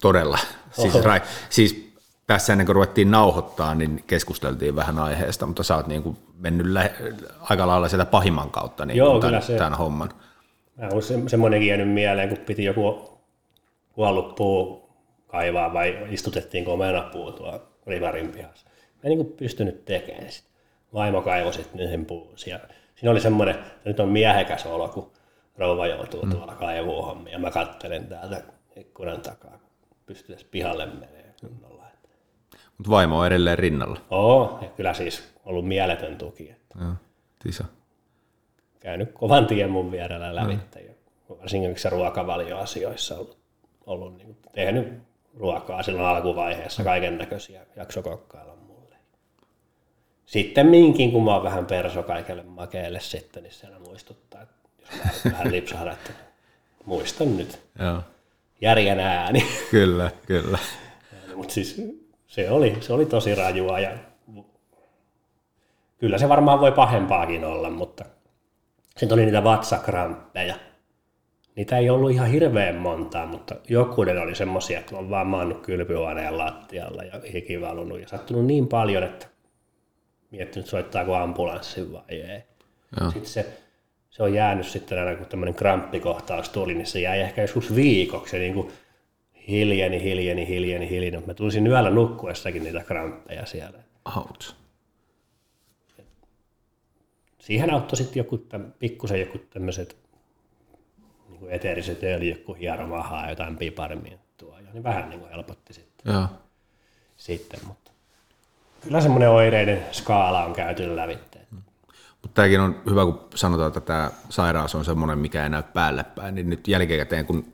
todella, 0.00 0.38
siis, 0.72 0.94
Oho. 0.94 1.04
rai, 1.04 1.20
siis 1.50 1.92
tässä 2.26 2.52
ennen 2.52 2.66
kuin 2.66 2.74
ruvettiin 2.74 3.10
nauhoittaa, 3.10 3.74
niin 3.74 4.04
keskusteltiin 4.06 4.76
vähän 4.76 4.98
aiheesta, 4.98 5.46
mutta 5.46 5.62
sä 5.62 5.76
oot 5.76 5.86
niin 5.86 6.02
kuin 6.02 6.16
mennyt 6.38 6.66
lä- 6.66 6.90
aika 7.40 7.66
lailla 7.66 7.88
sieltä 7.88 8.04
pahimman 8.04 8.50
kautta 8.50 8.86
niin 8.86 8.96
Joo, 8.96 9.20
tämän, 9.20 9.42
se- 9.42 9.56
tämän 9.56 9.74
homman. 9.74 10.10
Mä 10.76 10.88
on 10.92 11.02
se, 11.02 11.14
semmoinenkin 11.26 11.68
jäänyt 11.68 11.88
mieleen, 11.90 12.28
kun 12.28 12.38
piti 12.38 12.64
joku 12.64 13.18
kuollut 13.92 14.34
puu 14.34 14.88
kaivaa 15.26 15.72
vai 15.72 16.06
istutettiin 16.10 16.68
omenapuu 16.68 17.32
tuolla 17.32 17.60
rivarin 17.86 18.28
pihassa. 18.32 18.66
Mä 18.68 19.00
en 19.04 19.08
niin 19.08 19.24
kuin 19.26 19.36
pystynyt 19.36 19.84
tekemään 19.84 20.32
sitä. 20.32 20.48
Vaimo 20.94 21.22
kaivoi 21.22 21.52
sitten 21.52 21.88
sen 21.88 22.06
puun. 22.06 22.34
Ja 22.46 22.60
siinä 22.94 23.10
oli 23.10 23.20
semmoinen, 23.20 23.54
että 23.54 23.70
nyt 23.84 24.00
on 24.00 24.08
miehekäs 24.08 24.66
olo, 24.66 24.88
kun 24.88 25.12
rouva 25.56 25.86
joutuu 25.86 26.26
tuolla 26.30 26.54
kaivuun 26.54 27.04
hommia. 27.04 27.38
Mä 27.38 27.50
kattelen 27.50 28.06
täältä 28.06 28.42
ikkunan 28.76 29.20
takaa, 29.20 29.58
kun 29.88 29.96
pystyisi 30.06 30.46
pihalle 30.50 30.86
menee 30.86 31.34
kunnolla. 31.40 31.82
Mutta 32.78 32.90
vaimo 32.90 33.18
on 33.18 33.26
edelleen 33.26 33.58
rinnalla. 33.58 34.00
Oo, 34.10 34.58
ja 34.62 34.68
kyllä 34.68 34.94
siis 34.94 35.34
ollut 35.44 35.68
mieletön 35.68 36.18
tuki. 36.18 36.50
Että 36.50 36.78
Joo, 36.80 36.92
tisa. 37.42 37.64
käynyt 38.80 39.12
kovan 39.12 39.46
tien 39.46 39.70
mun 39.70 39.92
vierellä 39.92 40.34
lävitse. 40.34 40.80
Ja 40.80 40.92
varsinkin 41.28 41.70
yksi 41.70 41.90
ruokavalioasioissa 41.90 43.14
ollut, 43.18 43.38
ollut 43.86 44.16
niin 44.16 44.36
tehnyt 44.52 45.02
ruokaa 45.36 45.82
silloin 45.82 46.06
alkuvaiheessa, 46.06 46.84
kaiken 46.84 47.18
näköisiä 47.18 47.66
jakso 47.76 48.02
kokkailla 48.02 48.51
mulle. 48.51 48.51
Sitten 50.26 50.66
minkin, 50.66 51.12
kun 51.12 51.24
mä 51.24 51.34
oon 51.34 51.42
vähän 51.42 51.66
perso 51.66 52.02
kaikelle 52.02 52.42
makeelle 52.42 53.00
sitten, 53.00 53.42
niin 53.42 53.52
se 53.52 53.66
muistuttaa, 53.86 54.42
että 54.42 54.54
jos 55.06 55.24
vähän 55.24 55.52
lipsahdan, 55.52 55.92
että 55.92 56.12
muistan 56.84 57.36
nyt 57.36 57.60
Joo, 57.78 58.00
järjen 58.60 59.00
ääni. 59.00 59.46
kyllä, 59.70 60.10
kyllä. 60.26 60.58
Mutta 61.34 61.54
siis 61.54 61.82
se 62.26 62.50
oli, 62.50 62.76
se 62.80 62.92
oli 62.92 63.06
tosi 63.06 63.34
rajua 63.34 63.80
ja 63.80 63.90
kyllä 65.98 66.18
se 66.18 66.28
varmaan 66.28 66.60
voi 66.60 66.72
pahempaakin 66.72 67.44
olla, 67.44 67.70
mutta 67.70 68.04
sitten 68.96 69.14
oli 69.14 69.24
niitä 69.24 69.44
vatsakramppeja. 69.44 70.54
Niitä 71.56 71.78
ei 71.78 71.90
ollut 71.90 72.10
ihan 72.10 72.28
hirveän 72.28 72.74
montaa, 72.74 73.26
mutta 73.26 73.54
jokunen 73.68 74.18
oli 74.18 74.34
semmoisia, 74.34 74.78
että 74.78 74.96
oon 74.96 75.10
vaan 75.10 75.26
maannut 75.26 75.60
kylpyhuoneen 75.62 76.38
lattialla 76.38 77.02
ja 77.02 77.20
hiki 77.32 77.60
valunut 77.60 78.00
ja 78.00 78.08
sattunut 78.08 78.46
niin 78.46 78.68
paljon, 78.68 79.02
että 79.02 79.26
miettinyt 80.32 80.66
soittaako 80.66 81.14
ambulanssin 81.14 81.92
vai 81.92 82.02
ei. 82.08 82.42
Joo. 83.00 83.10
Sitten 83.10 83.30
se, 83.30 83.58
se 84.10 84.22
on 84.22 84.34
jäänyt 84.34 84.66
sitten 84.66 84.98
aina, 84.98 85.16
kun 85.16 85.26
tämmöinen 85.26 85.54
kramppikohtaus 85.54 86.48
tuli, 86.48 86.74
niin 86.74 86.86
se 86.86 87.00
jäi 87.00 87.20
ehkä 87.20 87.42
joskus 87.42 87.74
viikoksi. 87.74 88.38
Niin 88.38 88.54
kuin 88.54 88.72
hiljeni, 89.48 90.02
hiljeni, 90.02 90.48
hiljeni, 90.48 90.90
hiljeni. 90.90 91.26
Mä 91.26 91.34
tunsin 91.34 91.66
yöllä 91.66 91.90
nukkuessakin 91.90 92.64
niitä 92.64 92.84
kramppeja 92.84 93.46
siellä. 93.46 93.78
Ouch. 94.16 94.54
Siihen 97.38 97.74
auttoi 97.74 97.96
sitten 97.96 98.20
joku, 98.20 98.36
täm- 98.36 98.72
pikkusen 98.78 99.20
joku 99.20 99.38
tämmöiset 99.38 99.96
niin 101.28 101.38
kuin 101.38 101.52
eteeriset 101.52 102.02
öljyt, 102.02 102.44
kun 102.44 102.56
hieromahaa 102.56 103.30
jotain 103.30 103.56
piparminttua. 103.56 104.60
Ja 104.60 104.72
niin 104.72 104.82
vähän 104.82 105.10
niin 105.10 105.20
kuin 105.20 105.30
helpotti 105.30 105.72
sitten. 105.72 106.12
Joo. 106.12 106.26
sitten 107.16 107.60
mutta 107.66 107.91
kyllä 108.82 109.00
semmoinen 109.00 109.30
oireiden 109.30 109.82
skaala 109.92 110.44
on 110.44 110.52
käyty 110.52 110.96
lävitse. 110.96 111.32
Mutta 112.22 112.34
tämäkin 112.34 112.60
on 112.60 112.76
hyvä, 112.90 113.04
kun 113.04 113.20
sanotaan, 113.34 113.68
että 113.68 113.80
tämä 113.80 114.10
sairaus 114.28 114.74
on 114.74 114.84
semmoinen, 114.84 115.18
mikä 115.18 115.42
ei 115.42 115.50
näy 115.50 115.62
päälle 115.62 116.04
päin, 116.04 116.34
niin 116.34 116.50
nyt 116.50 116.68
jälkikäteen, 116.68 117.26
kun 117.26 117.52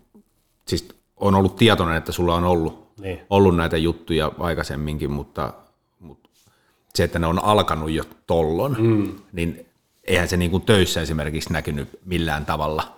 siis 0.67 0.89
on 1.17 1.35
ollut 1.35 1.57
tietoinen, 1.57 1.97
että 1.97 2.13
sulla 2.13 2.35
on 2.35 2.45
ollut, 2.45 2.89
Niin. 3.01 3.21
ollut 3.31 3.57
näitä 3.57 3.77
juttuja 3.77 4.33
aikaisemminkin, 4.39 5.11
mutta, 5.11 5.53
mutta 6.01 6.29
se, 6.95 7.05
että 7.05 7.19
ne 7.19 7.27
on 7.27 7.45
alkanut 7.45 7.91
jo 7.91 8.05
tollon, 8.27 8.77
mm. 8.79 9.15
niin 9.33 9.67
eihän 10.05 10.29
se 10.29 10.37
niin 10.37 10.51
kuin 10.51 10.63
töissä 10.63 11.01
esimerkiksi 11.01 11.53
näkynyt 11.53 11.89
millään 12.05 12.47
tavalla 12.47 12.95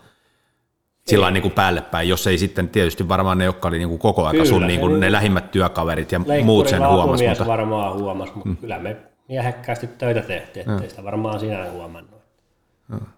sillä 1.11 1.31
niin 1.31 1.43
kuin 1.43 1.53
päälle 1.53 1.81
päin, 1.81 2.09
jos 2.09 2.27
ei 2.27 2.39
sitten 2.39 2.69
tietysti 2.69 3.09
varmaan 3.09 3.39
ne, 3.39 3.45
jotka 3.45 3.69
oli 3.69 3.79
niin 3.79 3.89
kuin 3.89 3.99
koko 3.99 4.23
ajan 4.23 4.33
Kyllä, 4.33 4.45
sun 4.45 4.67
niin 4.67 4.81
kuin 4.81 5.01
ne 5.01 5.13
lähimmät 5.13 5.51
työkaverit 5.51 6.13
ja 6.13 6.19
muut 6.19 6.29
Leikkurilla 6.29 6.69
sen 6.69 6.89
huomasi, 6.89 7.29
mutta 7.29 7.47
varmaan 7.47 7.95
huomasi, 7.95 8.33
mutta 8.35 8.49
mm. 8.49 8.57
kyllä 8.57 8.79
me 8.79 8.97
miehekkäästi 9.29 9.87
töitä 9.87 10.23
tehtiin, 10.23 10.71
ettei 10.71 10.91
sitä 10.91 11.05
varmaan 11.05 11.41
sinä 11.41 11.71
huomannut. 11.71 12.21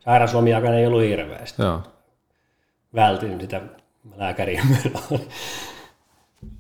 Sairauslomiakaan 0.00 0.74
ei 0.74 0.86
ollut 0.86 1.02
hirveästi. 1.02 1.62
joo. 1.62 1.82
Vältin 2.94 3.40
sitä 3.40 3.60
lääkäriä. 4.16 4.62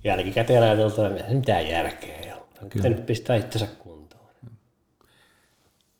Jälkikäteen 0.04 0.62
ajateltu, 0.62 1.04
että 1.04 1.34
mitään 1.34 1.68
järkeä 1.68 2.16
ei 2.16 2.32
ollut. 2.32 2.74
Nyt 2.84 3.06
pistää 3.06 3.36
itsensä 3.36 3.66
kuntoon. 3.78 4.22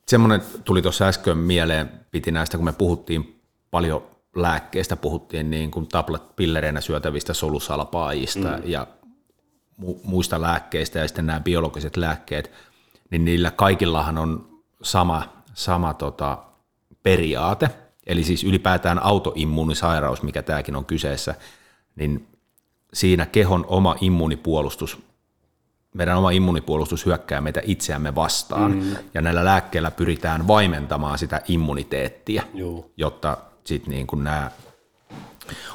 Semmoinen 0.09 0.41
tuli 0.65 0.83
tuossa 0.83 1.09
äsken 1.09 1.39
mieleen, 1.39 1.91
piti 2.11 2.31
näistä, 2.31 2.57
kun 2.57 2.65
me 2.65 2.73
puhuttiin 2.73 3.41
paljon 3.71 4.03
lääkkeistä, 4.37 4.97
puhuttiin 4.97 5.51
niin 5.51 5.71
kuin 5.71 5.89
tablet-pillereinä 5.89 6.81
syötävistä 6.81 7.35
solusalpaajista 7.35 8.49
mm. 8.49 8.63
ja 8.65 8.87
mu- 9.83 10.01
muista 10.05 10.41
lääkkeistä 10.41 10.99
ja 10.99 11.09
sitten 11.09 11.27
nämä 11.27 11.41
biologiset 11.41 11.97
lääkkeet, 11.97 12.51
niin 13.11 13.25
niillä 13.25 13.51
kaikillahan 13.51 14.19
on 14.19 14.61
sama, 14.83 15.23
sama 15.55 15.95
tota, 15.95 16.39
periaate, 17.03 17.71
eli 18.07 18.25
siis 18.25 18.45
ylipäätään 18.45 19.03
autoimmuunisairaus, 19.03 20.23
mikä 20.23 20.43
tämäkin 20.43 20.77
on 20.77 20.85
kyseessä, 20.85 21.35
niin 21.97 22.29
siinä 22.93 23.27
kehon 23.27 23.65
oma 23.69 23.97
immunipuolustus 24.01 24.99
meidän 25.95 26.19
oma 26.19 26.31
immunipuolustus 26.31 27.07
hyökkää 27.07 27.41
meitä 27.41 27.61
itseämme 27.65 28.15
vastaan, 28.15 28.73
mm. 28.73 28.97
ja 29.15 29.23
näillä 29.23 29.45
lääkkeillä 29.45 29.91
pyritään 29.91 30.49
vaimentamaan 30.49 31.19
sitä 31.19 31.41
immuniteettia, 31.49 32.43
Juu. 32.55 32.93
jotta 32.97 33.37
sitten 33.65 33.95
niin 33.95 34.07
kuin 34.07 34.25
nämä 34.25 34.51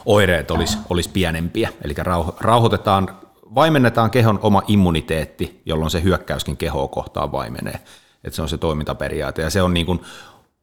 oireet 0.05 0.51
olisi 0.51 0.77
olis 0.89 1.07
pienempiä, 1.07 1.69
eli 1.81 1.93
rauho- 1.93 2.37
rauhoitetaan, 2.39 3.17
vaimennetaan 3.55 4.11
kehon 4.11 4.39
oma 4.41 4.63
immuniteetti, 4.67 5.61
jolloin 5.65 5.91
se 5.91 6.03
hyökkäyskin 6.03 6.57
kehoa 6.57 6.87
kohtaan 6.87 7.31
vaimenee. 7.31 7.79
Et 8.23 8.33
se 8.33 8.41
on 8.41 8.49
se 8.49 8.57
toimintaperiaate, 8.57 9.41
ja 9.41 9.49
se 9.49 9.61
on 9.61 9.73
niin 9.73 9.85
kuin 9.85 9.99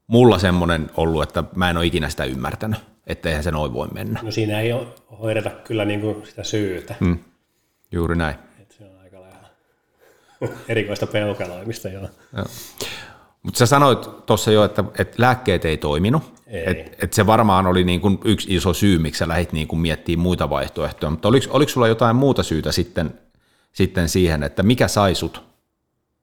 mulla 0.06 0.38
semmoinen 0.38 0.90
ollut, 0.96 1.22
että 1.22 1.44
mä 1.54 1.70
en 1.70 1.76
ole 1.76 1.86
ikinä 1.86 2.08
sitä 2.08 2.24
ymmärtänyt, 2.24 2.78
että 3.06 3.28
eihän 3.28 3.44
se 3.44 3.50
noin 3.50 3.72
voi 3.72 3.88
mennä. 3.88 4.20
No 4.22 4.30
siinä 4.30 4.60
ei 4.60 4.72
ole 4.72 4.86
hoideta 5.20 5.50
kyllä 5.50 5.84
niin 5.84 6.00
kuin 6.00 6.26
sitä 6.26 6.44
syytä. 6.44 6.94
Mm. 7.00 7.18
Juuri 7.92 8.16
näin. 8.16 8.36
Et 8.62 8.74
se 8.78 8.84
on 8.84 9.00
aika 9.02 9.20
lailla 9.20 9.48
erikoista 10.68 11.06
peukaloimista 11.06 11.88
joo. 11.88 12.08
Mutta 13.44 13.58
sä 13.58 13.66
sanoit 13.66 14.26
tuossa 14.26 14.52
jo, 14.52 14.64
että, 14.64 14.84
että 14.98 15.14
lääkkeet 15.18 15.64
ei 15.64 15.76
toiminut. 15.76 16.22
Ei. 16.46 16.70
Et, 16.70 17.04
et 17.04 17.12
se 17.12 17.26
varmaan 17.26 17.66
oli 17.66 17.84
niin 17.84 18.00
kuin 18.00 18.18
yksi 18.24 18.56
iso 18.56 18.74
syy, 18.74 18.98
miksi 18.98 19.18
sä 19.18 19.28
lähdit 19.28 19.52
niin 19.52 19.68
kuin 19.68 19.80
miettimään 19.80 20.22
muita 20.22 20.50
vaihtoehtoja. 20.50 21.10
Mutta 21.10 21.28
oliko, 21.28 21.46
oliko 21.50 21.68
sulla 21.68 21.88
jotain 21.88 22.16
muuta 22.16 22.42
syytä 22.42 22.72
sitten, 22.72 23.20
sitten 23.72 24.08
siihen, 24.08 24.42
että 24.42 24.62
mikä 24.62 24.88
sai 24.88 25.14
sut 25.14 25.42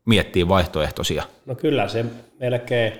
miettiä 0.05 0.47
vaihtoehtoisia? 0.47 1.23
No 1.45 1.55
kyllä 1.55 1.87
se 1.87 2.05
melkein, 2.39 2.93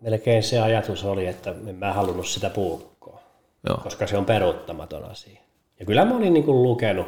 melkein 0.00 0.42
se 0.42 0.60
ajatus 0.60 1.04
oli, 1.04 1.26
että 1.26 1.54
en 1.66 1.76
mä 1.76 1.92
halunnut 1.92 2.26
sitä 2.26 2.50
puukkoa, 2.50 3.20
Joo. 3.68 3.76
koska 3.76 4.06
se 4.06 4.16
on 4.16 4.24
peruuttamaton 4.24 5.04
asia. 5.04 5.40
Ja 5.80 5.86
kyllä 5.86 6.04
mä 6.04 6.16
olin 6.16 6.34
niin 6.34 6.44
kuin 6.44 6.62
lukenut, 6.62 7.06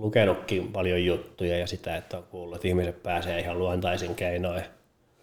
lukenutkin 0.00 0.72
paljon 0.72 1.04
juttuja 1.04 1.58
ja 1.58 1.66
sitä, 1.66 1.96
että 1.96 2.18
on 2.18 2.24
kuullut, 2.24 2.54
että 2.54 2.68
ihmiset 2.68 3.02
pääsee 3.02 3.40
ihan 3.40 3.58
luontaisin 3.58 4.14
keinoin. 4.14 4.62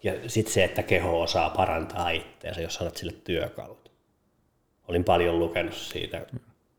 Ja 0.02 0.12
sitten 0.26 0.54
se, 0.54 0.64
että 0.64 0.82
keho 0.82 1.20
osaa 1.20 1.50
parantaa 1.50 2.10
itseänsä, 2.10 2.60
jos 2.60 2.74
sanot 2.74 2.96
sille 2.96 3.14
työkalut. 3.24 3.92
Olin 4.88 5.04
paljon 5.04 5.38
lukenut 5.38 5.74
siitä, 5.74 6.26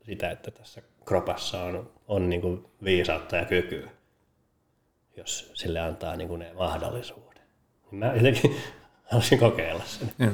sitä, 0.02 0.30
että 0.30 0.50
tässä 0.50 0.82
kropassa 1.04 1.62
on, 1.62 1.90
on 2.08 2.30
niin 2.30 2.40
kuin 2.40 2.66
viisautta 2.84 3.36
ja 3.36 3.44
kykyä 3.44 3.90
jos 5.20 5.50
sille 5.54 5.80
antaa 5.80 6.16
niin 6.16 6.28
kuin 6.28 6.38
ne 6.38 6.52
mahdollisuuden. 6.52 7.42
Mä 7.90 8.12
jotenkin 8.14 8.56
haluaisin 9.10 9.38
kokeilla 9.38 9.82
sen. 9.86 10.10
Joo. 10.18 10.32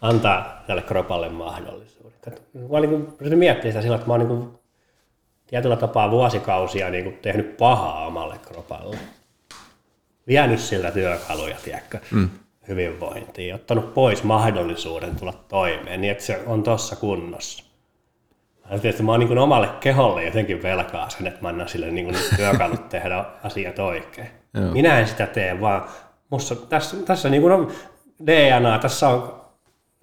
Antaa 0.00 0.62
tälle 0.66 0.82
kropalle 0.82 1.28
mahdollisuuden. 1.28 2.32
Mä 2.54 2.78
olin 2.78 3.14
niin 3.20 3.38
miettiä 3.38 3.70
sitä 3.70 3.82
sillä, 3.82 3.94
että 3.94 4.06
mä 4.06 4.14
oon 4.14 4.28
niin 4.28 4.58
tietyllä 5.46 5.76
tapaa 5.76 6.10
vuosikausia 6.10 6.90
niin 6.90 7.04
kuin, 7.04 7.18
tehnyt 7.22 7.56
pahaa 7.56 8.06
omalle 8.06 8.38
kropalle. 8.38 8.96
Vienyt 10.26 10.60
siltä 10.60 10.90
työkaluja, 10.90 11.56
tiedätkö, 11.64 11.98
mm. 12.10 12.30
hyvinvointiin, 12.68 13.54
ottanut 13.54 13.94
pois 13.94 14.22
mahdollisuuden 14.22 15.16
tulla 15.16 15.32
toimeen 15.48 16.00
niin, 16.00 16.10
että 16.10 16.24
se 16.24 16.42
on 16.46 16.62
tuossa 16.62 16.96
kunnossa. 16.96 17.64
Mä 18.64 18.70
ajattelin, 18.70 18.90
että 18.90 19.02
mä 19.02 19.12
oon 19.12 19.20
niin 19.20 19.38
omalle 19.38 19.68
keholle 19.80 20.24
jotenkin 20.24 20.62
velkaa 20.62 21.10
sen, 21.10 21.26
että 21.26 21.42
mä 21.42 21.48
annan 21.48 21.68
sille 21.68 21.90
niin 21.90 22.04
kuin 22.04 22.16
työkalut 22.36 22.88
tehdä 22.88 23.24
asiat 23.42 23.78
oikein. 23.78 24.28
Joo. 24.54 24.72
Minä 24.72 25.00
en 25.00 25.08
sitä 25.08 25.26
tee, 25.26 25.60
vaan 25.60 25.88
musta, 26.30 26.56
tässä, 26.56 26.96
tässä 26.96 27.28
niin 27.28 27.42
kuin 27.42 27.52
on 27.52 27.72
DNA, 28.26 28.78
tässä 28.78 29.08
on 29.08 29.40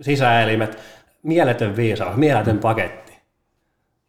sisäelimet, 0.02 0.78
mieletön 1.24 1.76
viisaus, 1.76 2.16
mieletön 2.16 2.60
paketti. 2.60 3.14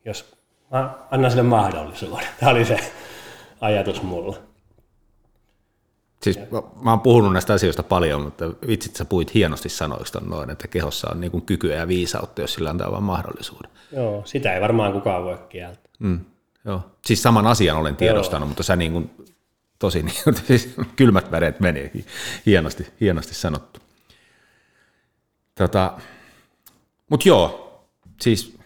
Jos 0.04 0.41
mä 0.72 0.94
annan 1.10 1.30
sille 1.30 1.42
mahdollisuuden. 1.42 2.26
Tämä 2.40 2.52
oli 2.52 2.64
se 2.64 2.92
ajatus 3.60 4.02
mulla. 4.02 4.36
Siis 6.22 6.38
mä, 6.38 6.62
mä 6.82 6.90
oon 6.90 7.00
puhunut 7.00 7.32
näistä 7.32 7.54
asioista 7.54 7.82
paljon, 7.82 8.22
mutta 8.22 8.44
vitsit 8.66 8.96
sä 8.96 9.04
puhuit 9.04 9.34
hienosti 9.34 9.68
sanoista 9.68 10.20
noin, 10.20 10.50
että 10.50 10.68
kehossa 10.68 11.08
on 11.10 11.20
niin 11.20 11.42
kykyä 11.42 11.76
ja 11.76 11.88
viisautta, 11.88 12.40
jos 12.40 12.54
sillä 12.54 12.70
antaa 12.70 12.90
vaan 12.90 13.02
mahdollisuuden. 13.02 13.70
Joo, 13.92 14.22
sitä 14.24 14.54
ei 14.54 14.60
varmaan 14.60 14.92
kukaan 14.92 15.24
voi 15.24 15.38
kieltää. 15.48 15.92
Mm, 15.98 16.20
joo. 16.64 16.82
Siis 17.06 17.22
saman 17.22 17.46
asian 17.46 17.76
olen 17.76 17.96
tiedostanut, 17.96 18.48
mutta 18.48 18.62
sä 18.62 18.76
niin 18.76 18.92
kuin, 18.92 19.10
tosi 19.78 20.02
niin, 20.02 20.16
siis 20.46 20.74
kylmät 20.96 21.30
väreet 21.30 21.60
meni. 21.60 21.90
Hienosti, 22.46 22.86
hienosti 23.00 23.34
sanottu. 23.34 23.80
Tota, 25.54 25.92
mutta 27.10 27.28
joo, 27.28 27.78
siis 28.20 28.58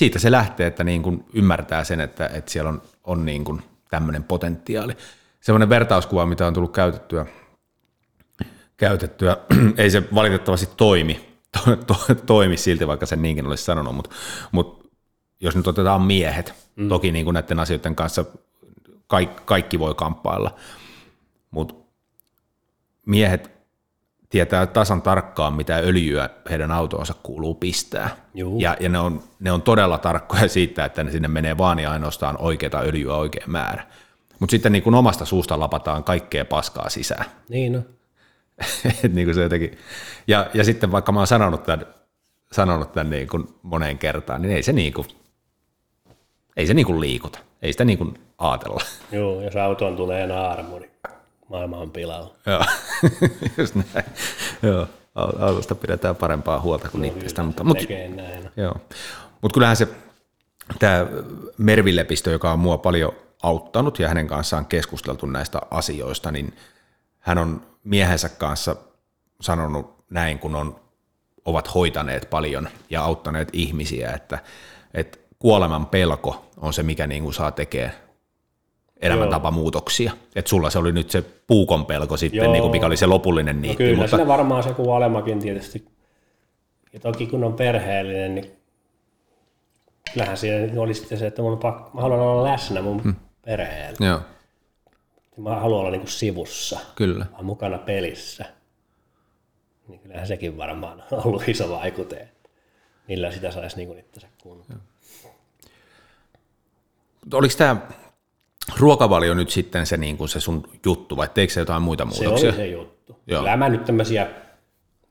siitä 0.00 0.18
se 0.18 0.30
lähtee, 0.30 0.66
että 0.66 0.84
niin 0.84 1.02
kuin 1.02 1.24
ymmärtää 1.32 1.84
sen, 1.84 2.00
että, 2.00 2.26
että 2.26 2.50
siellä 2.50 2.68
on, 2.68 2.82
on 3.04 3.24
niin 3.24 3.44
kuin 3.44 3.62
tämmöinen 3.90 4.24
potentiaali. 4.24 4.96
Semmoinen 5.40 5.68
vertauskuva, 5.68 6.26
mitä 6.26 6.46
on 6.46 6.54
tullut 6.54 6.72
käytettyä, 6.72 7.26
käytettyä 8.76 9.36
ei 9.76 9.90
se 9.90 10.02
valitettavasti 10.14 10.68
toimi, 10.76 11.38
to, 11.54 11.76
to, 11.76 12.14
toimi 12.26 12.56
silti, 12.56 12.86
vaikka 12.86 13.06
sen 13.06 13.22
niinkin 13.22 13.46
olisi 13.46 13.64
sanonut, 13.64 13.94
mutta, 13.94 14.10
mutta 14.52 14.88
jos 15.40 15.56
nyt 15.56 15.66
otetaan 15.66 16.02
miehet, 16.02 16.54
mm. 16.76 16.88
toki 16.88 17.12
niin 17.12 17.24
kuin 17.24 17.34
näiden 17.34 17.60
asioiden 17.60 17.96
kanssa 17.96 18.24
kaikki, 19.06 19.42
kaikki 19.44 19.78
voi 19.78 19.94
kamppailla, 19.94 20.56
mutta 21.50 21.74
miehet 23.06 23.59
tietää 24.30 24.66
tasan 24.66 25.02
tarkkaan, 25.02 25.54
mitä 25.54 25.76
öljyä 25.76 26.30
heidän 26.50 26.70
autoonsa 26.70 27.14
kuuluu 27.22 27.54
pistää. 27.54 28.16
Juu. 28.34 28.60
Ja, 28.60 28.76
ja 28.80 28.88
ne, 28.88 28.98
on, 28.98 29.22
ne 29.40 29.52
on 29.52 29.62
todella 29.62 29.98
tarkkoja 29.98 30.48
siitä, 30.58 30.84
että 30.84 31.04
ne 31.04 31.10
sinne 31.10 31.28
menee 31.28 31.58
vaan 31.58 31.78
ja 31.78 31.92
ainoastaan 31.92 32.36
oikeita 32.38 32.80
öljyä 32.80 33.16
oikea 33.16 33.44
määrä. 33.46 33.86
Mutta 34.38 34.50
sitten 34.50 34.72
niin 34.72 34.82
kuin 34.82 34.94
omasta 34.94 35.24
suusta 35.24 35.60
lapataan 35.60 36.04
kaikkea 36.04 36.44
paskaa 36.44 36.90
sisään. 36.90 37.24
Niin 37.48 37.72
no. 37.72 37.82
Et 39.04 39.12
niin 39.12 39.26
kuin 39.26 39.34
se 39.34 39.42
jotenkin, 39.42 39.78
ja, 40.26 40.46
ja 40.54 40.64
sitten 40.64 40.92
vaikka 40.92 41.12
mä 41.12 41.20
oon 41.20 41.26
sanonut 41.26 41.62
tämän, 41.62 41.86
sanonut 42.52 42.92
tämän 42.92 43.10
niin 43.10 43.28
kuin 43.28 43.48
moneen 43.62 43.98
kertaan, 43.98 44.42
niin 44.42 44.56
ei 44.56 44.62
se, 44.62 44.72
niin 44.72 44.92
kuin, 44.92 45.06
ei 46.56 46.66
se 46.66 46.74
niin 46.74 46.86
kuin 46.86 47.00
liikuta. 47.00 47.38
Ei 47.62 47.72
sitä 47.72 47.84
niin 47.84 47.98
kuin 47.98 48.18
ajatella. 48.38 48.80
Joo, 49.12 49.42
jos 49.42 49.56
autoon 49.56 49.96
tulee 49.96 50.26
naarmu, 50.26 50.78
niin 50.78 50.90
maailma 51.50 51.76
on 51.76 51.90
pilalla. 51.90 52.34
Joo, 52.46 52.64
just 53.58 53.74
näin. 53.74 54.06
Joo, 54.62 54.86
autosta 55.14 55.74
pidetään 55.74 56.16
parempaa 56.16 56.60
huolta 56.60 56.88
kuin 56.88 57.04
itsestä. 57.04 57.42
Mutta, 57.42 57.64
mutta, 57.64 57.84
joo. 58.56 58.74
Mutta 59.40 59.54
kyllähän 59.54 59.76
se, 59.76 59.88
tämä 60.78 61.06
Mervi 61.58 61.96
Lepistö, 61.96 62.30
joka 62.30 62.52
on 62.52 62.58
mua 62.58 62.78
paljon 62.78 63.12
auttanut 63.42 63.98
ja 63.98 64.08
hänen 64.08 64.26
kanssaan 64.26 64.66
keskusteltu 64.66 65.26
näistä 65.26 65.60
asioista, 65.70 66.30
niin 66.30 66.56
hän 67.18 67.38
on 67.38 67.62
miehensä 67.84 68.28
kanssa 68.28 68.76
sanonut 69.40 70.04
näin, 70.10 70.38
kun 70.38 70.54
on 70.54 70.80
ovat 71.44 71.74
hoitaneet 71.74 72.30
paljon 72.30 72.68
ja 72.90 73.02
auttaneet 73.02 73.48
ihmisiä, 73.52 74.12
että, 74.12 74.38
että 74.94 75.18
kuoleman 75.38 75.86
pelko 75.86 76.50
on 76.56 76.72
se, 76.72 76.82
mikä 76.82 77.06
niin 77.06 77.22
kuin 77.22 77.34
saa 77.34 77.50
tekemään 77.50 77.92
elämäntapamuutoksia. 79.00 80.12
Että 80.36 80.48
sulla 80.48 80.70
se 80.70 80.78
oli 80.78 80.92
nyt 80.92 81.10
se 81.10 81.24
puukon 81.46 81.86
pelko 81.86 82.16
sitten, 82.16 82.52
niin 82.52 82.62
kuin 82.62 82.70
mikä 82.70 82.86
oli 82.86 82.96
se 82.96 83.06
lopullinen 83.06 83.62
niitti. 83.62 83.84
No 83.84 83.88
kyllä, 83.88 84.02
mutta... 84.02 84.16
siinä 84.16 84.28
varmaan 84.28 84.62
se 84.62 84.74
kuolemakin 84.74 85.38
tietysti. 85.38 85.84
Ja 86.92 87.00
toki 87.00 87.26
kun 87.26 87.44
on 87.44 87.54
perheellinen, 87.54 88.34
niin 88.34 88.52
kyllähän 90.12 90.36
siinä 90.36 90.80
oli 90.82 90.94
sitten 90.94 91.18
se, 91.18 91.26
että 91.26 91.42
mun 91.42 91.58
pakko, 91.58 91.90
mä 91.94 92.00
haluan 92.00 92.20
olla 92.20 92.44
läsnä 92.44 92.82
mun 92.82 93.02
hmm. 93.02 93.14
perheellä. 93.44 94.06
Joo. 94.06 94.20
Mä 95.36 95.56
haluan 95.56 95.80
olla 95.80 95.90
niin 95.90 96.00
kuin 96.00 96.10
sivussa. 96.10 96.80
Kyllä. 96.94 97.26
Mä 97.36 97.42
mukana 97.42 97.78
pelissä. 97.78 98.44
Niin 99.88 100.00
kyllähän 100.00 100.26
sekin 100.26 100.56
varmaan 100.56 101.02
on 101.10 101.26
ollut 101.26 101.48
iso 101.48 101.70
vaikute, 101.70 102.28
millä 103.08 103.30
sitä 103.30 103.50
saisi 103.50 103.76
niin 103.76 103.98
itsensä 103.98 104.28
kuntoon. 104.42 104.80
Oliko 107.34 107.54
tämä 107.58 107.76
ruokavalio 108.78 109.34
nyt 109.34 109.50
sitten 109.50 109.86
se, 109.86 109.96
niin 109.96 110.16
kuin 110.16 110.28
se 110.28 110.40
sun 110.40 110.68
juttu, 110.86 111.16
vai 111.16 111.28
teikö 111.34 111.52
se 111.52 111.60
jotain 111.60 111.82
muita 111.82 112.04
muutoksia? 112.04 112.38
Se 112.38 112.46
oli 112.46 112.56
se 112.56 112.66
juttu. 112.66 113.20
Joo. 113.26 113.40
Kyllä 113.40 113.56
mä 113.56 113.68
nyt 113.68 113.84
tämmöisiä 113.84 114.26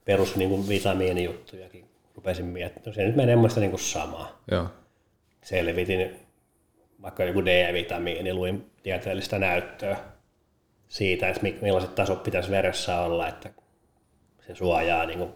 perus 0.05 0.35
niin 0.35 0.49
kuin 0.49 0.69
vitamiinijuttujakin 0.69 1.85
rupesin 2.15 2.45
miettimään. 2.45 2.95
Se 2.95 3.03
nyt 3.03 3.15
menee 3.15 3.35
mun 3.35 3.49
niin 3.55 3.69
kuin 3.69 3.79
samaa. 3.79 4.41
Joo. 4.51 4.67
Selvitin 5.43 6.15
vaikka 7.01 7.23
joku 7.23 7.45
D-vitamiini, 7.45 8.33
luin 8.33 8.71
tieteellistä 8.83 9.39
näyttöä 9.39 9.97
siitä, 10.87 11.29
että 11.29 11.41
millaiset 11.61 11.95
tasot 11.95 12.23
pitäisi 12.23 12.51
veressä 12.51 13.01
olla, 13.01 13.27
että 13.27 13.49
se 14.47 14.55
suojaa 14.55 15.05
niin 15.05 15.19
kuin 15.19 15.31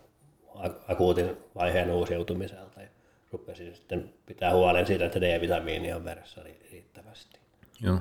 akuutin 0.88 1.38
vaiheen 1.56 1.92
uusiutumiselta. 1.92 2.82
Ja 2.82 2.88
rupesin 3.32 3.76
sitten 3.76 4.14
pitää 4.26 4.54
huolen 4.54 4.88
siitä, 4.88 5.06
että 5.06 5.22
D-vitamiini 5.22 5.94
on 5.94 6.06
veressä 6.06 6.42
riittävästi. 6.72 7.40
Joo. 7.82 7.98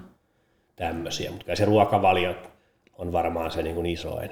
Tämmöisiä, 0.83 1.31
mutta 1.31 1.57
se 1.57 1.65
ruokavalio 1.65 2.35
on 2.99 3.13
varmaan 3.13 3.51
se 3.51 3.63
niin 3.63 3.75
kuin 3.75 3.87
isoin. 3.87 4.31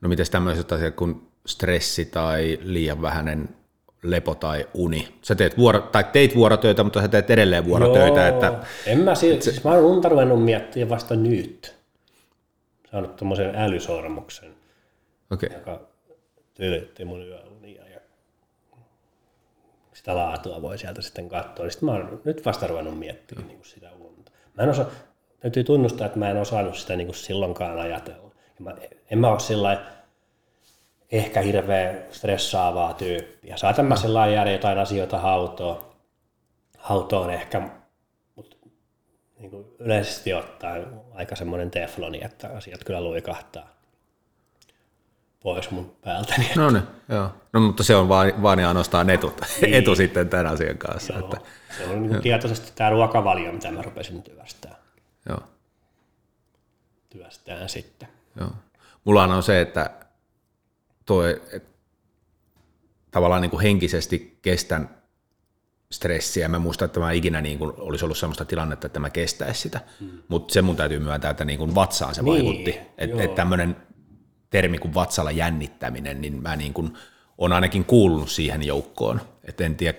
No 0.00 0.08
miten 0.08 0.26
tämmöiset 0.30 0.72
asiat 0.72 0.94
kuin 0.94 1.28
stressi 1.46 2.04
tai 2.04 2.58
liian 2.62 3.02
vähäinen 3.02 3.48
lepo 4.02 4.34
tai 4.34 4.68
uni. 4.74 5.08
Sä 5.22 5.34
teet 5.34 5.58
vuoro, 5.58 5.80
tai 5.80 6.04
teit 6.04 6.36
vuorotöitä, 6.36 6.84
mutta 6.84 7.00
sä 7.00 7.08
teet 7.08 7.30
edelleen 7.30 7.64
vuorotöitä. 7.64 8.20
Joo, 8.20 8.28
että, 8.28 8.52
en 8.86 8.98
mä, 8.98 9.14
siis, 9.14 9.44
se, 9.44 9.50
siis 9.50 9.64
mä 9.64 9.70
oon 9.70 9.84
unta 9.84 10.08
ruvennut 10.08 10.44
miettiä 10.44 10.88
vasta 10.88 11.16
nyt. 11.16 11.76
Saanut 12.90 13.16
tuommoisen 13.16 13.54
älysormuksen, 13.54 14.54
okay. 15.30 15.48
joka 15.54 15.80
tylytti 16.54 17.04
mun 17.04 17.26
yöunia 17.26 17.88
ja 17.88 18.00
sitä 19.92 20.16
laatua 20.16 20.62
voi 20.62 20.78
sieltä 20.78 21.02
sitten 21.02 21.28
katsoa. 21.28 21.70
Sitten 21.70 21.86
mä 21.86 21.92
oon 21.92 22.20
nyt 22.24 22.44
vasta 22.44 22.66
ruvennut 22.66 22.98
miettimään 22.98 23.46
mm. 23.46 23.48
niin 23.48 23.64
sitä 23.64 23.90
unta. 24.00 24.32
Mä 24.54 24.62
en 24.62 24.68
osaa, 24.68 24.86
täytyy 25.40 25.64
tunnustaa, 25.64 26.06
että 26.06 26.18
mä 26.18 26.30
en 26.30 26.36
osannut 26.36 26.76
sitä 26.76 26.96
niin 26.96 27.06
kuin 27.06 27.16
silloinkaan 27.16 27.80
ajatella. 27.80 28.30
Ja 28.58 28.64
mä, 28.64 28.74
en 29.10 29.18
mä 29.18 29.30
ole 29.30 29.40
sillä 29.40 29.80
ehkä 31.12 31.40
hirveän 31.40 31.98
stressaavaa 32.10 32.94
tyyppiä. 32.94 33.56
Saatan 33.56 33.86
mä 33.86 33.96
sellainen 33.96 34.34
jäädä 34.34 34.50
jotain 34.50 34.78
asioita 34.78 35.18
hautoon, 35.18 35.84
hautoon 36.78 37.30
ehkä, 37.30 37.68
mutta 38.34 38.56
niin 39.38 39.50
kuin 39.50 39.66
yleisesti 39.78 40.34
ottaen 40.34 40.86
aika 41.14 41.36
semmoinen 41.36 41.70
tefloni, 41.70 42.24
että 42.24 42.48
asiat 42.56 42.84
kyllä 42.84 43.00
luikahtaa 43.00 43.78
pois 45.42 45.70
mun 45.70 45.96
päältäni. 46.04 46.50
No 46.56 46.70
niin, 46.70 46.82
joo. 47.08 47.30
No 47.52 47.60
mutta 47.60 47.82
se 47.82 47.96
on 47.96 48.08
vaan, 48.08 48.42
vaan 48.42 48.58
ja 48.58 48.68
ainoastaan 48.68 49.10
etu, 49.10 49.36
niin. 49.60 49.74
etu 49.74 49.96
sitten 49.96 50.28
tämän 50.28 50.46
asian 50.46 50.78
kanssa. 50.78 51.12
Joo. 51.12 51.24
Että, 51.24 51.40
se 51.78 51.84
on 51.84 52.02
niin 52.02 52.22
tietoisesti 52.22 52.72
tämä 52.74 52.90
ruokavalio, 52.90 53.52
mitä 53.52 53.70
mä 53.70 53.82
rupesin 53.82 54.22
työstää. 54.22 54.76
Joo. 55.28 55.42
Työstään 57.10 57.68
sitten. 57.68 58.08
Joo. 58.40 58.50
Mulla 59.04 59.24
on 59.24 59.42
se, 59.42 59.60
että 59.60 59.90
toi, 61.06 61.42
et, 61.52 61.64
tavallaan 63.10 63.42
niin 63.42 63.50
kuin 63.50 63.62
henkisesti 63.62 64.38
kestän 64.42 64.98
stressiä. 65.92 66.48
Mä 66.48 66.58
muistan, 66.58 66.86
että 66.86 67.00
mä 67.00 67.12
ikinä 67.12 67.40
niin 67.40 67.58
kuin 67.58 67.72
olisi 67.76 68.04
ollut 68.04 68.18
sellaista 68.18 68.44
tilannetta, 68.44 68.86
että 68.86 69.00
mä 69.00 69.10
kestäisi 69.10 69.60
sitä. 69.60 69.80
Hmm. 70.00 70.22
Mutta 70.28 70.52
se 70.52 70.62
mun 70.62 70.76
täytyy 70.76 70.98
myöntää, 70.98 71.30
että 71.30 71.44
niin 71.44 71.58
kuin 71.58 71.74
vatsaan 71.74 72.14
se 72.14 72.22
niin, 72.22 72.44
vaikutti. 72.44 72.80
Että 72.98 73.22
et 73.22 73.34
tämmöinen 73.34 73.76
termi 74.50 74.78
kuin 74.78 74.94
vatsalla 74.94 75.30
jännittäminen, 75.30 76.20
niin 76.20 76.42
mä 76.42 76.56
niin 76.56 76.74
kuin 76.74 76.96
on 77.38 77.52
ainakin 77.52 77.84
kuulunut 77.84 78.30
siihen 78.30 78.62
joukkoon. 78.62 79.20
Et 79.44 79.60
en 79.60 79.76
tiedä, 79.76 79.98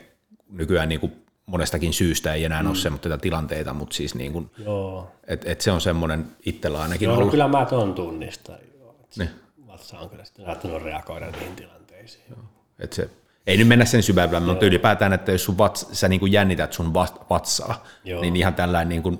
nykyään 0.49 0.89
niin 0.89 0.99
kuin 0.99 1.25
monestakin 1.49 1.93
syystä 1.93 2.33
ei 2.33 2.45
enää 2.45 2.63
mm. 2.63 2.69
ole 2.69 2.75
semmoisia 2.75 3.17
tilanteita, 3.17 3.73
mutta 3.73 3.95
siis 3.95 4.15
niin 4.15 4.33
kuin, 4.33 4.51
Joo. 4.57 5.11
Et, 5.27 5.47
et 5.47 5.61
se 5.61 5.71
on 5.71 5.81
semmoinen 5.81 6.25
itsellä 6.45 6.81
ainakin 6.81 7.05
Joo, 7.05 7.13
no 7.13 7.19
ollut. 7.19 7.31
kyllä 7.31 7.47
mä 7.47 7.65
tuon 7.65 7.93
tunnistan. 7.93 8.55
Niin. 9.17 9.29
Vatsa 9.67 9.99
on 9.99 10.09
kyllä 10.09 10.25
sitten 10.25 10.45
saattanut 10.45 10.83
reagoida 10.83 11.31
niihin 11.31 11.55
tilanteisiin. 11.55 12.23
Joo. 12.29 12.39
Et 12.79 12.93
se, 12.93 13.09
ei 13.47 13.57
nyt 13.57 13.67
mennä 13.67 13.85
sen 13.85 14.03
syvällä, 14.03 14.39
mutta 14.39 14.65
ylipäätään, 14.65 15.13
että 15.13 15.31
jos 15.31 15.43
sun 15.43 15.57
vats, 15.57 15.87
sä 15.91 16.07
niin 16.07 16.19
kuin 16.19 16.31
jännität 16.31 16.73
sun 16.73 16.93
vatsaa, 17.29 17.83
Joo. 18.03 18.21
niin 18.21 18.35
ihan 18.35 18.55
tällainen 18.55 18.89
niin 18.89 19.03
kuin 19.03 19.19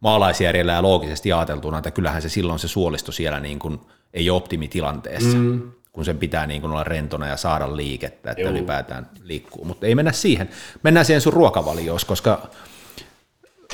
maalaisjärjellä 0.00 0.72
ja 0.72 0.82
loogisesti 0.82 1.32
ajateltuna, 1.32 1.78
että 1.78 1.90
kyllähän 1.90 2.22
se 2.22 2.28
silloin 2.28 2.58
se 2.58 2.68
suolisto 2.68 3.12
siellä 3.12 3.40
niin 3.40 3.58
kuin 3.58 3.80
ei 4.14 4.30
ole 4.30 4.36
optimitilanteessa, 4.36 5.36
mm. 5.36 5.72
Kun 5.92 6.04
sen 6.04 6.18
pitää 6.18 6.46
niin 6.46 6.60
kuin 6.60 6.70
olla 6.70 6.84
rentona 6.84 7.26
ja 7.26 7.36
saada 7.36 7.76
liikettä, 7.76 8.30
että 8.30 8.42
Joo. 8.42 8.50
ylipäätään 8.50 9.10
liikkuu. 9.22 9.64
Mutta 9.64 9.86
ei 9.86 9.94
mennä 9.94 10.12
siihen. 10.12 10.48
Mennään 10.82 11.06
siihen 11.06 11.20
sun 11.20 11.32
ruokavalioon, 11.32 11.98
koska 12.06 12.48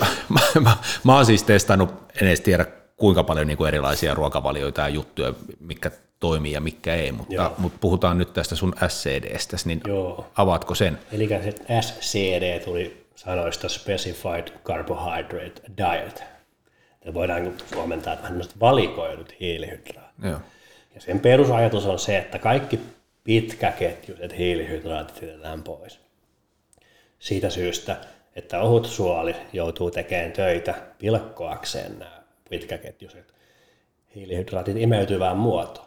mä, 0.29 0.40
mä, 0.61 0.77
mä 1.05 1.14
oon 1.16 1.27
siis 1.27 1.42
testannut, 1.42 1.94
en 2.20 2.29
edes 2.29 2.40
tiedä 2.40 2.66
kuinka 2.96 3.24
paljon 3.24 3.46
niin 3.46 3.57
kuin 3.57 3.68
erilaisia 3.68 4.14
ruokavalioita 4.14 4.81
ja 4.81 4.88
juttuja, 4.88 5.35
mikä 5.61 5.90
toimii 6.20 6.53
ja 6.53 6.61
mikä 6.61 6.94
ei, 6.94 7.12
mutta, 7.12 7.50
mutta 7.59 7.79
puhutaan 7.81 8.18
nyt 8.18 8.33
tästä 8.33 8.57
sun 8.57 8.74
SCDstä, 8.88 9.57
niin 9.64 9.81
Joo. 9.87 10.27
avaatko 10.37 10.74
sen? 10.74 10.98
Eli 11.12 11.29
se 11.29 11.55
SCD 11.81 12.61
tuli 12.64 13.07
sanoista 13.14 13.68
Specified 13.68 14.48
Carbohydrate 14.64 15.62
Diet. 15.77 16.22
Ja 17.05 17.14
voidaan 17.14 17.53
suomentaa, 17.74 18.12
että 18.12 18.29
valikoidut 18.61 19.35
hiilihydraatit. 19.40 20.24
Joo. 20.24 20.38
Ja 20.94 21.00
sen 21.00 21.20
perusajatus 21.20 21.87
on 21.87 21.98
se, 21.98 22.18
että 22.18 22.38
kaikki 22.38 22.80
pitkäketjuiset 23.24 24.38
hiilihydraatit 24.38 25.22
jätetään 25.22 25.62
pois. 25.62 26.00
Siitä 27.18 27.50
syystä, 27.50 27.96
että 28.37 28.61
ohut 28.61 28.87
suoli 28.87 29.37
joutuu 29.52 29.90
tekemään 29.90 30.33
töitä 30.33 30.74
pilkkoakseen 30.98 31.98
nämä 31.98 32.22
pitkäketjuiset 32.50 33.35
hiilihydraatit 34.14 34.76
imeytyvään 34.76 35.37
muotoon. 35.37 35.87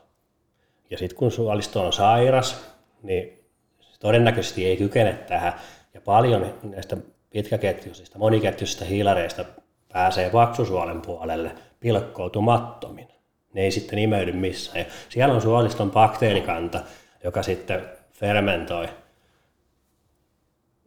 Ja 0.89 0.97
sitten 0.97 1.17
kun 1.17 1.31
suolisto 1.31 1.85
on 1.85 1.93
sairas, 1.93 2.65
niin 3.03 3.43
todennäköisesti 3.99 4.65
ei 4.65 4.77
kykene 4.77 5.13
tähän. 5.13 5.53
Ja 5.93 6.01
paljon 6.01 6.53
näistä 6.63 6.97
pitkäketjuisista, 7.29 8.19
moniketjuisista 8.19 8.85
hiilareista 8.85 9.45
pääsee 9.93 10.29
paksusuolen 10.29 11.01
puolelle 11.01 11.55
pilkkoutumattomin. 11.79 13.16
Ne 13.57 13.63
ei 13.63 13.71
sitten 13.71 13.99
imeydy 13.99 14.31
missään. 14.31 14.79
Ja 14.79 14.85
siellä 15.09 15.33
on 15.33 15.41
suoliston 15.41 15.91
bakteerikanta, 15.91 16.81
joka 17.23 17.43
sitten 17.43 17.81
fermentoi. 18.13 18.89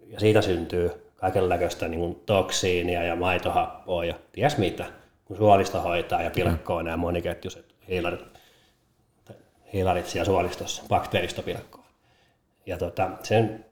Ja 0.07 0.21
siitä 0.21 0.43
syntyy 0.43 0.91
kaikenlaista 1.17 1.89
niin 1.89 2.15
toksiinia 2.27 3.03
ja 3.03 3.17
maitohappoa 3.17 4.05
ja 4.05 4.15
ties 4.33 4.59
mitä, 4.59 4.85
kun 5.25 5.37
suolisto 5.37 5.81
hoitaa 5.81 6.23
ja 6.23 6.31
pilkkoo 6.31 6.79
mm. 6.79 6.85
nämä 6.85 6.97
moniketjuiset 6.97 7.75
hiilarit, 7.89 8.25
hiilarit 9.73 10.07
siellä 10.07 10.25
suolistossa, 10.25 10.83
bakteeristopilkkoa. 10.89 11.85
Ja 12.67 12.79
tota, 12.79 13.11
sen, 13.23 13.65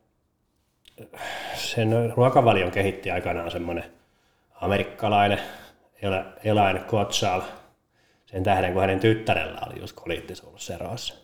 sen 1.55 2.12
ruokavalion 2.16 2.70
kehitti 2.70 3.11
aikanaan 3.11 3.51
semmoinen 3.51 3.84
amerikkalainen 4.61 5.40
Elaine 6.44 6.80
Kotschal, 6.80 7.40
sen 8.31 8.43
tähden, 8.43 8.72
kun 8.72 8.81
hänen 8.81 9.01
tyttärellä 9.01 9.61
oli 9.66 9.81
just 9.81 9.97
koliittisuulusserossa. 9.97 11.14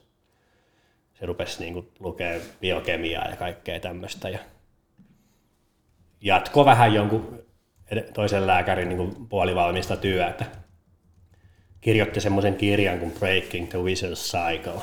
Se 1.15 1.27
rupesi 1.27 1.61
niin 1.61 1.75
kuin, 1.75 1.93
lukea 2.01 2.41
biokemiaa 2.61 3.29
ja 3.29 3.37
kaikkea 3.37 3.81
tämmöistä. 3.81 4.29
Ja 4.29 4.39
jatko 6.21 6.65
vähän 6.65 6.95
jonkun 6.95 7.45
toisen 8.15 8.47
lääkärin 8.47 8.89
niin 8.89 8.97
kuin, 8.97 9.29
puolivalmista 9.29 9.97
työtä. 9.97 10.45
Kirjoitti 11.81 12.21
semmoisen 12.21 12.57
kirjan 12.57 12.99
kuin 12.99 13.13
Breaking 13.13 13.69
the 13.69 13.85
Vicious 13.85 14.33
Cycle. 14.33 14.83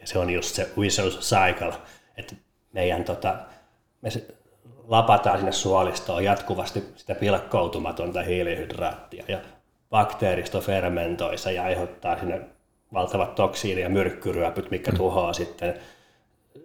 Ja 0.00 0.06
se 0.06 0.18
on 0.18 0.30
just 0.30 0.54
se 0.54 0.70
Vicious 0.80 1.18
Cycle, 1.20 1.72
että 2.16 2.34
meidän 2.72 3.04
tota, 3.04 3.38
me 4.02 4.10
lapataan 4.86 5.38
sinne 5.38 5.52
suolistoon 5.52 6.24
jatkuvasti 6.24 6.84
sitä 6.96 7.14
pilkkoutumatonta 7.14 8.22
hiilihydraattia 8.22 9.24
ja 9.28 9.38
bakteeristo 9.90 10.60
fermentoissa 10.60 11.50
ja 11.50 11.62
aiheuttaa 11.62 12.18
sinne 12.18 12.40
valtavat 12.92 13.34
toksiini- 13.34 13.80
ja 13.80 13.88
myrkkyryöpyt, 13.88 14.70
mikä 14.70 14.90
mm. 14.90 14.96
tuhoaa 14.96 15.32
sitten 15.32 15.74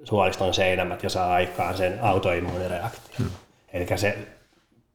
suoliston 0.04 0.54
seinämät 0.54 1.04
ja 1.04 1.10
saa 1.10 1.34
aikaan 1.34 1.78
sen 1.78 2.00
autoimmuunireaktion. 2.02 3.18
Hmm. 3.18 3.30
Eli 3.74 3.98
se 3.98 4.18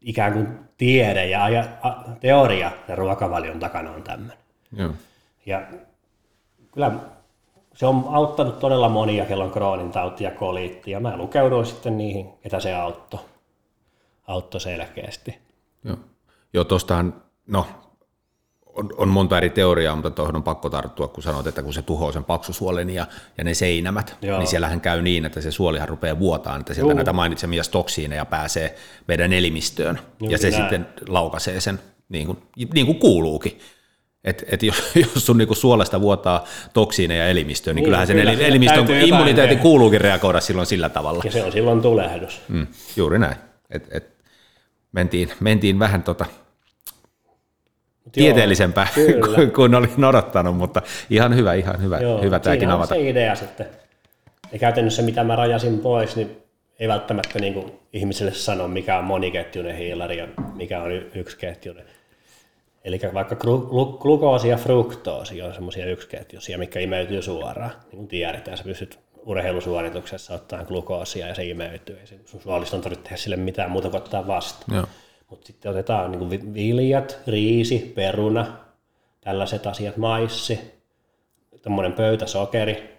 ikään 0.00 0.32
kuin 0.32 0.58
tiede 0.76 1.26
ja 1.26 1.44
aja, 1.44 1.64
a, 1.82 1.92
teoria 2.20 2.70
ja 2.88 2.96
ruokavalion 2.96 3.58
takana 3.58 3.90
on 3.90 4.02
tämmöinen. 4.02 4.38
Joo. 4.72 4.90
Ja 5.46 5.62
kyllä 6.72 6.92
se 7.74 7.86
on 7.86 8.04
auttanut 8.10 8.58
todella 8.58 8.88
monia, 8.88 9.26
kello 9.26 9.44
on 9.44 9.50
kroonin 9.50 9.92
tauti 9.92 10.24
ja 10.24 10.30
koliitti, 10.30 10.90
ja 10.90 11.00
mä 11.00 11.16
lukeuduin 11.16 11.66
sitten 11.66 11.98
niihin, 11.98 12.32
ketä 12.42 12.60
se 12.60 12.74
auttoi, 12.74 13.20
auttoi 14.26 14.60
selkeästi. 14.60 15.38
Joo, 15.84 15.96
Joo 16.52 16.64
tuostahan, 16.64 17.22
no 17.46 17.66
on, 18.76 18.90
on 18.96 19.08
monta 19.08 19.38
eri 19.38 19.50
teoriaa, 19.50 19.94
mutta 19.96 20.10
tuohon 20.10 20.36
on 20.36 20.42
pakko 20.42 20.70
tarttua, 20.70 21.08
kun 21.08 21.22
sanot, 21.22 21.46
että 21.46 21.62
kun 21.62 21.72
se 21.72 21.82
tuhoaa 21.82 22.12
sen 22.12 22.24
paksusuolen 22.24 22.90
ja, 22.90 23.06
ja 23.38 23.44
ne 23.44 23.54
seinämät, 23.54 24.16
Joo. 24.22 24.38
niin 24.38 24.46
siellähän 24.46 24.80
käy 24.80 25.02
niin, 25.02 25.24
että 25.24 25.40
se 25.40 25.50
suolihan 25.50 25.88
rupeaa 25.88 26.18
vuotaan, 26.18 26.60
että 26.60 26.74
sieltä 26.74 26.90
Joo. 26.90 26.96
näitä 26.96 27.12
mainitsemia 27.12 27.62
toksiineja 27.70 28.24
pääsee 28.24 28.76
meidän 29.08 29.32
elimistöön, 29.32 29.98
Juuri 30.20 30.34
ja 30.34 30.38
se 30.38 30.50
näin. 30.50 30.62
sitten 30.62 30.86
laukaisee 31.08 31.60
sen 31.60 31.80
niin 32.08 32.26
kuin, 32.26 32.38
niin 32.74 32.86
kuin 32.86 32.98
kuuluukin. 32.98 33.58
Et, 34.24 34.44
et 34.48 34.62
jos, 34.62 34.82
jos 35.14 35.26
sun 35.26 35.38
niinku 35.38 35.54
suolesta 35.54 36.00
vuotaa 36.00 36.44
toksiineja 36.72 37.28
elimistöön, 37.28 37.74
niin, 37.76 37.82
niin 37.82 37.86
kyllähän 37.86 38.06
sen 38.06 38.16
kyllä, 38.16 38.32
elimistön 38.32 38.90
immuniteetti 38.90 39.56
kuuluukin 39.56 40.00
reagoida 40.00 40.40
silloin 40.40 40.66
sillä 40.66 40.88
tavalla. 40.88 41.22
Ja 41.24 41.30
se 41.30 41.44
on 41.44 41.52
silloin 41.52 41.82
tulehdus. 41.82 42.40
Mm, 42.48 42.66
juuri 42.96 43.18
näin. 43.18 43.36
Et, 43.70 43.88
et 43.90 44.16
mentiin, 44.92 45.32
mentiin 45.40 45.78
vähän 45.78 46.02
tota 46.02 46.26
tieteellisempää 48.12 48.86
kuin, 49.34 49.52
kuin 49.52 49.74
olin 49.74 50.04
odottanut, 50.04 50.56
mutta 50.56 50.82
ihan 51.10 51.36
hyvä, 51.36 51.54
ihan 51.54 51.82
hyvä, 51.82 51.98
Joo, 51.98 52.22
hyvä 52.22 52.38
tämäkin 52.38 52.70
avata. 52.70 52.94
se 52.94 53.08
idea 53.08 53.34
sitten. 53.34 53.66
Ja 54.52 54.58
käytännössä 54.58 55.02
mitä 55.02 55.24
mä 55.24 55.36
rajasin 55.36 55.78
pois, 55.78 56.16
niin 56.16 56.42
ei 56.78 56.88
välttämättä 56.88 57.38
niin 57.38 57.54
kuin 57.54 57.72
ihmisille 57.92 58.32
sano, 58.32 58.68
mikä 58.68 58.98
on 58.98 59.04
moniketjunen 59.04 59.76
hiilari 59.76 60.18
ja 60.18 60.28
mikä 60.54 60.82
on 60.82 60.92
yksiketjunen. 60.92 61.84
Eli 62.84 63.00
vaikka 63.14 63.36
glukoosi 64.00 64.48
ja 64.48 64.56
fruktoosi 64.56 65.42
on 65.42 65.54
semmoisia 65.54 65.86
yksiketjuisia, 65.86 66.58
mikä 66.58 66.80
imeytyy 66.80 67.22
suoraan. 67.22 67.70
Niin 67.70 67.96
kuin 67.96 68.08
tiedetään, 68.08 68.58
sä 68.58 68.64
pystyt 68.64 68.98
urheilusuorituksessa 69.26 70.34
ottaa 70.34 70.64
glukoosia 70.64 71.26
ja 71.26 71.34
se 71.34 71.44
imeytyy. 71.44 71.98
Ei 71.98 72.20
sun 72.24 72.40
suoliston 72.40 72.80
tarvitse 72.80 73.02
tehdä 73.02 73.16
sille 73.16 73.36
mitään 73.36 73.70
muuta 73.70 73.90
kuin 73.90 74.02
ottaa 74.02 74.26
vastaan. 74.26 74.86
Mutta 75.30 75.46
sitten 75.46 75.70
otetaan 75.70 76.12
niin 76.12 76.54
viljat, 76.54 77.18
riisi, 77.26 77.92
peruna, 77.94 78.58
tällaiset 79.20 79.66
asiat, 79.66 79.96
maissi, 79.96 80.60
tämmöinen 81.62 81.92
pöytäsokeri, 81.92 82.96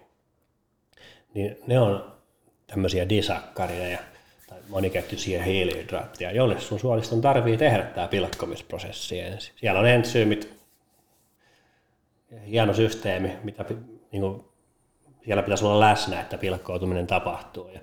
niin 1.34 1.58
ne 1.68 1.80
on 1.80 2.14
tämmöisiä 2.68 3.10
disakkarineja 3.10 4.00
tai 4.48 4.60
moniketjuisia 4.70 5.44
hiilihydraatteja, 5.44 6.32
joille 6.32 6.60
sun 6.60 6.80
suoliston 6.80 7.22
tarvii 7.22 7.58
tehdä 7.58 7.84
tämä 7.84 8.08
pilkkomisprosessi 8.08 9.20
ensin. 9.20 9.54
Siellä 9.56 9.80
on 9.80 9.88
entsyymit, 9.88 10.58
hieno 12.48 12.74
systeemi, 12.74 13.38
mitä 13.44 13.66
niin 14.12 14.22
kuin, 14.22 14.46
siellä 15.26 15.44
pitäisi 15.44 15.66
olla 15.66 15.80
läsnä, 15.80 16.22
että 16.22 16.38
pilkkoutuminen 16.38 17.08
tapahtuu. 17.08 17.68
Ja 17.68 17.80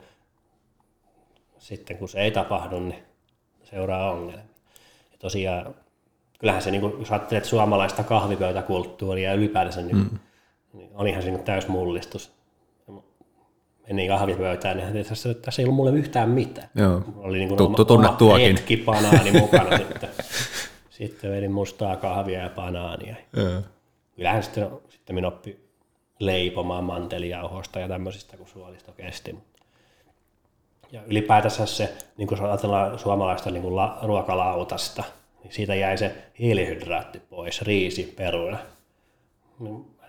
sitten 1.58 1.98
kun 1.98 2.08
se 2.08 2.20
ei 2.20 2.30
tapahdu, 2.30 2.80
niin 2.80 3.13
seuraa 3.74 4.10
ongelmia. 4.10 4.44
Ja 5.12 5.18
tosiaan, 5.18 5.74
kyllähän 6.38 6.62
se, 6.62 6.70
niin 6.70 6.80
kuin, 6.80 6.94
jos 6.98 7.10
ajattelet 7.10 7.44
suomalaista 7.44 8.02
kahvipöytäkulttuuria 8.02 9.30
ja 9.30 9.34
ylipäätänsä, 9.34 9.82
niin, 9.82 9.96
mm. 9.96 10.18
niin 10.72 10.90
olihan 10.94 11.22
se 11.22 11.30
niin 11.30 11.44
täys 11.44 11.68
mullistus 11.68 12.32
menin 13.88 14.08
kahvipöytään, 14.08 14.76
niin 14.76 15.06
tässä, 15.06 15.34
tässä 15.34 15.62
ei 15.62 15.66
ollut 15.66 15.76
mulle 15.76 15.90
yhtään 15.90 16.30
mitään. 16.30 16.68
Joo. 16.74 17.02
Oli 17.16 17.38
niin 17.38 17.48
kuin 17.48 17.58
Tuttu 17.58 17.84
tunne 17.84 18.08
tuokin. 18.18 18.56
hetki 18.56 18.76
banaani 18.76 19.32
mukana 19.40 19.78
sitten. 19.78 20.08
Sitten 20.90 21.30
vedin 21.30 21.52
mustaa 21.52 21.96
kahvia 21.96 22.42
ja 22.42 22.50
banaania. 22.50 23.16
Joo. 23.36 23.62
Kyllähän 24.16 24.42
sitten, 24.42 24.68
sitten 24.88 25.14
minä 25.14 25.28
oppi 25.28 25.60
leipomaan 26.18 26.84
mantelijauhosta 26.84 27.80
ja 27.80 27.88
tämmöisistä, 27.88 28.36
kun 28.36 28.48
suolisto 28.48 28.92
kesti. 28.92 29.38
Ja 30.94 31.00
ylipäätänsä 31.06 31.66
se, 31.66 31.94
niin 32.16 32.28
kun 32.28 32.40
ajatellaan 32.40 32.98
suomalaista 32.98 33.50
niin 33.50 33.62
kuin 33.62 33.76
la, 33.76 33.98
ruokalautasta, 34.02 35.04
niin 35.42 35.52
siitä 35.52 35.74
jäi 35.74 35.98
se 35.98 36.14
hiilihydraatti 36.38 37.18
pois, 37.30 37.62
riisi, 37.62 38.14
peruna. 38.16 38.58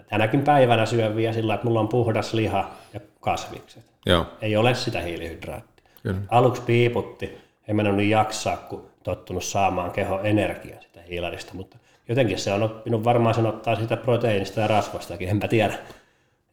Tänäkin 0.10 0.42
päivänä 0.42 0.86
syön 0.86 1.16
vielä 1.16 1.34
sillä, 1.34 1.54
että 1.54 1.68
mulla 1.68 1.80
on 1.80 1.88
puhdas 1.88 2.34
liha 2.34 2.72
ja 2.94 3.00
kasvikset. 3.20 3.84
Joo. 4.06 4.26
Ei 4.42 4.58
ole 4.58 4.76
sitä 4.76 5.02
hiilihydraattia. 5.02 5.86
Kyllä. 6.04 6.20
Aluksi 6.30 6.62
piiputti, 6.62 7.38
en 7.68 7.76
mennyt 7.76 7.96
niin 7.96 8.10
jaksaa, 8.10 8.58
kun 8.58 8.88
tottunut 9.04 9.44
saamaan 9.44 9.92
keho 9.92 10.20
energiaa 10.20 10.82
sitä 10.82 11.02
hiilarista, 11.10 11.54
mutta 11.54 11.78
jotenkin 12.10 12.40
se 12.40 12.54
on 12.54 12.64
oppinut 12.64 13.04
varmaan 13.04 13.36
sen 13.36 13.46
ottaa 13.46 13.76
sitä 13.76 13.98
proteiinista 13.98 14.60
ja 14.60 14.68
rasvastakin, 14.68 15.30
enpä 15.30 15.48
tiedä. 15.48 15.78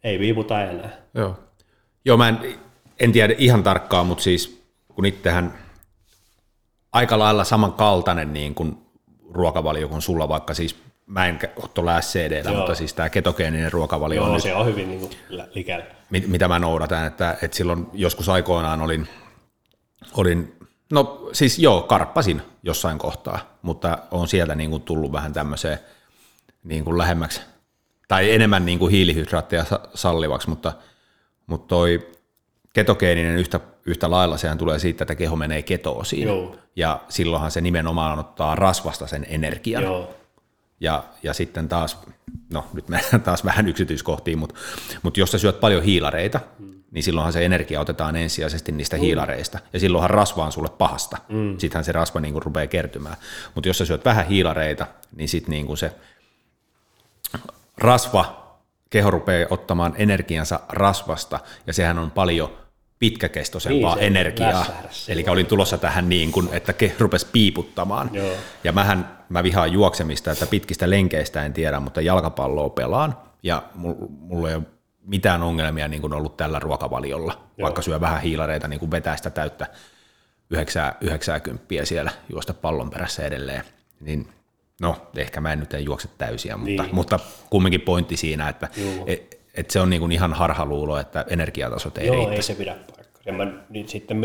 Ei 0.05 0.18
viiputa 0.18 0.62
enää. 0.62 0.91
Joo, 1.14 1.39
Joo 2.05 2.16
mä 2.16 2.28
en, 2.28 2.39
en 3.03 3.12
tiedä 3.12 3.34
ihan 3.38 3.62
tarkkaan, 3.62 4.07
mutta 4.07 4.24
siis 4.24 4.62
kun 4.94 5.07
itsehän 5.07 5.59
aika 6.92 7.18
lailla 7.18 7.44
samankaltainen 7.44 8.32
niin 8.32 8.55
kuin 8.55 8.78
ruokavalio 9.30 9.88
kuin 9.88 10.03
sulla, 10.03 10.28
vaikka 10.28 10.55
siis 10.55 10.76
mä 11.07 11.26
en 11.26 11.38
ole 11.78 12.03
SCDllä, 12.03 12.53
mutta 12.53 12.74
siis 12.74 12.94
tämä 12.94 13.09
ketogeeninen 13.09 13.72
ruokavalio 13.72 14.22
Joo, 14.22 14.32
on 14.32 14.40
se 14.40 14.48
nyt, 14.48 14.57
on 14.57 14.66
hyvin 14.66 14.88
niin 14.88 15.11
likällä. 15.55 15.84
Mit, 16.11 16.28
mitä 16.28 16.48
mä 16.48 16.59
noudatan, 16.59 17.07
että, 17.07 17.36
että 17.42 17.57
silloin 17.57 17.86
joskus 17.92 18.28
aikoinaan 18.28 18.80
olin, 18.80 19.09
olin, 20.14 20.57
no 20.90 21.28
siis 21.32 21.59
joo, 21.59 21.82
karppasin 21.82 22.42
jossain 22.62 22.98
kohtaa, 22.98 23.57
mutta 23.62 23.98
on 24.11 24.28
sieltä 24.28 24.55
niin 24.55 24.70
kuin 24.70 24.82
tullut 24.82 25.12
vähän 25.12 25.32
tämmöiseen 25.32 25.78
niin 26.64 26.84
kuin 26.84 26.98
lähemmäksi, 26.98 27.40
tai 28.09 28.32
enemmän 28.32 28.66
niin 28.66 28.78
kuin 28.78 28.90
hiilihydraatteja 28.90 29.64
sallivaksi, 29.94 30.48
mutta, 30.48 30.72
mutta 31.46 31.68
toi 31.68 32.12
ketogeeninen 32.73 33.37
yhtä, 33.39 33.61
yhtä 33.87 34.11
lailla 34.11 34.37
sehän 34.37 34.59
tulee 34.59 34.79
siitä, 34.79 35.05
että 35.05 35.14
keho 35.14 35.37
menee 35.37 35.62
ketoosiin. 35.62 36.29
Joo. 36.29 36.57
Ja 36.77 37.01
silloinhan 37.09 37.51
se 37.51 37.61
nimenomaan 37.61 38.18
ottaa 38.18 38.55
rasvasta 38.55 39.07
sen 39.07 39.27
energian. 39.29 39.83
Joo. 39.83 40.14
Ja, 40.81 41.05
ja 41.23 41.35
sitten 41.35 41.68
taas, 41.68 41.99
no 42.53 42.66
nyt 42.73 42.89
mennään 42.89 43.23
taas 43.25 43.45
vähän 43.45 43.68
yksityiskohtiin, 43.68 44.39
mutta, 44.39 44.55
mutta 45.03 45.20
jos 45.20 45.31
sä 45.31 45.39
syöt 45.39 45.61
paljon 45.61 45.83
hiilareita, 45.83 46.41
mm. 46.59 46.75
niin 46.91 47.03
silloinhan 47.03 47.33
se 47.33 47.45
energia 47.45 47.81
otetaan 47.81 48.16
ensisijaisesti 48.16 48.73
niistä 48.73 48.97
mm. 48.97 49.01
hiilareista. 49.01 49.59
Ja 49.73 49.81
silloinhan 49.81 50.11
rasva 50.11 50.45
on 50.45 50.53
sulle 50.53 50.70
pahasta. 50.79 51.18
Mm. 51.29 51.59
Sittenhän 51.59 51.85
se 51.85 51.93
rasva 51.93 52.20
niin 52.20 52.33
kuin 52.33 52.43
rupeaa 52.43 52.66
kertymään. 52.66 53.16
Mutta 53.55 53.68
jos 53.68 53.79
sä 53.79 53.85
syöt 53.85 54.05
vähän 54.05 54.27
hiilareita, 54.27 54.87
niin 55.16 55.29
sitten 55.29 55.51
niin 55.51 55.66
kuin 55.66 55.79
se 55.79 55.93
rasva, 57.77 58.57
keho 58.91 59.11
rupeaa 59.11 59.47
ottamaan 59.51 59.95
energiansa 59.97 60.61
rasvasta, 60.68 61.41
ja 61.66 61.73
sehän 61.73 61.99
on 61.99 62.11
paljon 62.11 62.62
pitkäkestoisempaa 63.03 63.94
niin, 63.94 64.07
energiaa. 64.07 64.66
Eli 65.09 65.24
olin 65.28 65.46
tulossa 65.46 65.78
tähän 65.78 66.09
niin 66.09 66.32
kuin, 66.32 66.48
että 66.53 66.72
ke 66.72 66.94
rupesi 66.98 67.26
piiputtamaan. 67.32 68.11
Joo. 68.12 68.36
Ja 68.64 68.72
mähän, 68.72 69.18
mä 69.28 69.42
vihaan 69.42 69.72
juoksemista, 69.72 70.30
että 70.30 70.46
pitkistä 70.46 70.90
lenkeistä 70.90 71.44
en 71.44 71.53
tiedä, 71.53 71.80
mutta 71.80 72.00
jalkapalloa 72.00 72.70
pelaan. 72.70 73.16
Ja 73.42 73.62
mulla 73.74 74.48
ei 74.50 74.55
ole 74.55 74.62
mitään 75.07 75.42
ongelmia 75.42 75.88
niin 75.88 76.00
kuin 76.00 76.12
ollut 76.12 76.36
tällä 76.36 76.59
ruokavaliolla, 76.59 77.32
Joo. 77.32 77.64
vaikka 77.64 77.82
syö 77.82 78.00
vähän 78.00 78.22
hiilareita, 78.22 78.68
niin 78.68 78.80
kuin 78.80 78.90
vetää 78.90 79.16
sitä 79.16 79.30
täyttä 79.30 79.66
90 81.00 81.84
siellä 81.84 82.11
juosta 82.28 82.55
pallon 82.55 82.90
perässä 82.90 83.24
edelleen. 83.24 83.64
Niin 84.00 84.28
no, 84.80 85.11
ehkä 85.16 85.40
mä 85.40 85.53
en 85.53 85.61
nyt 85.61 85.74
en 85.74 85.84
juokse 85.84 86.09
täysiä, 86.18 86.57
mutta, 86.57 86.82
niin. 86.82 86.94
mutta 86.94 87.18
kumminkin 87.50 87.80
pointti 87.80 88.16
siinä, 88.16 88.48
että 88.48 88.68
et, 89.07 89.41
et 89.55 89.70
se 89.70 89.80
on 89.80 89.90
niin 89.90 90.00
kuin 90.00 90.12
ihan 90.12 90.32
harhaluulo, 90.32 90.98
että 90.98 91.24
energiatasot 91.28 91.98
ei 91.98 92.07
Joo, 92.07 92.16
riittäisi. 92.16 92.53
ei 92.53 92.57
se 92.57 92.59
pidä 92.59 92.76
ja 93.26 93.32
mä 93.32 93.46
niin 93.68 93.88
sitten, 93.88 94.20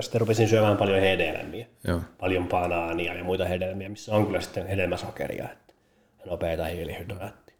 sitten 0.00 0.20
rupesin 0.20 0.48
syömään 0.48 0.76
paljon 0.76 1.00
hedelmiä, 1.00 1.66
Joo. 1.86 2.00
paljon 2.20 2.48
banaania 2.48 3.14
ja 3.14 3.24
muita 3.24 3.44
hedelmiä, 3.44 3.88
missä 3.88 4.14
on 4.14 4.26
kyllä 4.26 4.40
sitten 4.40 4.66
hedelmäsokeria 4.66 5.48
että, 5.52 5.74
nopeita 6.26 6.64
hiilihydraattia. 6.64 7.54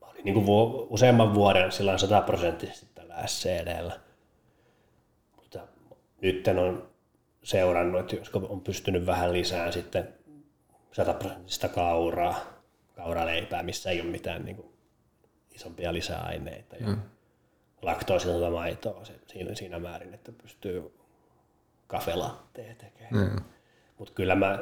Mä 0.00 0.06
olin 0.06 0.24
niin 0.24 0.34
kuin 0.34 0.46
vu, 0.46 0.86
useamman 0.90 1.34
vuoden 1.34 1.72
sillä 1.72 1.98
100 1.98 2.20
prosenttisesti 2.20 2.86
tällä 2.94 3.26
SCDllä. 3.26 4.00
Mutta 5.36 5.60
nyt 6.20 6.48
on 6.48 6.88
seurannut, 7.42 8.00
että 8.00 8.16
jos 8.16 8.30
on 8.34 8.60
pystynyt 8.60 9.06
vähän 9.06 9.32
lisää 9.32 9.72
sitten 9.72 10.08
100 10.92 11.14
prosenttista 11.14 11.68
kauraa, 11.68 12.40
kauraleipää, 12.96 13.62
missä 13.62 13.90
ei 13.90 14.00
ole 14.00 14.10
mitään 14.10 14.44
niin 14.44 14.56
kuin 14.56 14.75
isompia 15.56 15.92
lisäaineita. 15.92 16.76
Mm 16.80 16.96
laktoosilta 17.82 18.50
maitoa 18.50 19.02
siinä, 19.26 19.54
siinä 19.54 19.78
määrin, 19.78 20.14
että 20.14 20.32
pystyy 20.32 20.92
kafelatteja 21.86 22.74
tekemään. 22.74 23.32
Mm. 23.32 23.42
Mutta 23.98 24.14
kyllä 24.14 24.34
mä 24.34 24.58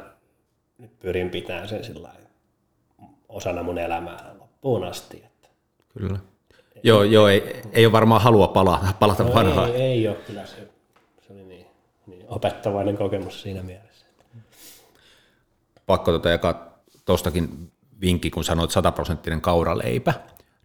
nyt 0.78 0.98
pyrin 0.98 1.30
pitämään 1.30 1.68
sen 1.68 1.84
sillä 1.84 2.12
osana 3.28 3.62
mun 3.62 3.78
elämää 3.78 4.34
loppuun 4.38 4.84
asti. 4.84 5.16
Että 5.26 5.48
kyllä. 5.98 6.18
Joo, 6.82 7.02
joo 7.02 7.28
ei, 7.28 7.62
ei 7.72 7.86
ole 7.86 7.92
varmaan 7.92 8.20
halua 8.22 8.48
palata, 8.48 8.86
palata 9.00 9.22
No 9.22 9.34
vanhaan. 9.34 9.70
ei, 9.70 9.82
ei 9.82 10.08
ole 10.08 10.16
kyllä 10.16 10.46
se, 10.46 10.68
se 11.26 11.32
oli 11.32 11.44
niin, 11.44 11.66
niin 12.06 12.26
opettavainen 12.28 12.96
kokemus 12.96 13.42
siinä 13.42 13.62
mielessä. 13.62 14.06
Pakko 15.86 16.12
tota 16.12 16.28
jakaa 16.28 16.78
tuostakin 17.04 17.72
vinkki, 18.00 18.30
kun 18.30 18.44
sanoit 18.44 18.70
sataprosenttinen 18.70 19.40
kauraleipä, 19.40 20.14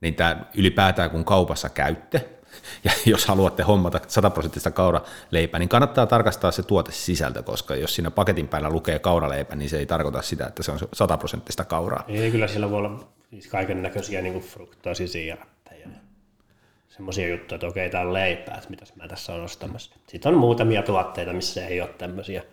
niin 0.01 0.15
tämä 0.15 0.45
ylipäätään 0.55 1.09
kun 1.09 1.25
kaupassa 1.25 1.69
käytte, 1.69 2.29
ja 2.85 2.91
jos 3.05 3.25
haluatte 3.25 3.63
hommata 3.63 3.99
sataprosenttista 4.07 4.71
kauraleipää, 4.71 5.59
niin 5.59 5.69
kannattaa 5.69 6.05
tarkastaa 6.05 6.51
se 6.51 6.63
tuote 6.63 6.91
sisältö, 6.91 7.43
koska 7.43 7.75
jos 7.75 7.95
siinä 7.95 8.11
paketin 8.11 8.47
päällä 8.47 8.69
lukee 8.69 8.99
kauraleipä, 8.99 9.55
niin 9.55 9.69
se 9.69 9.79
ei 9.79 9.85
tarkoita 9.85 10.21
sitä, 10.21 10.47
että 10.47 10.63
se 10.63 10.71
on 10.71 10.79
sataprosenttista 10.93 11.65
kauraa. 11.65 12.03
Ei, 12.07 12.31
kyllä 12.31 12.47
sillä 12.47 12.69
voi 12.69 12.77
olla 12.77 13.07
siis 13.29 13.47
kaiken 13.47 13.81
näköisiä 13.81 14.21
niin 14.21 14.41
fruktoosisiirappeja. 14.41 15.87
Semmoisia 16.89 17.27
juttuja, 17.27 17.55
että 17.55 17.67
okei, 17.67 17.89
tää 17.89 18.01
on 18.01 18.13
leipää, 18.13 18.55
että 18.55 18.69
mitäs 18.69 18.95
mä 18.95 19.07
tässä 19.07 19.33
on 19.33 19.43
ostamassa. 19.43 19.95
Sitten 20.07 20.33
on 20.33 20.39
muutamia 20.39 20.83
tuotteita, 20.83 21.33
missä 21.33 21.67
ei 21.67 21.81
ole 21.81 21.89
tämmöisiä, 21.97 22.43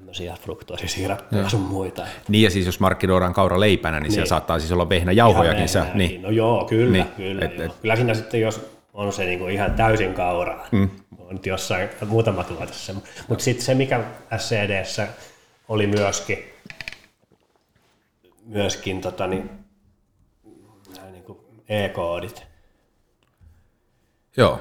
tämmöisiä 0.00 0.36
fruktoosisiirappeja 0.40 1.48
sun 1.48 1.60
muita. 1.60 2.06
Niin 2.28 2.42
ja 2.44 2.50
siis 2.50 2.66
jos 2.66 2.80
markkinoidaan 2.80 3.32
kauraleipänä, 3.34 4.00
niin, 4.00 4.12
siellä 4.12 4.26
saattaa 4.28 4.58
siis 4.58 4.72
olla 4.72 4.88
vehnäjauhojakin. 4.88 5.66
Ihan 5.76 5.90
niin, 5.94 6.22
No 6.22 6.30
joo, 6.30 6.64
kyllä, 6.64 6.92
Niin, 6.92 7.04
niin, 7.04 7.14
kyllä. 7.16 7.44
et- 7.44 7.52
Et, 7.52 7.58
joo. 7.58 7.74
Kyllä 7.82 7.96
siinä 7.96 8.14
sitten, 8.14 8.40
jos 8.40 8.70
on 8.94 9.12
se 9.12 9.24
niinku 9.24 9.46
ihan 9.46 9.74
täysin 9.74 10.14
kauraa, 10.14 10.66
mm. 10.72 10.90
on 11.18 11.34
nyt 11.34 11.46
jossain 11.46 11.88
muutama 12.06 12.44
tuote 12.44 12.72
se. 12.72 12.94
Mutta 13.28 13.44
sitten 13.44 13.64
se, 13.66 13.74
mikä 13.74 14.04
SCDssä 14.36 15.08
oli 15.68 15.86
myöskin, 15.86 16.38
myöskin 18.44 19.00
tota, 19.00 19.26
niin, 19.26 19.50
niinku 21.12 21.44
E-koodit, 21.68 22.46
joo, 24.36 24.60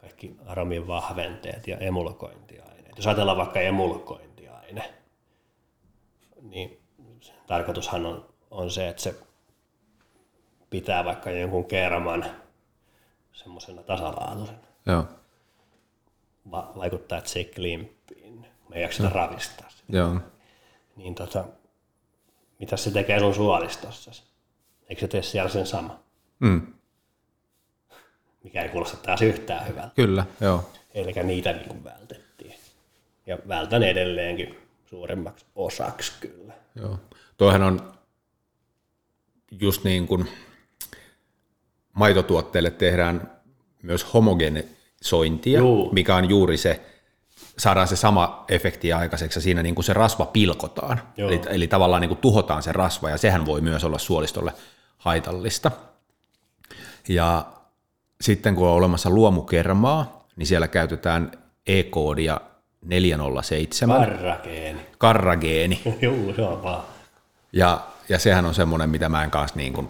kaikki 0.00 0.36
aromin 0.46 0.86
vahventeet 0.86 1.68
ja 1.68 1.76
emulkointiaineet. 1.76 2.96
Jos 2.96 3.06
ajatellaan 3.06 3.36
vaikka 3.38 3.60
emulkointiaine, 4.70 5.00
niin 6.42 6.80
tarkoitushan 7.46 8.06
on, 8.06 8.28
on 8.50 8.70
se, 8.70 8.88
että 8.88 9.02
se 9.02 9.14
pitää 10.70 11.04
vaikka 11.04 11.30
jonkun 11.30 11.64
kerman 11.64 12.24
semmoisena 13.32 13.82
tasalaatuisena. 13.82 14.58
joo, 14.86 15.04
Va- 16.50 16.72
vaikuttaa, 16.76 17.18
että 17.18 17.30
se 17.30 17.38
ei 17.38 17.44
klimppiin. 17.44 18.46
Me 18.68 18.76
ei 18.76 18.82
jaksa 18.82 19.08
ravistaa 19.08 19.70
sitä. 19.70 19.82
joo. 19.88 20.16
Niin 20.96 21.14
tota, 21.14 21.44
mitä 22.58 22.76
se 22.76 22.90
tekee 22.90 23.18
sun 23.18 23.34
suolistossa? 23.34 24.10
Eikö 24.88 25.00
se 25.00 25.08
tee 25.08 25.22
siellä 25.22 25.50
sen 25.50 25.66
sama? 25.66 26.00
Mm, 26.40 26.74
Mikä 28.44 28.62
ei 28.62 28.68
kuulosta 28.68 28.96
taas 28.96 29.22
yhtään 29.22 29.68
hyvältä. 29.68 29.94
kyllä, 29.94 30.26
joo. 30.40 30.70
Eli 30.94 31.12
niitä 31.22 31.52
niin 31.52 31.68
kuin. 31.68 31.84
Ja 33.30 33.38
vältän 33.48 33.82
edelleenkin 33.82 34.58
suuremmaksi 34.84 35.46
osaksi 35.54 36.12
kyllä. 36.20 36.52
Joo. 36.74 36.98
Toihan 37.36 37.62
on 37.62 37.92
just 39.60 39.84
niin 39.84 40.06
kuin 40.06 40.28
maitotuotteille 41.92 42.70
tehdään 42.70 43.30
myös 43.82 44.14
homogenisointia, 44.14 45.58
Juu. 45.58 45.92
mikä 45.92 46.16
on 46.16 46.28
juuri 46.28 46.56
se, 46.56 46.80
saadaan 47.58 47.88
se 47.88 47.96
sama 47.96 48.44
efekti 48.48 48.92
aikaiseksi 48.92 49.38
ja 49.38 49.42
siinä 49.42 49.62
niin 49.62 49.74
kuin 49.74 49.84
se 49.84 49.92
rasva 49.92 50.26
pilkotaan. 50.26 51.02
Joo. 51.16 51.30
Eli, 51.30 51.40
eli 51.48 51.68
tavallaan 51.68 52.00
niin 52.00 52.08
kuin 52.08 52.20
tuhotaan 52.20 52.62
se 52.62 52.72
rasva 52.72 53.10
ja 53.10 53.18
sehän 53.18 53.46
voi 53.46 53.60
myös 53.60 53.84
olla 53.84 53.98
suolistolle 53.98 54.52
haitallista. 54.98 55.70
Ja 57.08 57.52
sitten 58.20 58.54
kun 58.54 58.68
on 58.68 58.74
olemassa 58.74 59.10
luomukermaa, 59.10 60.26
niin 60.36 60.46
siellä 60.46 60.68
käytetään 60.68 61.32
E-koodia 61.66 62.40
407, 62.84 64.00
Karrakeeni. 64.00 64.80
karrageeni. 64.98 65.82
Juu, 66.02 66.34
se 66.36 66.42
on 66.42 66.62
vaan. 66.62 66.82
Ja, 67.52 67.80
ja 68.08 68.18
sehän 68.18 68.44
on 68.46 68.54
semmoinen, 68.54 68.90
mitä 68.90 69.08
mä 69.08 69.24
en 69.24 69.30
kanssa 69.30 69.56
niin 69.56 69.72
kuin 69.72 69.88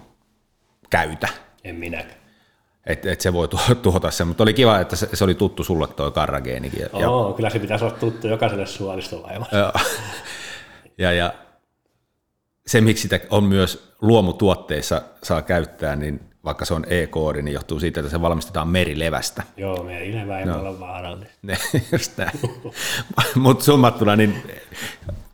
käytä. 0.91 1.29
En 1.65 1.75
minäkään. 1.75 2.21
Että 2.87 3.13
et 3.13 3.21
se 3.21 3.33
voi 3.33 3.49
tu- 3.49 3.61
tuhota 3.83 4.11
sen, 4.11 4.27
mutta 4.27 4.43
oli 4.43 4.55
kiva, 4.55 4.81
että 4.81 4.97
se, 4.97 5.09
se 5.13 5.25
oli 5.25 5.35
tuttu 5.35 5.65
sulle 5.65 5.87
toi 5.89 6.13
karrageenikin. 6.13 6.81
Ja, 6.81 6.89
ja, 7.01 7.09
kyllä 7.37 7.51
se 7.51 7.59
pitäisi 7.59 7.85
olla 7.85 7.97
tuttu 7.97 8.29
jokaiselle 8.29 8.67
suolistolaivalle. 8.67 9.59
ja, 9.59 9.73
ja, 10.99 11.13
ja 11.13 11.35
se, 12.67 12.81
miksi 12.81 13.03
sitä 13.03 13.21
on 13.31 13.45
myös 13.45 13.95
luomutuotteissa 14.01 15.03
saa 15.23 15.43
käyttää, 15.43 15.97
niin 15.97 16.30
vaikka 16.45 16.65
se 16.65 16.75
on 16.75 16.85
E-koodi, 16.89 17.43
niin 17.43 17.55
johtuu 17.55 17.81
siitä, 17.81 18.01
että 18.01 18.11
se 18.11 18.23
valmistetaan 18.23 18.69
merilevästä. 18.69 19.43
Joo, 19.57 19.83
merilevä 19.83 20.39
ei 20.39 20.47
no. 20.47 20.59
olla 20.59 20.81
vaarallista. 20.81 21.35
Ne, 21.43 21.59
just 21.93 22.17
näin. 22.17 22.41
Mutta 23.35 23.65
summattuna, 23.65 24.17
niin 24.17 24.43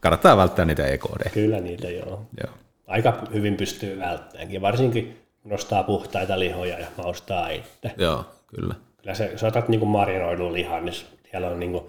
kannattaa 0.01 0.37
välttää 0.37 0.65
niitä 0.65 0.87
E-koodeja. 0.87 1.31
Kyllä 1.31 1.61
niitä 1.61 1.91
joo. 1.91 2.27
Joo. 2.45 2.55
Aika 2.87 3.23
hyvin 3.33 3.57
pystyy 3.57 3.99
välttämäänkin. 3.99 4.63
Varsinkin 4.63 5.27
kun 5.43 5.53
nostaa 5.53 5.83
puhtaita 5.83 6.39
lihoja 6.39 6.79
ja 6.79 6.87
maustaa 6.97 7.49
itse. 7.49 7.95
Joo, 7.97 8.25
kyllä. 8.47 8.75
Kyllä 8.97 9.15
se, 9.15 9.27
jos 9.33 9.45
otat 9.45 9.69
niin 9.69 9.87
marinoidun 9.87 10.53
lihan, 10.53 10.85
niin 10.85 10.95
siellä 11.31 11.49
on 11.49 11.61
niin 11.61 11.81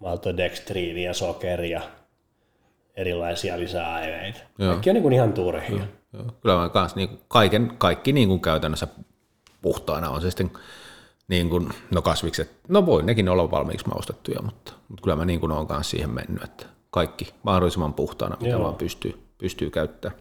maltodextriiniä, 0.00 1.12
sokeria, 1.12 1.80
erilaisia 2.96 3.60
lisäaineita. 3.60 4.38
Joo. 4.58 4.70
Kaikki 4.70 4.90
on 4.90 4.96
niin 4.96 5.12
ihan 5.12 5.32
turhia. 5.32 5.76
Joo, 5.76 5.86
kyllä 6.42 6.56
mä 6.56 6.68
kans 6.68 6.94
niin 6.96 7.20
kaiken, 7.28 7.72
kaikki 7.78 8.12
niin 8.12 8.28
kuin 8.28 8.40
käytännössä 8.40 8.88
puhtaana 9.62 10.10
on 10.10 10.20
se 10.20 10.30
sitten 10.30 10.50
niin 11.28 11.50
kuin, 11.50 11.68
no 11.90 12.02
kasvikset, 12.02 12.50
no 12.68 12.86
voi 12.86 13.02
nekin 13.02 13.28
olla 13.28 13.50
valmiiksi 13.50 13.88
maustettuja, 13.88 14.42
mutta, 14.42 14.72
mutta 14.88 15.02
kyllä 15.02 15.16
mä 15.16 15.24
niin 15.24 15.40
kuin 15.40 15.52
olen 15.52 15.66
kanssa 15.66 15.90
siihen 15.90 16.10
mennyt, 16.10 16.42
että 16.42 16.66
kaikki 16.90 17.34
mahdollisimman 17.42 17.94
puhtaana, 17.94 18.36
mitä 18.40 18.50
Joo. 18.50 18.62
vaan 18.62 18.74
pystyy, 18.74 19.20
pystyy 19.38 19.70
käyttämään. 19.70 20.20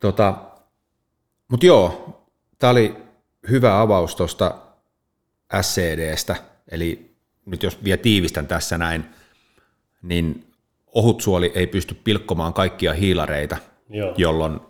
Tota, 0.00 0.34
mutta 1.48 1.66
joo, 1.66 2.18
tämä 2.58 2.70
oli 2.70 2.96
hyvä 3.50 3.80
avaus 3.80 4.16
tuosta 4.16 4.54
SCDstä, 5.60 6.36
eli 6.70 7.16
nyt 7.46 7.62
jos 7.62 7.84
vielä 7.84 7.96
tiivistän 7.96 8.46
tässä 8.46 8.78
näin, 8.78 9.04
niin 10.02 10.52
ohutsuoli 10.86 11.52
ei 11.54 11.66
pysty 11.66 11.94
pilkkomaan 11.94 12.52
kaikkia 12.52 12.92
hiilareita, 12.92 13.56
Joo. 13.90 14.14
jolloin 14.16 14.60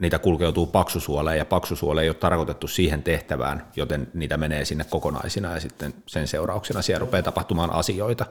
niitä 0.00 0.18
kulkeutuu 0.18 0.66
paksusuoleen, 0.66 1.38
ja 1.38 1.44
paksusuole 1.44 2.02
ei 2.02 2.08
ole 2.08 2.14
tarkoitettu 2.14 2.68
siihen 2.68 3.02
tehtävään, 3.02 3.66
joten 3.76 4.10
niitä 4.14 4.36
menee 4.36 4.64
sinne 4.64 4.84
kokonaisina, 4.84 5.54
ja 5.54 5.60
sitten 5.60 5.94
sen 6.06 6.28
seurauksena 6.28 6.82
siellä 6.82 6.98
rupeaa 6.98 7.22
tapahtumaan 7.22 7.72
asioita. 7.72 8.26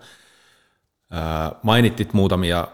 Ää, 1.11 1.51
Mainittit 1.63 2.13
muutamia 2.13 2.67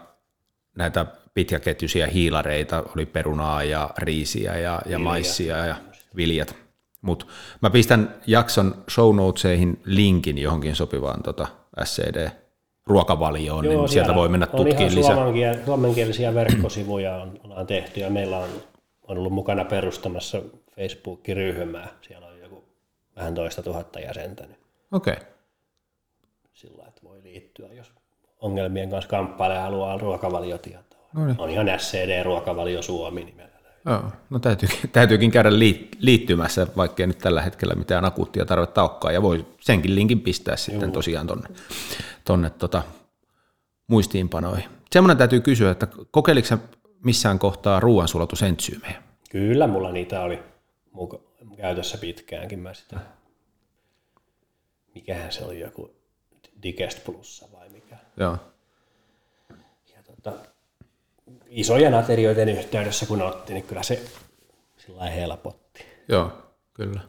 näitä 0.76 1.06
pitkäketjuisia 1.34 2.06
hiilareita, 2.06 2.84
oli 2.96 3.06
perunaa 3.06 3.62
ja 3.62 3.90
riisiä 3.98 4.58
ja, 4.58 4.82
ja 4.86 4.98
maissia 4.98 5.66
ja 5.66 5.76
viljat. 6.16 6.54
Mutta 7.02 7.26
mä 7.62 7.70
pistän 7.70 8.14
jakson 8.26 8.84
show 8.90 9.16
notesihin 9.16 9.80
linkin 9.84 10.38
johonkin 10.38 10.76
sopivaan 10.76 11.22
tota 11.22 11.46
SCD-ruokavalioon, 12.86 13.64
niin 13.64 13.88
sieltä 13.88 14.14
voi 14.14 14.28
mennä 14.28 14.46
tutkimaan 14.46 14.94
lisää. 14.94 15.14
suomenkiel- 15.14 15.64
suomenkielisiä 15.64 16.34
verkkosivuja 16.34 17.16
on, 17.16 17.40
ollaan 17.44 17.66
tehty 17.66 18.00
ja 18.00 18.10
meillä 18.10 18.38
on, 18.38 18.48
on 19.08 19.18
ollut 19.18 19.32
mukana 19.32 19.64
perustamassa 19.64 20.42
Facebook-ryhmää. 20.76 21.88
Siellä 22.00 22.26
on 22.26 22.38
joku 22.40 22.64
vähän 23.16 23.34
toista 23.34 23.62
tuhatta 23.62 24.00
jäsentä, 24.00 24.46
niin 24.46 24.58
Okei. 24.92 25.12
Okay. 25.14 25.26
sillä 26.52 26.84
että 26.88 27.00
voi 27.04 27.22
liittyä, 27.22 27.68
jos 27.72 27.92
ongelmien 28.40 28.90
kanssa 28.90 29.10
kamppailee 29.10 29.56
ja 29.56 29.62
haluaa 29.62 29.98
ruokavaliotietoa. 29.98 31.08
No 31.12 31.26
niin. 31.26 31.40
On 31.40 31.50
ihan 31.50 31.66
SCD-ruokavalio 31.78 32.82
Suomi 32.82 33.24
nimellä. 33.24 33.55
Joo, 33.86 34.12
no 34.30 34.38
täytyykin, 34.38 34.90
täytyykin 34.92 35.30
käydä 35.30 35.50
liit- 35.50 35.96
liittymässä, 35.98 36.66
vaikkei 36.76 37.06
nyt 37.06 37.18
tällä 37.18 37.42
hetkellä 37.42 37.74
mitään 37.74 38.04
akuuttia 38.04 38.44
tarvetta 38.46 38.82
olekaan, 38.82 39.14
ja 39.14 39.22
voi 39.22 39.46
senkin 39.60 39.94
linkin 39.94 40.20
pistää 40.20 40.56
sitten 40.56 40.92
tosiaan 40.92 41.26
tonne, 41.26 41.48
tonne 42.24 42.50
tota, 42.50 42.82
muistiinpanoihin. 43.86 44.64
Semmoinen 44.92 45.16
täytyy 45.16 45.40
kysyä, 45.40 45.70
että 45.70 45.88
kokeiliko 46.10 46.48
sä 46.48 46.58
missään 47.04 47.38
kohtaa 47.38 47.80
ruoansulatusentsyymejä? 47.80 49.02
Kyllä 49.30 49.66
mulla 49.66 49.92
niitä 49.92 50.20
oli 50.20 50.38
muka, 50.92 51.18
käytössä 51.56 51.98
pitkäänkin. 51.98 52.58
Mä 52.58 52.74
sitä, 52.74 53.00
mikähän 54.94 55.32
se 55.32 55.44
oli 55.44 55.60
joku 55.60 55.90
Digest 56.62 57.04
Plussa 57.04 57.46
vai 57.52 57.68
mikä. 57.68 57.96
Joo, 58.16 58.38
Ja 59.96 60.02
tota, 60.02 60.32
isojen 61.48 61.94
aterioiden 61.94 62.48
yhteydessä 62.48 63.06
kun 63.06 63.22
otti, 63.22 63.52
niin 63.52 63.64
kyllä 63.64 63.82
se 63.82 64.02
sillä 64.76 65.10
helpotti. 65.10 65.84
joo, 66.08 66.32
kyllä. 66.74 67.00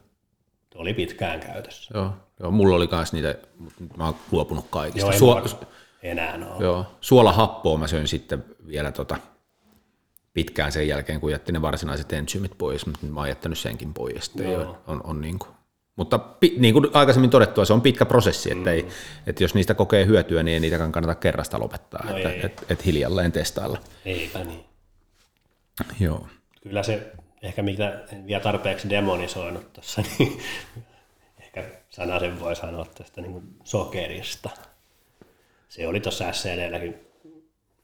Oli 0.76 0.93
pitkään 0.93 1.39
käytössä. 1.39 1.97
Joo, 1.97 2.13
joo 2.39 2.51
mulla 2.51 2.76
oli 2.76 2.88
kans 2.88 3.13
niitä, 3.13 3.36
mutta 3.57 3.84
nyt 3.84 3.97
mä 3.97 4.05
oon 4.05 4.15
luopunut 4.32 4.65
kaikista. 4.70 4.99
Joo, 4.99 5.11
ei 5.11 5.20
Suo- 5.20 5.68
enää 6.03 6.34
ole. 6.36 6.63
Joo, 6.63 6.86
suolahappoa 7.01 7.78
mä 7.78 7.88
söin 7.88 8.07
sitten 8.07 8.45
vielä 8.68 8.91
tota 8.91 9.18
pitkään 10.34 10.72
sen 10.72 10.88
jälkeen, 10.88 11.20
kun 11.20 11.32
jätti 11.32 11.51
ne 11.51 11.61
varsinaiset 11.61 12.13
ensyymit 12.13 12.57
pois, 12.57 12.86
mutta 12.86 13.05
mä 13.05 13.20
oon 13.20 13.30
jättänyt 13.30 13.57
senkin 13.57 13.93
pois. 13.93 14.32
Joo. 14.36 14.78
on, 14.88 15.01
on 15.03 15.22
niin 15.22 15.39
kuin. 15.39 15.57
Mutta 15.98 16.20
niin 16.58 16.74
kuin 16.74 16.88
aikaisemmin 16.93 17.30
todettua, 17.30 17.66
se 17.66 17.74
on 17.74 17.82
pitkä 17.82 18.06
prosessi, 18.06 18.52
että, 18.52 18.72
ei, 18.72 18.88
että 19.28 19.43
jos 19.43 19.54
niistä 19.54 19.74
kokee 19.74 20.06
hyötyä, 20.06 20.43
niin 20.43 20.54
ei 20.54 20.60
niitäkään 20.60 20.91
kannata 20.91 21.16
kerrasta 21.16 21.60
lopettaa, 21.60 22.06
No 22.06 22.18
että 22.18 22.30
ei. 22.30 22.45
et, 22.45 22.66
et 22.70 22.86
hiljalleen 22.86 23.32
testailla. 23.32 23.78
Eipä 24.06 24.43
niin. 24.43 24.66
Joo. 26.00 26.28
Kyllä 26.62 26.84
se, 26.84 27.12
ehkä 27.41 27.62
mitä 27.62 28.04
en 28.14 28.28
vielä 28.28 28.43
tarpeeksi 28.43 28.89
demonisoinut 28.89 29.74
tuossa, 29.74 30.02
niin 30.20 30.39
ehkä 31.39 31.64
sanasen 31.89 32.39
voi 32.39 32.56
sanoa 32.56 32.86
tästä 32.98 33.22
niin 33.22 33.56
sokerista. 33.64 34.50
Se 35.70 35.88
oli 35.88 36.00
tuossa 36.00 36.32
SCDlläkin 36.32 36.95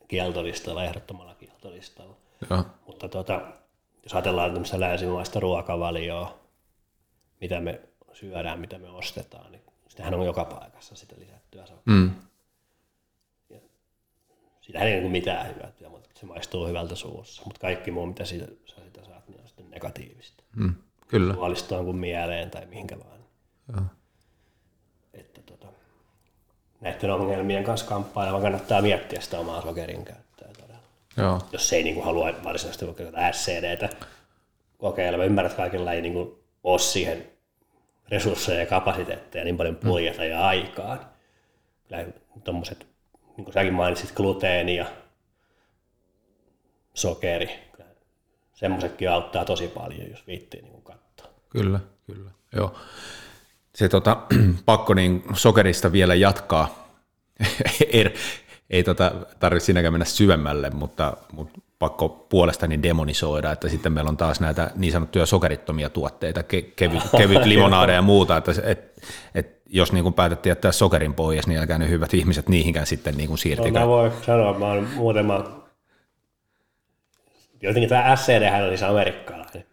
kieltolistalla, 0.07 0.83
ehdottomalla 0.83 1.35
kieltolistalla. 1.35 2.15
Joo. 2.49 2.63
Mutta 2.87 3.09
tuota, 3.09 3.41
jos 4.03 4.13
ajatellaan 4.13 4.51
tämmöistä 4.51 4.79
länsimaista 4.79 5.39
ruokavalioa, 5.39 6.39
mitä 7.41 7.59
me 7.59 7.81
syödään, 8.13 8.59
mitä 8.59 8.77
me 8.77 8.89
ostetaan, 8.89 9.51
niin 9.51 9.63
sitähän 9.89 10.13
on 10.13 10.25
joka 10.25 10.45
paikassa 10.45 10.95
sitä 10.95 11.15
lisättyä 11.19 11.65
sokeria. 11.65 11.99
Mm. 11.99 12.11
Siitähän 14.61 14.87
ei 14.87 14.99
ole 14.99 15.09
mitään 15.09 15.55
hyötyä, 15.55 15.89
mutta 15.89 16.09
se 16.19 16.25
maistuu 16.25 16.67
hyvältä 16.67 16.95
suussa. 16.95 17.41
Mutta 17.45 17.59
kaikki 17.59 17.91
muu, 17.91 18.05
mitä 18.05 18.25
siitä, 18.25 18.45
sä 18.65 18.75
sitä 18.85 19.05
saat, 19.05 19.27
niin 19.27 19.41
on 19.41 19.47
sitten 19.47 19.71
negatiivista. 19.71 20.43
Mm. 20.55 20.75
Kyllä. 21.07 21.33
Suolistoon 21.33 21.85
kuin 21.85 21.97
mieleen 21.97 22.51
tai 22.51 22.65
mihinkä 22.65 22.99
vaan. 22.99 23.19
Joo. 23.73 23.85
Että 25.13 25.41
tota, 25.41 25.67
näiden 26.81 27.11
ongelmien 27.11 27.63
kanssa 27.63 27.87
kamppailevan 27.87 28.41
kannattaa 28.41 28.81
miettiä 28.81 29.21
sitä 29.21 29.39
omaa 29.39 29.61
sokerin 29.61 30.05
käyttöä 30.05 30.49
todella. 30.59 30.83
Joo. 31.17 31.41
Jos 31.51 31.73
ei 31.73 31.83
niin 31.83 31.95
kuin, 31.95 32.05
halua 32.05 32.33
varsinaisesti 32.43 32.85
vaikka 32.85 33.03
SCDtä 33.31 33.89
kokeilla. 34.77 35.17
Mä 35.17 35.23
ymmärrän, 35.23 35.51
että 35.51 35.61
kaikilla 35.61 35.93
ei 35.93 36.01
niin 36.01 36.13
kuin, 36.13 36.43
ole 36.63 36.79
siihen 36.79 37.32
resursseja 38.09 38.59
ja 38.59 38.65
kapasiteetteja 38.65 39.43
niin 39.43 39.57
paljon 39.57 39.75
puljata 39.75 40.25
ja 40.25 40.47
aikaan. 40.47 40.99
Kyllä 41.87 42.05
tuommoiset, 42.43 42.87
niin 43.37 43.45
kuin 43.45 43.53
säkin 43.53 43.73
mainitsit, 43.73 44.11
gluteeni 44.11 44.75
ja 44.75 44.85
sokeri, 46.93 47.49
semmoisetkin 48.53 49.09
auttaa 49.09 49.45
tosi 49.45 49.67
paljon, 49.67 50.09
jos 50.09 50.27
viittii 50.27 50.61
niin 50.61 50.71
kuin 50.71 50.83
katsoa. 50.83 51.27
Kyllä, 51.49 51.79
kyllä. 52.05 52.31
Joo. 52.55 52.75
Se 53.75 53.89
tota, 53.89 54.17
pakko 54.65 54.93
niin 54.93 55.23
sokerista 55.33 55.91
vielä 55.91 56.15
jatkaa. 56.15 56.87
ei 58.69 58.83
tota, 58.83 59.11
tarvitse 59.39 59.65
siinäkään 59.65 59.93
mennä 59.93 60.05
syvemmälle, 60.05 60.69
mutta, 60.69 61.17
mutta 61.31 61.59
pakko 61.79 62.09
puolestani 62.09 62.83
demonisoida, 62.83 63.51
että 63.51 63.69
sitten 63.69 63.93
meillä 63.93 64.09
on 64.09 64.17
taas 64.17 64.39
näitä 64.39 64.71
niin 64.75 64.91
sanottuja 64.91 65.25
sokerittomia 65.25 65.89
tuotteita, 65.89 66.41
ke- 66.41 66.71
kevyt, 66.75 67.03
kevyt 67.17 67.45
limonaadeja 67.45 67.95
ja 67.95 68.01
muuta, 68.01 68.37
että 68.37 68.51
et, 68.63 68.93
et, 69.35 69.61
jos 69.65 69.91
niin 69.91 70.03
kuin 70.03 70.13
päätettiin 70.13 70.51
jättää 70.51 70.71
sokerin 70.71 71.13
pois, 71.13 71.47
niin 71.47 71.59
älkää 71.59 71.77
ne 71.77 71.89
hyvät 71.89 72.13
ihmiset 72.13 72.49
niihinkään 72.49 72.85
sitten 72.85 73.17
niin 73.17 73.27
kuin 73.27 73.33
No, 73.33 73.37
siirtikö. 73.37 73.79
mä 73.79 73.87
voin 73.87 74.11
sanoa, 74.25 74.59
mä 74.59 74.65
oon 74.65 74.87
muutama... 74.95 75.63
Jotenkin 77.61 77.89
tämä 77.89 78.15
SCD 78.15 78.61
on 78.63 78.69
siis 78.69 78.83
amerikkalainen. 78.83 79.65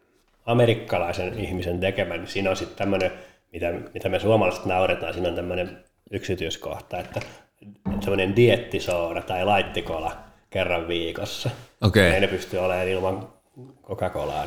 Amerikkalaisen 0.46 1.38
ihmisen 1.38 1.80
tekemä, 1.80 2.16
niin 2.16 2.28
siinä 2.28 2.50
on 2.50 2.56
sitten 2.56 2.76
tämmöinen, 2.76 3.12
mitä, 3.52 3.72
mitä 3.94 4.08
me 4.08 4.20
suomalaiset 4.20 4.64
nauretaan, 4.64 5.14
siinä 5.14 5.28
on 5.28 5.34
tämmöinen 5.34 5.84
yksityiskohta, 6.10 6.98
että 6.98 7.20
semmoinen 8.00 8.36
diettisooda 8.36 9.22
tai 9.22 9.44
laittikola 9.44 10.12
kerran 10.50 10.88
viikossa. 10.88 11.50
Okei. 11.80 12.12
Ei 12.12 12.20
ne 12.20 12.26
pysty 12.26 12.56
olemaan 12.56 12.88
ilman 12.88 13.28
Coca-Colaa. 13.82 14.46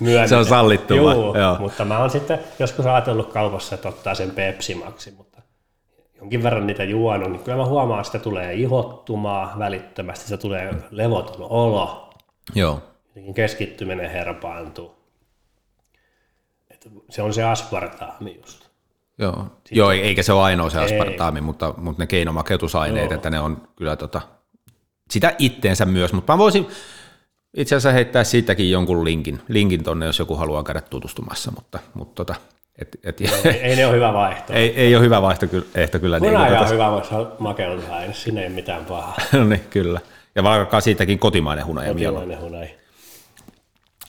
Niin 0.00 0.28
Se 0.28 0.36
on 0.36 0.44
sallittu 0.44 0.94
vai? 0.94 1.40
Joo, 1.40 1.56
mutta 1.58 1.84
mä 1.84 1.98
oon 1.98 2.10
sitten 2.10 2.38
joskus 2.58 2.86
ajatellut 2.86 3.32
kaupassa, 3.32 3.74
että 3.74 3.88
ottaa 3.88 4.14
sen 4.14 4.30
Pepsi 4.30 4.74
Maxi, 4.74 5.10
mutta 5.10 5.42
jonkin 6.20 6.42
verran 6.42 6.66
niitä 6.66 6.84
juonut, 6.84 7.32
niin 7.32 7.42
kyllä 7.42 7.56
mä 7.56 7.66
huomaan, 7.66 8.00
että 8.00 8.12
sitä 8.12 8.24
tulee 8.24 8.54
ihottumaa 8.54 9.56
välittömästi, 9.58 10.28
se 10.28 10.36
tulee 10.36 10.74
levoton 10.90 11.46
olo, 11.50 12.10
Joo, 12.54 12.82
jotenkin 13.08 13.34
keskittyminen 13.34 14.10
herpaantuu. 14.10 14.96
Että 16.70 16.90
se 17.10 17.22
on 17.22 17.34
se 17.34 17.44
aspartaami 17.44 18.36
just. 18.36 18.65
Joo. 19.18 19.46
Joo, 19.70 19.90
eikä 19.90 20.22
se 20.22 20.32
ole 20.32 20.42
ainoa 20.42 20.70
se 20.70 20.80
aspartaami, 20.80 21.40
mutta, 21.40 21.74
mutta 21.76 22.02
ne 22.02 22.06
keinomakeutusaineet, 22.06 23.12
että 23.12 23.30
ne 23.30 23.40
on 23.40 23.68
kyllä 23.76 23.96
tota, 23.96 24.20
sitä 25.10 25.34
itteensä 25.38 25.84
myös, 25.84 26.12
mutta 26.12 26.32
mä 26.32 26.38
voisin 26.38 26.66
itse 27.56 27.74
asiassa 27.74 27.92
heittää 27.92 28.24
siitäkin 28.24 28.70
jonkun 28.70 29.04
linkin, 29.04 29.42
linkin 29.48 29.84
tonne, 29.84 30.06
jos 30.06 30.18
joku 30.18 30.36
haluaa 30.36 30.62
käydä 30.62 30.80
tutustumassa, 30.80 31.50
mutta, 31.50 31.78
mutta 31.94 32.24
tota, 32.24 32.40
et, 32.78 32.98
et, 33.04 33.20
Ei, 33.20 33.50
ei 33.50 33.76
ne 33.76 33.86
ole 33.86 33.94
hyvä 33.94 34.12
vaihtoehto. 34.12 34.52
ei, 34.52 34.74
ei 34.76 34.96
ole 34.96 35.04
hyvä 35.04 35.22
vaihto 35.22 35.46
kyllä, 35.46 35.66
ehto 35.74 35.98
kyllä. 35.98 36.20
niin, 36.20 36.32
Hunaja 36.32 36.50
mutta 36.50 36.64
on 36.64 36.72
hyvä 36.72 37.26
makeutusaine, 37.38 38.14
siinä 38.14 38.40
ei 38.40 38.48
mitään 38.48 38.84
pahaa. 38.84 39.16
no 39.32 39.44
niin, 39.44 39.60
kyllä. 39.70 40.00
Ja 40.34 40.42
vaikka 40.42 40.80
siitäkin 40.80 41.18
kotimainen 41.18 41.66
hunaja. 41.66 41.92
Kotimainen 41.92 42.40
hunaja. 42.40 42.68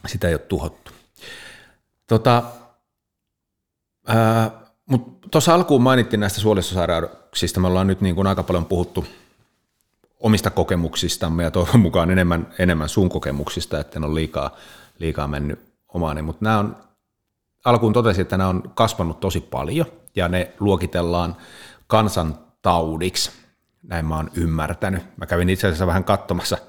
sitä 0.06 0.28
ei 0.28 0.34
ole 0.34 0.40
tuhottu. 0.40 0.92
Tota, 2.08 2.44
mutta 4.08 4.67
tuossa 5.32 5.54
alkuun 5.54 5.82
mainittiin 5.82 6.20
näistä 6.20 6.40
suolistosairauksista. 6.40 7.60
Me 7.60 7.68
ollaan 7.68 7.88
nyt 7.88 8.02
niin 8.02 8.16
kuin 8.16 8.28
aika 8.28 8.44
paljon 8.44 8.66
puhuttu 8.66 9.06
omista 10.20 10.50
kokemuksistamme 10.50 11.44
ja 11.44 11.52
toivon 11.52 11.80
mukaan 11.80 12.12
enemmän, 12.12 12.48
enemmän 12.60 12.90
sun 12.90 13.10
kokemuksista, 13.10 13.80
että 13.80 14.00
en 14.00 14.04
ole 14.04 14.16
liikaa, 14.16 14.56
liikaa 15.00 15.28
mennyt 15.28 15.60
omaani. 15.94 16.22
Mutta 16.22 16.46
nämä 16.46 16.60
on, 16.60 16.78
alkuun 17.66 17.94
totesin, 17.94 18.22
että 18.22 18.38
nämä 18.38 18.50
on 18.50 18.72
kasvanut 18.76 19.20
tosi 19.20 19.40
paljon 19.42 19.86
ja 20.16 20.28
ne 20.28 20.52
luokitellaan 20.60 21.38
kansantaudiksi. 21.88 23.32
Näin 23.84 24.06
mä 24.06 24.16
oon 24.16 24.32
ymmärtänyt. 24.34 25.04
Mä 25.18 25.26
kävin 25.26 25.50
itse 25.50 25.68
asiassa 25.68 25.88
vähän 25.88 26.04
katsomassa– 26.04 26.58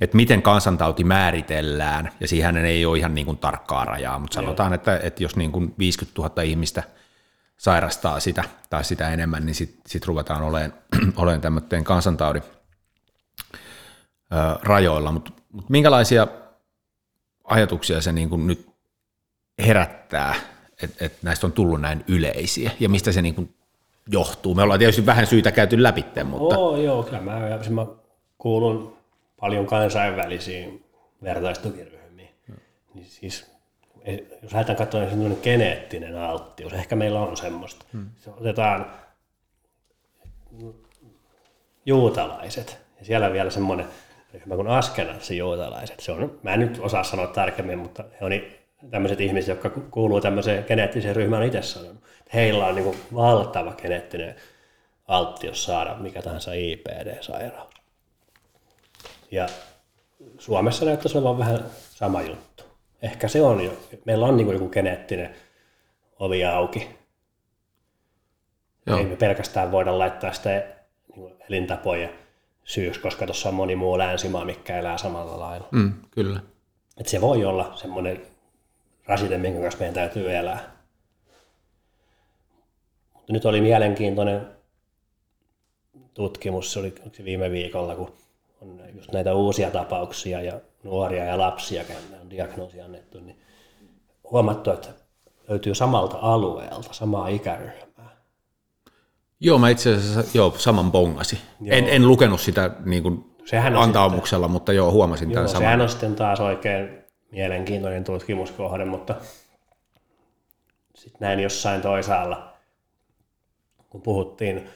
että 0.00 0.16
miten 0.16 0.42
kansantauti 0.42 1.04
määritellään, 1.04 2.10
ja 2.20 2.28
siihen 2.28 2.56
ei 2.56 2.86
ole 2.86 2.98
ihan 2.98 3.14
niin 3.14 3.26
kuin 3.26 3.38
tarkkaa 3.38 3.84
rajaa, 3.84 4.18
mutta 4.18 4.34
sanotaan, 4.34 4.72
että, 4.72 5.00
että 5.02 5.22
jos 5.22 5.36
niin 5.36 5.52
kuin 5.52 5.74
50 5.78 6.22
000 6.22 6.42
ihmistä 6.42 6.82
sairastaa 7.56 8.20
sitä 8.20 8.44
tai 8.70 8.84
sitä 8.84 9.10
enemmän, 9.10 9.46
niin 9.46 9.54
sitten 9.54 9.82
sit 9.86 10.06
ruvetaan 10.06 10.42
olemaan, 10.42 10.72
olemaan 11.16 11.40
tämmöiden 11.40 11.84
kansantaudin 11.84 12.42
rajoilla, 14.62 15.12
mutta 15.12 15.32
mut 15.52 15.70
minkälaisia 15.70 16.26
ajatuksia 17.44 18.00
se 18.00 18.12
niin 18.12 18.46
nyt 18.46 18.66
herättää, 19.58 20.34
että 20.82 21.04
et 21.04 21.22
näistä 21.22 21.46
on 21.46 21.52
tullut 21.52 21.80
näin 21.80 22.04
yleisiä, 22.08 22.70
ja 22.80 22.88
mistä 22.88 23.12
se 23.12 23.22
niin 23.22 23.54
johtuu? 24.08 24.54
Me 24.54 24.62
ollaan 24.62 24.78
tietysti 24.78 25.06
vähän 25.06 25.26
syytä 25.26 25.52
käyty 25.52 25.82
läpi, 25.82 26.04
mutta 26.24 26.58
Oo, 26.58 26.76
joo, 26.76 27.02
kyllä 27.02 27.20
mä, 27.20 27.40
mä 27.70 27.86
kuulun 28.38 28.96
paljon 29.40 29.66
kansainvälisiin 29.66 30.84
vertaistukiryhmiin. 31.22 32.28
Niin 32.94 33.06
siis, 33.06 33.53
jos 34.42 34.52
lähdetään 34.52 34.78
katsomaan 34.78 35.18
niin 35.18 35.38
geneettinen 35.42 36.18
alttius, 36.18 36.72
ehkä 36.72 36.96
meillä 36.96 37.20
on 37.20 37.36
semmoista. 37.36 37.86
Hmm. 37.92 38.06
Se 38.18 38.30
otetaan 38.30 38.86
juutalaiset, 41.86 42.78
ja 42.98 43.04
siellä 43.04 43.32
vielä 43.32 43.50
semmoinen 43.50 43.86
ryhmä 44.34 44.56
kuin 44.56 44.68
askenassi 44.68 45.36
juutalaiset. 45.36 46.00
Se 46.00 46.12
on, 46.12 46.38
mä 46.42 46.54
en 46.54 46.60
nyt 46.60 46.78
osaa 46.80 47.04
sanoa 47.04 47.26
tarkemmin, 47.26 47.78
mutta 47.78 48.04
he 48.20 48.26
on 48.26 48.32
tämmöiset 48.90 49.20
ihmiset, 49.20 49.48
jotka 49.48 49.70
ku- 49.70 49.86
kuuluu 49.90 50.20
tämmöiseen 50.20 50.64
geneettiseen 50.68 51.16
ryhmään, 51.16 51.42
itse 51.42 51.62
sanonut. 51.62 52.04
Heillä 52.34 52.66
on 52.66 52.74
niin 52.74 52.84
kuin 52.84 52.98
valtava 53.14 53.72
geneettinen 53.72 54.34
alttius 55.08 55.64
saada 55.64 55.94
mikä 55.94 56.22
tahansa 56.22 56.52
IPD-sairaus. 56.52 57.74
Ja 59.30 59.46
Suomessa 60.38 60.84
näyttäisi 60.84 61.18
olevan 61.18 61.38
vähän 61.38 61.64
sama 61.90 62.22
juttu. 62.22 62.53
Ehkä 63.04 63.28
se 63.28 63.42
on 63.42 63.64
jo. 63.64 63.72
Meillä 64.04 64.26
on 64.26 64.36
niin 64.36 64.46
kuin 64.46 64.54
joku 64.54 64.68
geneettinen 64.68 65.34
ovi 66.18 66.44
auki. 66.44 66.90
Joo. 68.86 68.98
Ei 68.98 69.04
me 69.04 69.16
pelkästään 69.16 69.72
voida 69.72 69.98
laittaa 69.98 70.32
sitä 70.32 70.50
niin 70.50 71.14
kuin 71.14 71.34
elintapoja 71.48 72.08
syyksi, 72.64 73.00
koska 73.00 73.26
tuossa 73.26 73.48
on 73.48 73.54
moni 73.54 73.76
muu 73.76 73.98
länsimaa, 73.98 74.44
mikä 74.44 74.78
elää 74.78 74.98
samalla 74.98 75.40
lailla. 75.40 75.68
mm, 75.70 75.92
kyllä. 76.10 76.40
Et 76.98 77.06
se 77.06 77.20
voi 77.20 77.44
olla 77.44 77.72
semmoinen 77.76 78.22
rasite, 79.06 79.38
minkä 79.38 79.60
kanssa 79.60 79.78
meidän 79.78 79.94
täytyy 79.94 80.36
elää. 80.36 80.70
Mutta 83.14 83.32
nyt 83.32 83.44
oli 83.44 83.60
mielenkiintoinen 83.60 84.46
tutkimus, 86.14 86.72
se 86.72 86.78
oli 86.78 86.94
se 87.12 87.24
viime 87.24 87.50
viikolla, 87.50 87.96
kun 87.96 88.14
on 88.64 88.80
just 88.94 89.12
näitä 89.12 89.34
uusia 89.34 89.70
tapauksia 89.70 90.40
ja 90.42 90.60
nuoria 90.82 91.24
ja 91.24 91.38
lapsia, 91.38 91.84
kenelle 91.84 92.16
on 92.20 92.30
diagnoosi 92.30 92.80
annettu, 92.80 93.20
niin 93.20 93.40
huomattu, 94.30 94.70
että 94.70 94.88
löytyy 95.48 95.74
samalta 95.74 96.18
alueelta, 96.20 96.92
samaa 96.92 97.28
ikäryhmää. 97.28 98.16
Joo, 99.40 99.58
mä 99.58 99.68
itse 99.68 99.94
asiassa 99.94 100.38
joo, 100.38 100.54
saman 100.56 100.92
bongasin. 100.92 101.38
En, 101.66 101.88
en 101.88 102.08
lukenut 102.08 102.40
sitä 102.40 102.70
niin 102.84 103.02
kuin 103.02 103.34
Sehän 103.44 103.76
antaumuksella, 103.76 104.48
mutta 104.48 104.72
joo, 104.72 104.90
huomasin 104.92 105.30
Joo, 105.30 105.34
tämän 105.34 105.48
saman. 105.48 105.62
sehän 105.62 105.80
on 105.80 105.88
sitten 105.88 106.14
taas 106.14 106.40
oikein 106.40 106.98
mielenkiintoinen 107.30 108.04
tutkimuskohde, 108.04 108.84
mutta 108.84 109.14
sitten 110.94 111.20
näin 111.20 111.40
jossain 111.40 111.82
toisaalla, 111.82 112.52
kun 113.90 114.02
puhuttiin 114.02 114.68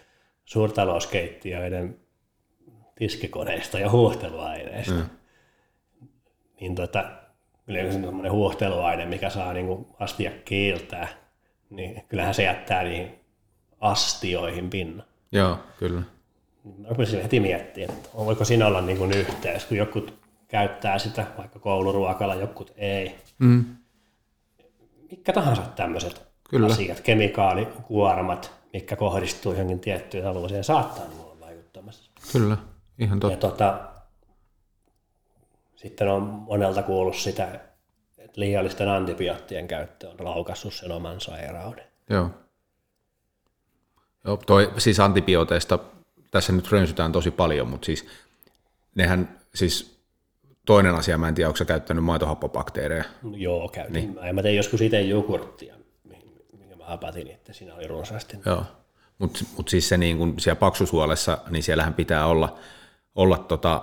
suurtalouskeittiöiden 0.45 2.01
tiskikoneista 2.99 3.79
ja 3.79 3.91
huohteluaineista, 3.91 4.95
mm. 4.95 5.07
niin 6.61 6.75
tota, 6.75 7.05
yleensä 7.67 8.01
semmoinen 8.01 8.33
huohteluaine, 8.33 9.07
mikä 9.07 9.31
saa 9.31 9.53
niinku 9.53 9.87
astia 9.99 10.31
kiiltää, 10.45 11.09
niin 11.71 12.05
kyllähän 12.09 12.35
se 12.35 12.43
jättää 12.43 12.83
niihin 12.83 13.15
astioihin 13.81 14.71
pinnan. 14.71 15.07
Joo, 15.33 15.59
kyllä. 15.79 16.03
Mä 16.79 16.89
rupesin 16.89 17.23
heti 17.23 17.41
miettimään, 17.41 17.97
että 17.97 18.09
voiko 18.17 18.45
siinä 18.45 18.67
olla 18.67 18.81
niin 18.81 18.99
kuin 18.99 19.13
yhteys, 19.13 19.65
kun 19.65 19.77
jotkut 19.77 20.15
käyttää 20.49 20.99
sitä 20.99 21.27
vaikka 21.39 21.59
kouluruokalla, 21.59 22.35
jotkut 22.35 22.73
ei. 22.77 23.15
Mm. 23.39 23.65
Mitkä 25.11 25.33
tahansa 25.33 25.63
tämmöiset 25.63 26.23
Kyllä. 26.51 26.67
asiat, 26.67 27.01
kemikaalikuormat, 27.01 28.53
mitkä 28.73 28.97
kohdistuu 28.97 29.53
johonkin 29.53 29.81
tiettyyn 29.81 30.27
alueeseen, 30.27 30.65
saattaa 30.65 31.09
niin 31.09 31.21
olla 31.21 31.41
vaikuttamassa. 31.41 32.11
Kyllä, 32.33 32.57
ihan 32.99 33.17
Ja 33.17 33.21
totta. 33.21 33.49
tota, 33.49 33.81
sitten 35.77 36.09
on 36.09 36.23
monelta 36.23 36.83
kuullut 36.83 37.17
sitä, 37.17 37.61
että 38.19 38.41
liiallisten 38.41 38.89
antibioottien 38.89 39.69
käyttö 39.69 40.09
on 40.09 40.25
laukassut 40.25 40.75
sen 40.75 40.93
oman 40.93 41.21
sairauden. 41.21 41.85
Joo. 42.11 42.31
Joo, 44.25 44.37
toi, 44.37 44.73
siis 44.79 45.01
antibiooteista 45.01 45.79
tässä 46.31 46.53
nyt 46.53 46.73
rönsytään 46.73 47.13
tosi 47.13 47.31
paljon, 47.31 47.69
mutta 47.69 47.87
siis 47.87 48.07
nehän, 48.95 49.41
siis 49.55 49.99
toinen 50.67 50.95
asia, 50.95 51.19
mä 51.19 51.29
en 51.29 51.35
tiedä, 51.35 51.49
onko 51.49 51.57
sä 51.57 51.65
käyttänyt 51.65 52.05
maitohappobakteereja. 52.05 53.05
No, 53.23 53.37
joo, 53.37 53.69
käytin. 53.69 53.93
Niin. 53.93 54.35
Mä 54.35 54.43
tein 54.43 54.57
joskus 54.57 54.81
itse 54.81 55.01
jogurttia, 55.01 55.75
minkä 56.59 56.77
mä 56.77 56.85
hapatin, 56.85 57.29
että 57.29 57.53
siinä 57.53 57.75
oli 57.75 57.87
runsaasti. 57.87 58.37
Joo. 58.47 58.65
Mutta 59.19 59.41
mut 59.57 59.69
siis 59.69 59.89
se 59.89 59.97
niin 59.97 60.19
kun 60.19 60.41
siellä 60.41 60.59
paksusuolessa, 60.59 61.39
niin 61.51 61.63
siellähän 61.63 61.95
pitää 61.95 62.27
olla, 62.27 62.59
olla 63.19 63.39
tota 63.39 63.83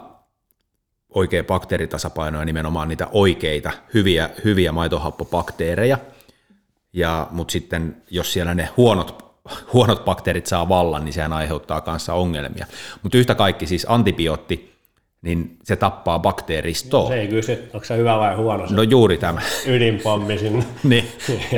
oikea 1.09 1.43
bakteeritasapaino 1.43 2.39
ja 2.39 2.45
nimenomaan 2.45 2.87
niitä 2.87 3.07
oikeita, 3.11 3.71
hyviä, 3.93 4.29
hyviä 4.43 4.71
maitohappobakteereja. 4.71 5.97
Ja, 6.93 7.27
mutta 7.31 7.51
sitten 7.51 8.01
jos 8.11 8.33
siellä 8.33 8.53
ne 8.53 8.69
huonot, 8.77 9.25
huonot 9.73 10.05
bakteerit 10.05 10.45
saa 10.45 10.69
vallan, 10.69 11.05
niin 11.05 11.13
sehän 11.13 11.33
aiheuttaa 11.33 11.81
kanssa 11.81 12.13
ongelmia. 12.13 12.65
Mutta 13.03 13.17
yhtä 13.17 13.35
kaikki 13.35 13.67
siis 13.67 13.85
antibiootti, 13.89 14.75
niin 15.21 15.57
se 15.63 15.75
tappaa 15.75 16.19
bakteeristoa. 16.19 17.07
Se 17.07 17.15
ei 17.19 17.27
kysy, 17.27 17.69
onko 17.73 17.85
se 17.85 17.97
hyvä 17.97 18.17
vai 18.19 18.35
huono 18.35 18.67
se 18.67 18.73
No 18.75 18.81
juuri 18.81 19.17
tämä. 19.17 19.41
ydinpommi 19.67 20.37
sinne. 20.37 20.65
niin. 20.83 21.05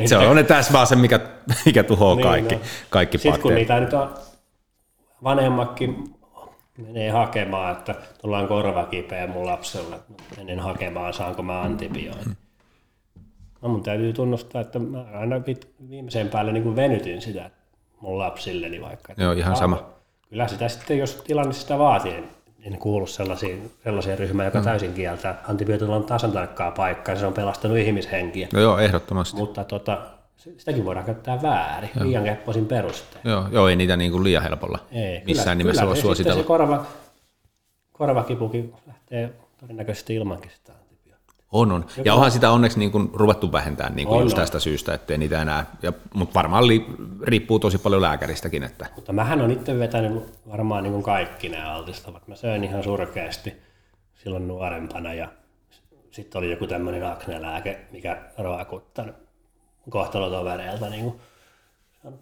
Se 0.06 0.18
on 0.18 0.46
täsmää 0.46 0.86
se, 0.86 0.96
mikä, 0.96 1.20
mikä 1.66 1.84
tuhoaa 1.84 2.16
Niin, 2.16 2.28
kaikki, 2.28 2.56
no. 2.56 2.62
kaikki 2.90 3.18
Sitten 3.18 3.32
kun 3.32 3.52
bakteerit. 3.52 3.70
niitä 3.70 3.80
nyt 3.80 3.94
on 3.94 4.14
vanhemmakin 5.24 6.17
menee 6.78 7.10
hakemaan, 7.10 7.72
että 7.72 7.96
tullaan 8.22 8.48
korva 8.48 8.86
kipeä 8.86 9.28
mun 9.28 9.46
lapsella, 9.46 9.96
mä 9.96 10.16
menen 10.38 10.60
hakemaan, 10.60 11.14
saanko 11.14 11.44
mä 11.44 11.62
antibiootin. 11.62 12.38
No 13.62 13.70
mun 13.70 13.84
täytyy 13.84 14.14
tunnustaa, 14.14 14.62
että 14.62 14.80
mä 14.80 15.06
aina 15.14 15.40
pit, 15.40 15.68
viimeiseen 15.90 16.30
päälle 16.30 16.52
niin 16.52 16.76
venytin 16.76 17.22
sitä 17.22 17.50
mun 18.02 18.20
lapsilleni 18.20 18.82
vaikka. 18.82 19.14
Joo, 19.18 19.32
ihan 19.32 19.56
sama. 19.56 19.84
Kyllä 20.30 20.48
sitä 20.48 20.70
sitten, 20.70 20.98
jos 20.98 21.16
tilanne 21.16 21.54
sitä 21.54 21.80
vaatii, 21.80 22.12
niin 22.12 22.74
en 22.74 22.80
kuulu 22.80 23.08
sellaisiin, 23.08 23.72
sellaiseen 23.84 24.20
ryhmään, 24.20 24.48
joka 24.48 24.62
täysin 24.62 24.94
kieltää. 24.94 25.44
Antibiootilla 25.48 25.96
on 25.96 26.04
tasan 26.04 26.32
tarkkaa 26.32 26.72
paikkaa, 26.72 27.16
se 27.16 27.26
on 27.26 27.34
pelastanut 27.34 27.78
ihmishenkiä. 27.78 28.48
No 28.54 28.60
joo, 28.60 28.78
ehdottomasti. 28.78 29.38
Mutta 29.38 29.64
tota, 29.64 30.02
sitäkin 30.38 30.86
voidaan 30.86 31.06
käyttää 31.06 31.42
väärin, 31.42 31.90
liian 32.00 32.24
keppoisin 32.24 32.66
perustein. 32.66 33.22
Joo, 33.24 33.48
joo, 33.52 33.68
ei 33.68 33.76
niitä 33.76 33.98
niin 33.98 34.12
kuin 34.12 34.24
liian 34.24 34.44
helpolla 34.44 34.80
Ei, 34.92 35.22
missään 35.26 35.46
kyllä, 35.46 35.56
nimessä 35.56 35.82
kyllä 35.82 35.94
voi 35.94 36.02
suositella. 36.02 36.36
Sitten 36.36 36.44
se 36.44 36.48
korva, 36.48 36.86
korvakipukin 37.92 38.74
lähtee 38.88 39.34
todennäköisesti 39.60 40.16
ilmankin 40.16 40.52
sitä. 40.56 40.74
On, 41.52 41.72
on. 41.72 41.86
Ja 42.06 42.14
onhan 42.14 42.32
sitä 42.32 42.52
onneksi 42.52 42.80
niin 42.80 42.92
kuin 42.92 43.10
ruvettu 43.14 43.52
vähentämään 43.52 43.96
niin 43.96 44.08
kuin 44.08 44.18
On, 44.18 44.24
just 44.24 44.38
on. 44.38 44.42
tästä 44.42 44.60
syystä, 44.60 44.94
ettei 44.94 45.18
niitä 45.18 45.42
enää, 45.42 45.66
ja, 45.82 45.94
mutta 46.14 46.34
varmaan 46.34 46.68
li, 46.68 46.86
riippuu 47.24 47.60
tosi 47.60 47.78
paljon 47.78 48.02
lääkäristäkin, 48.02 48.64
että 48.64 48.86
Mutta 48.96 49.14
mähän 49.14 49.42
on 49.42 49.52
itse 49.52 49.80
vetänyt 49.80 50.24
varmaan 50.50 50.84
niin 50.84 50.94
kuin 50.94 51.04
kaikki 51.04 51.50
nämä 51.50 51.74
altistavat. 51.74 52.28
Mä 52.28 52.36
söin 52.36 52.64
ihan 52.64 52.84
surkeasti 52.84 53.54
silloin 54.16 54.48
nuorempana 54.48 55.14
ja 55.14 55.28
sitten 56.12 56.40
oli 56.40 56.52
joku 56.52 56.68
tämmöinen 56.68 57.06
aknelääke, 57.06 57.80
mikä 57.92 58.22
roakuttanut 58.38 59.16
kohtalotovereilta 59.90 60.90
niin 60.90 61.04
kuin 61.04 61.22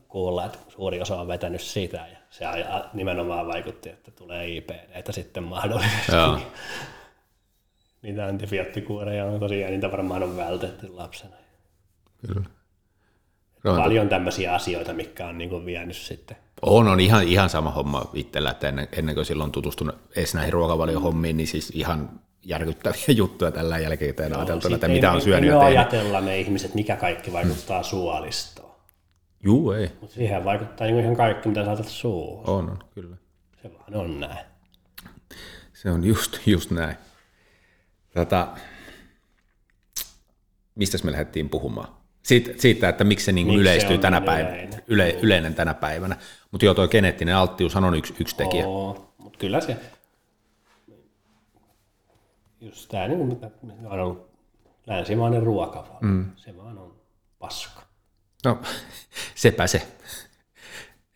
kuulla, 0.07 0.45
että 0.45 0.57
suuri 0.69 1.01
osa 1.01 1.21
on 1.21 1.27
vetänyt 1.27 1.61
sitä 1.61 1.97
ja 1.97 2.17
se 2.29 2.45
nimenomaan 2.93 3.47
vaikutti, 3.47 3.89
että 3.89 4.11
tulee 4.11 4.47
IPD 4.47 5.11
sitten 5.11 5.43
mahdollisesti. 5.43 6.11
Joo. 6.11 6.39
Niitä 8.01 8.25
antibioottikuureja 8.25 9.25
on 9.25 9.39
tosiaan, 9.39 9.71
niitä 9.71 9.91
varmaan 9.91 10.23
on 10.23 10.37
vältetty 10.37 10.87
lapsena. 10.87 11.35
kyllä. 12.27 12.45
No, 13.63 13.75
Paljon 13.75 14.09
tämmöisiä 14.09 14.53
asioita, 14.53 14.93
mitkä 14.93 15.27
on 15.27 15.37
niin 15.37 15.65
vienyt 15.65 15.95
sitten. 15.95 16.37
on, 16.61 16.87
on 16.87 16.99
ihan, 16.99 17.23
ihan 17.23 17.49
sama 17.49 17.71
homma 17.71 18.05
itsellä, 18.13 18.51
että 18.51 18.67
ennen, 18.67 18.87
ennen 18.91 19.15
kuin 19.15 19.25
silloin 19.25 19.51
tutustunut 19.51 19.95
edes 20.15 20.33
näihin 20.33 20.53
ruokavaliohommiin, 20.53 21.37
niin 21.37 21.47
siis 21.47 21.69
ihan 21.75 22.19
järkyttäviä 22.45 23.05
juttuja 23.21 23.51
tällä 23.51 23.77
jälkikäteen 23.77 24.35
ajateltuna, 24.37 24.75
että 24.75 24.87
mitä 24.87 25.09
ei- 25.09 25.15
on 25.15 25.21
syönyt 25.21 25.49
me 25.49 25.55
ajatella 25.55 26.21
me 26.21 26.39
ihmiset, 26.39 26.73
mikä 26.75 26.95
kaikki 26.95 27.33
vaikuttaa 27.33 27.83
suolistoon. 27.83 28.75
Juu, 29.43 29.71
ei. 29.71 29.89
Mutta 30.01 30.15
siihen 30.15 30.45
vaikuttaa 30.45 30.87
niin 30.87 30.99
ihan 30.99 31.15
kaikki, 31.15 31.49
mitä 31.49 31.65
saatat 31.65 31.87
suuhun. 31.87 32.49
On, 32.49 32.69
on, 32.69 32.79
kyllä. 32.95 33.15
Se 33.61 33.71
vaan 33.73 33.95
on 33.95 34.19
näin. 34.19 34.45
Se 35.73 35.91
on 35.91 36.03
just, 36.03 36.39
just 36.45 36.71
näin. 36.71 36.95
Tätä, 38.13 38.47
mistäs 40.75 41.03
me 41.03 41.11
lähdettiin 41.11 41.49
puhumaan? 41.49 41.87
Siitä, 42.23 42.51
siitä 42.57 42.89
että 42.89 43.03
miksi 43.03 43.25
se 43.25 43.31
niin 43.31 43.47
kuin 43.47 43.55
Miksi 43.59 43.63
se 43.65 43.69
yleistyy 43.71 43.95
on 43.95 44.01
tänä 44.01 44.19
niin 44.19 44.25
päivänä, 44.25 44.55
yleinen. 44.55 44.81
yle, 44.87 45.09
yleinen 45.21 45.55
tänä 45.55 45.73
päivänä. 45.73 46.17
Mutta 46.51 46.65
joo, 46.65 46.73
tuo 46.73 46.87
geneettinen 46.87 47.35
alttiushan 47.35 47.83
on 47.83 47.95
yksi, 47.95 48.13
yksi 48.19 48.35
tekijä. 48.35 48.67
Oo, 48.67 49.13
mutta 49.17 49.39
kyllä 49.39 49.61
se, 49.61 49.77
just 52.65 52.89
tämä, 52.89 53.07
niin 53.07 53.17
kuin 53.17 53.29
mitä 53.29 53.49
on 53.89 53.99
ollut 53.99 54.29
länsimainen 54.87 55.43
ruokavalio, 55.43 55.99
mm. 56.01 56.25
se 56.35 56.57
vaan 56.57 56.77
on 56.77 56.95
paska. 57.39 57.81
No, 58.45 58.57
sepä 59.35 59.67
se. 59.67 59.81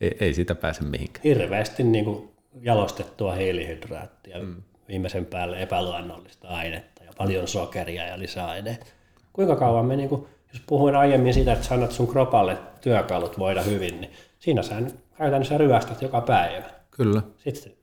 Ei, 0.01 0.17
ei 0.19 0.33
siitä 0.33 0.55
pääse 0.55 0.83
mihinkään. 0.83 1.23
Hirveästi 1.23 1.83
niin 1.83 2.05
kuin 2.05 2.29
jalostettua 2.61 3.33
hiilihydraattia, 3.33 4.39
mm. 4.39 4.55
viimeisen 4.87 5.25
päälle 5.25 5.61
epäluonnollista 5.61 6.47
ainetta 6.47 7.03
ja 7.03 7.11
paljon 7.17 7.47
sokeria 7.47 8.07
ja 8.07 8.19
lisäaineita. 8.19 8.85
Kuinka 9.33 9.55
kauan 9.55 9.85
me, 9.85 9.95
niin 9.95 10.09
kuin, 10.09 10.25
jos 10.53 10.61
puhuin 10.67 10.95
aiemmin 10.95 11.33
siitä, 11.33 11.53
että 11.53 11.65
sä 11.65 11.73
annat 11.73 11.91
sun 11.91 12.07
kropalle 12.07 12.57
työkalut 12.81 13.39
voida 13.39 13.61
hyvin, 13.61 14.01
niin 14.01 14.13
siinä 14.39 14.63
sä 14.63 14.75
käytännössä 15.17 15.57
ryöstät 15.57 16.01
joka 16.01 16.21
päivä. 16.21 16.69
Kyllä. 16.91 17.21
Sitten 17.37 17.73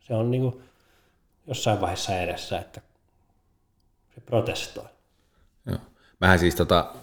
se 0.00 0.14
on 0.14 0.30
niin 0.30 0.42
kuin 0.42 0.62
jossain 1.46 1.80
vaiheessa 1.80 2.18
edessä, 2.18 2.58
että 2.58 2.80
se 4.14 4.20
protestoi. 4.20 4.84
Joo. 5.66 5.78
Mähän 6.20 6.38
siis 6.38 6.54
tota, 6.54 6.94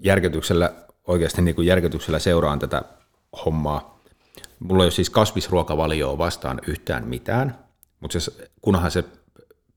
järkytyksellä, 0.00 0.72
oikeasti 1.06 1.42
niin 1.42 1.54
kuin 1.54 1.66
järkytyksellä 1.66 2.18
seuraan 2.18 2.58
tätä 2.58 2.82
hommaa. 3.44 4.00
Mulla 4.58 4.82
ei 4.82 4.86
ole 4.86 4.90
siis 4.90 5.10
kasvisruokavalioa 5.10 6.18
vastaan 6.18 6.60
yhtään 6.66 7.08
mitään, 7.08 7.58
mutta 8.00 8.20
se, 8.20 8.32
kunhan 8.62 8.90
se 8.90 9.04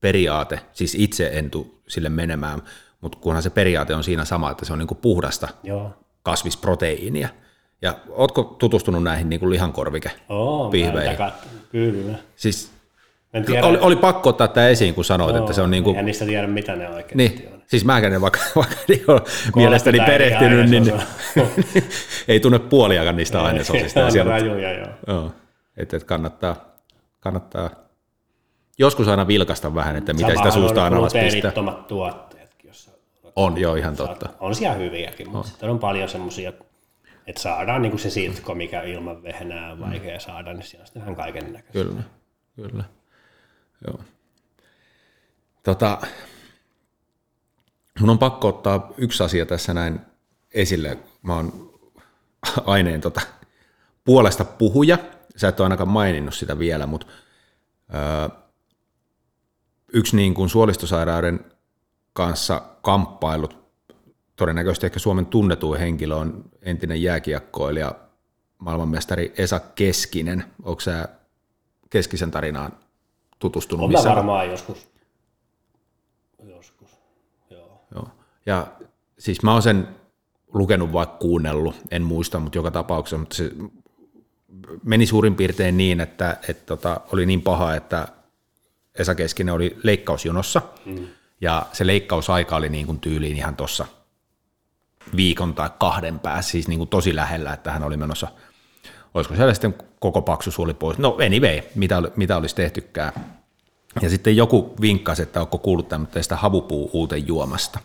periaate, 0.00 0.60
siis 0.72 0.94
itse 0.94 1.30
en 1.32 1.50
tu 1.50 1.82
sille 1.88 2.08
menemään, 2.08 2.62
mutta 3.00 3.18
kunhan 3.18 3.42
se 3.42 3.50
periaate 3.50 3.94
on 3.94 4.04
siinä 4.04 4.24
sama, 4.24 4.50
että 4.50 4.64
se 4.64 4.72
on 4.72 4.78
niin 4.78 4.86
kuin 4.86 4.98
puhdasta 4.98 5.48
Joo. 5.62 5.90
kasvisproteiinia. 6.22 7.28
Ja 7.82 7.98
ootko 8.08 8.42
tutustunut 8.42 9.02
näihin 9.02 9.28
niin 9.28 9.40
kuin 9.40 9.50
lihankorvike? 9.50 10.10
Oo, 10.28 10.70
Kyllä. 11.70 12.18
Siis 12.36 12.72
En 13.34 13.44
tiedä, 13.44 13.66
oli, 13.66 13.78
oli 13.80 13.96
pakko 13.96 14.28
ottaa 14.28 14.48
tämä 14.48 14.68
esiin, 14.68 14.94
kun 14.94 15.04
sanoit, 15.04 15.36
että 15.36 15.52
se 15.52 15.62
on 15.62 15.70
niin 15.70 15.84
kuin, 15.84 15.98
en 15.98 16.04
niistä 16.04 16.24
tiedä, 16.24 16.46
mitä 16.46 16.76
ne 16.76 16.88
oikeasti 16.88 17.16
niin, 17.16 17.48
on. 17.52 17.62
siis 17.66 17.84
mäkään 17.84 18.12
en 18.12 18.20
vaikka, 18.20 18.40
vaikka 18.56 18.76
niin 18.88 19.04
ole 19.08 19.20
mielestäni 19.56 19.98
perehtynyt, 20.06 20.70
niin 20.70 20.92
ei 22.28 22.40
tunne 22.40 22.58
puoliakaan 22.58 23.16
niistä 23.16 23.42
ainesosista. 23.42 24.00
Ja 24.00 24.06
on 24.06 24.12
siellä, 24.12 24.30
rajuja, 24.30 24.72
joo. 24.72 24.88
joo, 25.06 25.32
että, 25.76 25.96
että 25.96 26.06
kannattaa, 26.06 26.56
kannattaa 27.20 27.70
joskus 28.78 29.08
aina 29.08 29.26
vilkasta 29.26 29.74
vähän, 29.74 29.96
että 29.96 30.12
mitä 30.12 30.34
sitä 30.36 30.50
suustaan 30.50 30.92
on 30.92 30.98
alas 30.98 31.12
pistää. 31.12 31.52
tuotteetkin, 31.88 32.68
jossa 32.68 32.90
On, 33.36 33.60
joo, 33.60 33.74
ihan 33.74 33.96
totta. 33.96 34.28
on 34.40 34.54
siellä 34.54 34.76
hyviäkin, 34.76 35.30
mutta 35.30 35.48
sitten 35.48 35.70
on 35.70 35.78
paljon 35.78 36.08
semmoisia, 36.08 36.52
että 37.26 37.42
saadaan 37.42 37.82
niin 37.82 37.90
kuin 37.90 38.00
se 38.00 38.10
siltko, 38.10 38.54
mikä 38.54 38.82
ilman 38.82 39.22
vehnää 39.22 39.72
on 39.72 39.80
vaikea 39.80 40.20
saada, 40.20 40.52
niin 40.52 40.62
siinä 40.62 40.82
on 40.82 40.86
sitten 40.86 41.02
ihan 41.02 41.16
kaiken 41.16 41.52
näköistä. 41.52 41.72
Kyllä, 41.72 42.02
kyllä. 42.56 42.84
Joo. 43.86 44.00
Tota, 45.62 46.00
mun 48.00 48.10
on 48.10 48.18
pakko 48.18 48.48
ottaa 48.48 48.92
yksi 48.96 49.22
asia 49.22 49.46
tässä 49.46 49.74
näin 49.74 50.00
esille. 50.54 50.98
Mä 51.22 51.36
oon 51.36 51.70
aineen 52.66 53.00
tota, 53.00 53.20
puolesta 54.04 54.44
puhuja. 54.44 54.98
Sä 55.36 55.48
et 55.48 55.60
ole 55.60 55.66
ainakaan 55.66 55.88
maininnut 55.88 56.34
sitä 56.34 56.58
vielä, 56.58 56.86
mutta 56.86 57.06
öö, 57.94 58.28
yksi 59.92 60.16
niin 60.16 60.34
kuin 60.34 60.48
suolistosairauden 60.48 61.44
kanssa 62.12 62.62
kamppailut, 62.82 63.56
todennäköisesti 64.36 64.86
ehkä 64.86 64.98
Suomen 64.98 65.26
tunnetuin 65.26 65.80
henkilö 65.80 66.14
on 66.14 66.44
entinen 66.62 67.02
jääkiekkoilija, 67.02 67.94
maailmanmestari 68.58 69.34
Esa 69.36 69.60
Keskinen. 69.60 70.44
Onko 70.62 70.80
sä 70.80 71.08
Keskisen 71.90 72.30
tarinaan 72.30 72.72
tutustunut 73.40 73.84
On 73.84 73.90
missään? 73.90 74.16
varmaan 74.16 74.50
joskus. 74.50 74.88
Joskus, 76.44 76.90
joo. 77.50 77.80
Joo. 77.94 78.08
Ja 78.46 78.66
siis 79.18 79.42
mä 79.42 79.52
oon 79.52 79.62
sen 79.62 79.88
lukenut 80.54 80.92
vaikka 80.92 81.16
kuunnellut, 81.16 81.76
en 81.90 82.02
muista, 82.02 82.38
mutta 82.38 82.58
joka 82.58 82.70
tapauksessa, 82.70 83.18
mutta 83.18 83.36
se 83.36 83.52
meni 84.84 85.06
suurin 85.06 85.34
piirtein 85.34 85.76
niin, 85.76 86.00
että, 86.00 86.36
että 86.48 86.66
tota, 86.66 87.00
oli 87.12 87.26
niin 87.26 87.42
paha, 87.42 87.74
että 87.74 88.08
Esa 88.94 89.14
Keskinen 89.14 89.54
oli 89.54 89.76
leikkausjonossa, 89.82 90.62
mm. 90.84 91.06
ja 91.40 91.66
se 91.72 91.86
leikkausaika 91.86 92.56
oli 92.56 92.68
niin 92.68 92.86
kuin 92.86 93.00
tyyliin 93.00 93.36
ihan 93.36 93.56
tuossa 93.56 93.86
viikon 95.16 95.54
tai 95.54 95.70
kahden 95.78 96.18
päässä, 96.18 96.50
siis 96.50 96.68
niin 96.68 96.78
kuin 96.78 96.90
tosi 96.90 97.16
lähellä, 97.16 97.52
että 97.52 97.72
hän 97.72 97.82
oli 97.82 97.96
menossa, 97.96 98.28
olisiko 99.14 99.36
siellä 99.36 99.54
sitten 99.54 99.74
koko 100.00 100.22
paksu 100.22 100.50
suoli 100.50 100.74
pois, 100.74 100.98
no 100.98 101.16
anyway, 101.26 101.60
mitä, 101.74 102.02
mitä 102.16 102.36
olisi 102.36 102.54
tehtykään. 102.54 103.12
Ja 104.02 104.10
sitten 104.10 104.36
joku 104.36 104.74
vinkkasi, 104.80 105.22
että 105.22 105.40
onko 105.40 105.58
kuullut 105.58 105.88
tämmöistä 105.88 106.36
havupuu 106.36 106.90
uuten 106.92 107.26
juomasta. 107.26 107.78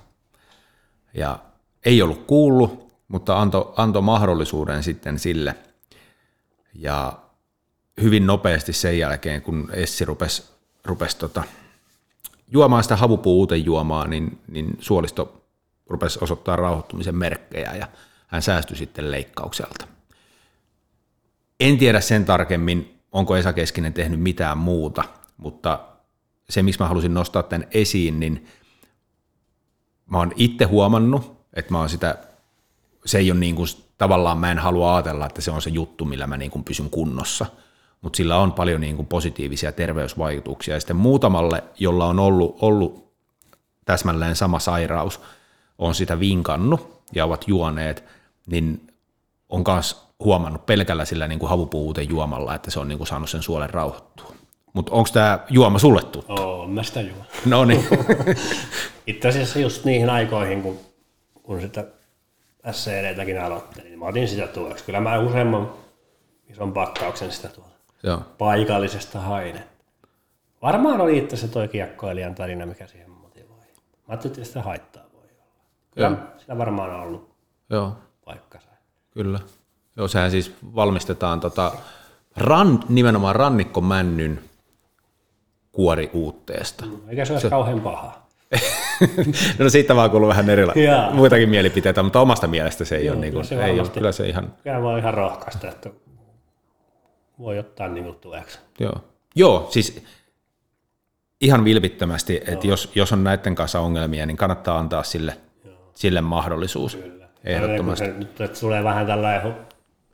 Ja 1.13 1.39
ei 1.85 2.01
ollut 2.01 2.23
kuullut, 2.27 2.91
mutta 3.07 3.41
antoi 3.41 3.73
anto 3.77 4.01
mahdollisuuden 4.01 4.83
sitten 4.83 5.19
sille. 5.19 5.55
Ja 6.73 7.13
hyvin 8.01 8.27
nopeasti 8.27 8.73
sen 8.73 8.99
jälkeen, 8.99 9.41
kun 9.41 9.69
Essi 9.73 10.05
rupesi, 10.05 10.43
rupesi 10.85 11.17
tota, 11.17 11.43
juomaan 12.51 12.83
sitä 12.83 12.95
havupuu 12.95 13.39
uuten 13.39 13.65
juomaa, 13.65 14.07
niin, 14.07 14.39
niin 14.47 14.77
suolisto 14.79 15.41
rupesi 15.87 16.19
osoittaa 16.21 16.55
rauhoittumisen 16.55 17.15
merkkejä 17.15 17.73
ja 17.75 17.87
hän 18.27 18.41
säästyi 18.41 18.77
sitten 18.77 19.11
leikkaukselta. 19.11 19.94
En 21.59 21.77
tiedä 21.77 22.01
sen 22.01 22.25
tarkemmin, 22.25 22.99
onko 23.11 23.35
Esa 23.35 23.53
Keskinen 23.53 23.93
tehnyt 23.93 24.19
mitään 24.19 24.57
muuta, 24.57 25.03
mutta 25.37 25.79
se, 26.49 26.63
miksi 26.63 26.81
mä 26.81 26.87
halusin 26.87 27.13
nostaa 27.13 27.43
tämän 27.43 27.67
esiin, 27.71 28.19
niin 28.19 28.47
mä 30.05 30.17
oon 30.17 30.31
itse 30.35 30.65
huomannut, 30.65 31.37
että 31.53 31.71
mä 31.71 31.79
oon 31.79 31.89
sitä, 31.89 32.17
se 33.05 33.17
ei 33.17 33.31
ole 33.31 33.39
niin 33.39 33.55
kuin, 33.55 33.67
tavallaan 33.97 34.37
mä 34.37 34.51
en 34.51 34.59
halua 34.59 34.95
ajatella, 34.95 35.25
että 35.25 35.41
se 35.41 35.51
on 35.51 35.61
se 35.61 35.69
juttu, 35.69 36.05
millä 36.05 36.27
mä 36.27 36.37
niin 36.37 36.51
kuin 36.51 36.63
pysyn 36.63 36.89
kunnossa, 36.89 37.45
mutta 38.01 38.17
sillä 38.17 38.37
on 38.37 38.53
paljon 38.53 38.81
niin 38.81 38.95
kuin 38.95 39.07
positiivisia 39.07 39.71
terveysvaikutuksia. 39.71 40.73
Ja 40.73 40.79
sitten 40.79 40.95
muutamalle, 40.95 41.63
jolla 41.79 42.05
on 42.05 42.19
ollut, 42.19 42.57
ollut 42.61 43.13
täsmälleen 43.85 44.35
sama 44.35 44.59
sairaus, 44.59 45.21
on 45.77 45.95
sitä 45.95 46.19
vinkannut 46.19 47.01
ja 47.15 47.25
ovat 47.25 47.47
juoneet, 47.47 48.03
niin 48.47 48.87
on 49.49 49.63
myös 49.67 50.04
huomannut 50.19 50.65
pelkällä 50.65 51.05
sillä 51.05 51.27
niin 51.27 51.39
kuin 51.39 51.49
juomalla, 52.09 52.55
että 52.55 52.71
se 52.71 52.79
on 52.79 52.87
niin 52.87 52.97
kuin 52.97 53.07
saanut 53.07 53.29
sen 53.29 53.43
suolen 53.43 53.69
rauhoittua. 53.69 54.35
Mutta 54.73 54.91
onko 54.91 55.09
tämä 55.13 55.39
juoma 55.49 55.79
sulle 55.79 56.01
tuttu? 56.03 56.33
Oo, 56.41 56.67
mä 56.67 56.83
sitä 56.83 57.01
juon. 57.01 57.25
No 57.45 57.65
niin. 57.65 57.85
Itse 59.07 59.27
asiassa 59.27 59.59
just 59.59 59.85
niihin 59.85 60.09
aikoihin, 60.09 60.61
kun, 60.61 60.79
kun 61.43 61.61
sitä 61.61 61.85
SCDtäkin 62.71 63.41
aloittelin, 63.41 63.89
niin 63.89 63.99
mä 63.99 64.05
otin 64.05 64.27
sitä 64.27 64.47
tueksi. 64.47 64.83
Kyllä 64.83 64.99
mä 64.99 65.19
useamman 65.19 65.71
ison 66.49 66.73
pakkauksen 66.73 67.31
sitä 67.31 67.47
tuolta 67.47 67.75
Joo. 68.03 68.21
paikallisesta 68.37 69.19
hain. 69.19 69.59
Varmaan 70.61 71.01
oli 71.01 71.17
itse 71.17 71.37
se 71.37 71.47
toi 71.47 71.67
kiekkoilijan 71.67 72.35
tarina, 72.35 72.65
mikä 72.65 72.87
siihen 72.87 73.09
motivoi. 73.09 73.57
Mä 73.57 74.03
ajattelin, 74.07 74.33
että 74.33 74.45
sitä 74.45 74.61
haittaa 74.61 75.03
voi 75.13 75.29
olla. 75.41 75.53
Kyllä 75.91 76.07
Joo. 76.07 76.17
sillä 76.37 76.57
varmaan 76.57 76.91
on 76.91 77.01
ollut 77.01 77.35
Joo, 77.69 77.97
paikkansa. 78.25 78.69
kyllä. 79.11 79.39
Joo, 79.97 80.07
sehän 80.07 80.31
siis 80.31 80.53
valmistetaan 80.75 81.39
tota, 81.39 81.71
ran, 82.37 82.79
nimenomaan 82.89 83.35
rannikkomännyn 83.35 84.39
kuoriuutteesta. 85.71 86.85
Eikä 87.07 87.25
se 87.25 87.33
olisi 87.33 87.49
kauhean 87.49 87.81
paha. 87.81 88.25
no 89.59 89.69
siitä 89.69 89.95
vaan 89.95 90.09
kuuluu 90.11 90.29
vähän 90.29 90.45
erila- 90.49 90.79
Jaa. 90.79 91.11
muitakin 91.13 91.49
mielipiteitä, 91.49 92.03
mutta 92.03 92.19
omasta 92.21 92.47
mielestä 92.47 92.85
se 92.85 92.95
ei 92.95 93.05
Joo, 93.05 93.13
ole, 93.15 93.21
niin 93.21 93.33
kuin, 93.33 93.45
se 93.45 93.65
ei 93.65 93.79
ole, 93.79 93.89
kyllä 93.89 94.11
se 94.11 94.27
ihan, 94.27 94.53
Kyllä 94.63 94.81
voi 94.81 94.99
ihan 94.99 95.13
rohkaista, 95.13 95.67
että 95.69 95.89
voi 97.39 97.59
ottaa 97.59 97.87
niin 97.87 98.03
kuin 98.03 98.15
tueksi. 98.15 98.59
joo. 98.79 98.93
Joo, 99.37 99.67
siis 99.69 100.03
ihan 101.41 101.65
vilpittömästi, 101.65 102.41
että 102.47 102.67
jos, 102.67 102.91
jos 102.95 103.13
on 103.13 103.23
näiden 103.23 103.55
kanssa 103.55 103.79
ongelmia, 103.79 104.25
niin 104.25 104.37
kannattaa 104.37 104.79
antaa 104.79 105.03
sille, 105.03 105.37
sille 105.93 106.21
mahdollisuus. 106.21 106.95
Kyllä. 106.95 107.25
Ehdottomasti. 107.43 108.05
Se, 108.05 108.11
nyt 108.11 108.41
että 108.41 108.59
tulee 108.59 108.83
vähän 108.83 109.07
tällainen 109.07 109.55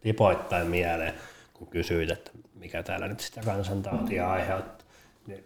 tipoittain 0.01 0.67
mieleen, 0.67 1.13
kun 1.53 1.67
kysyit, 1.67 2.11
että 2.11 2.31
mikä 2.53 2.83
täällä 2.83 3.07
nyt 3.07 3.19
sitä 3.19 3.41
kansantautia 3.45 4.31
aiheuttaa. 4.31 4.87
Niin 5.27 5.45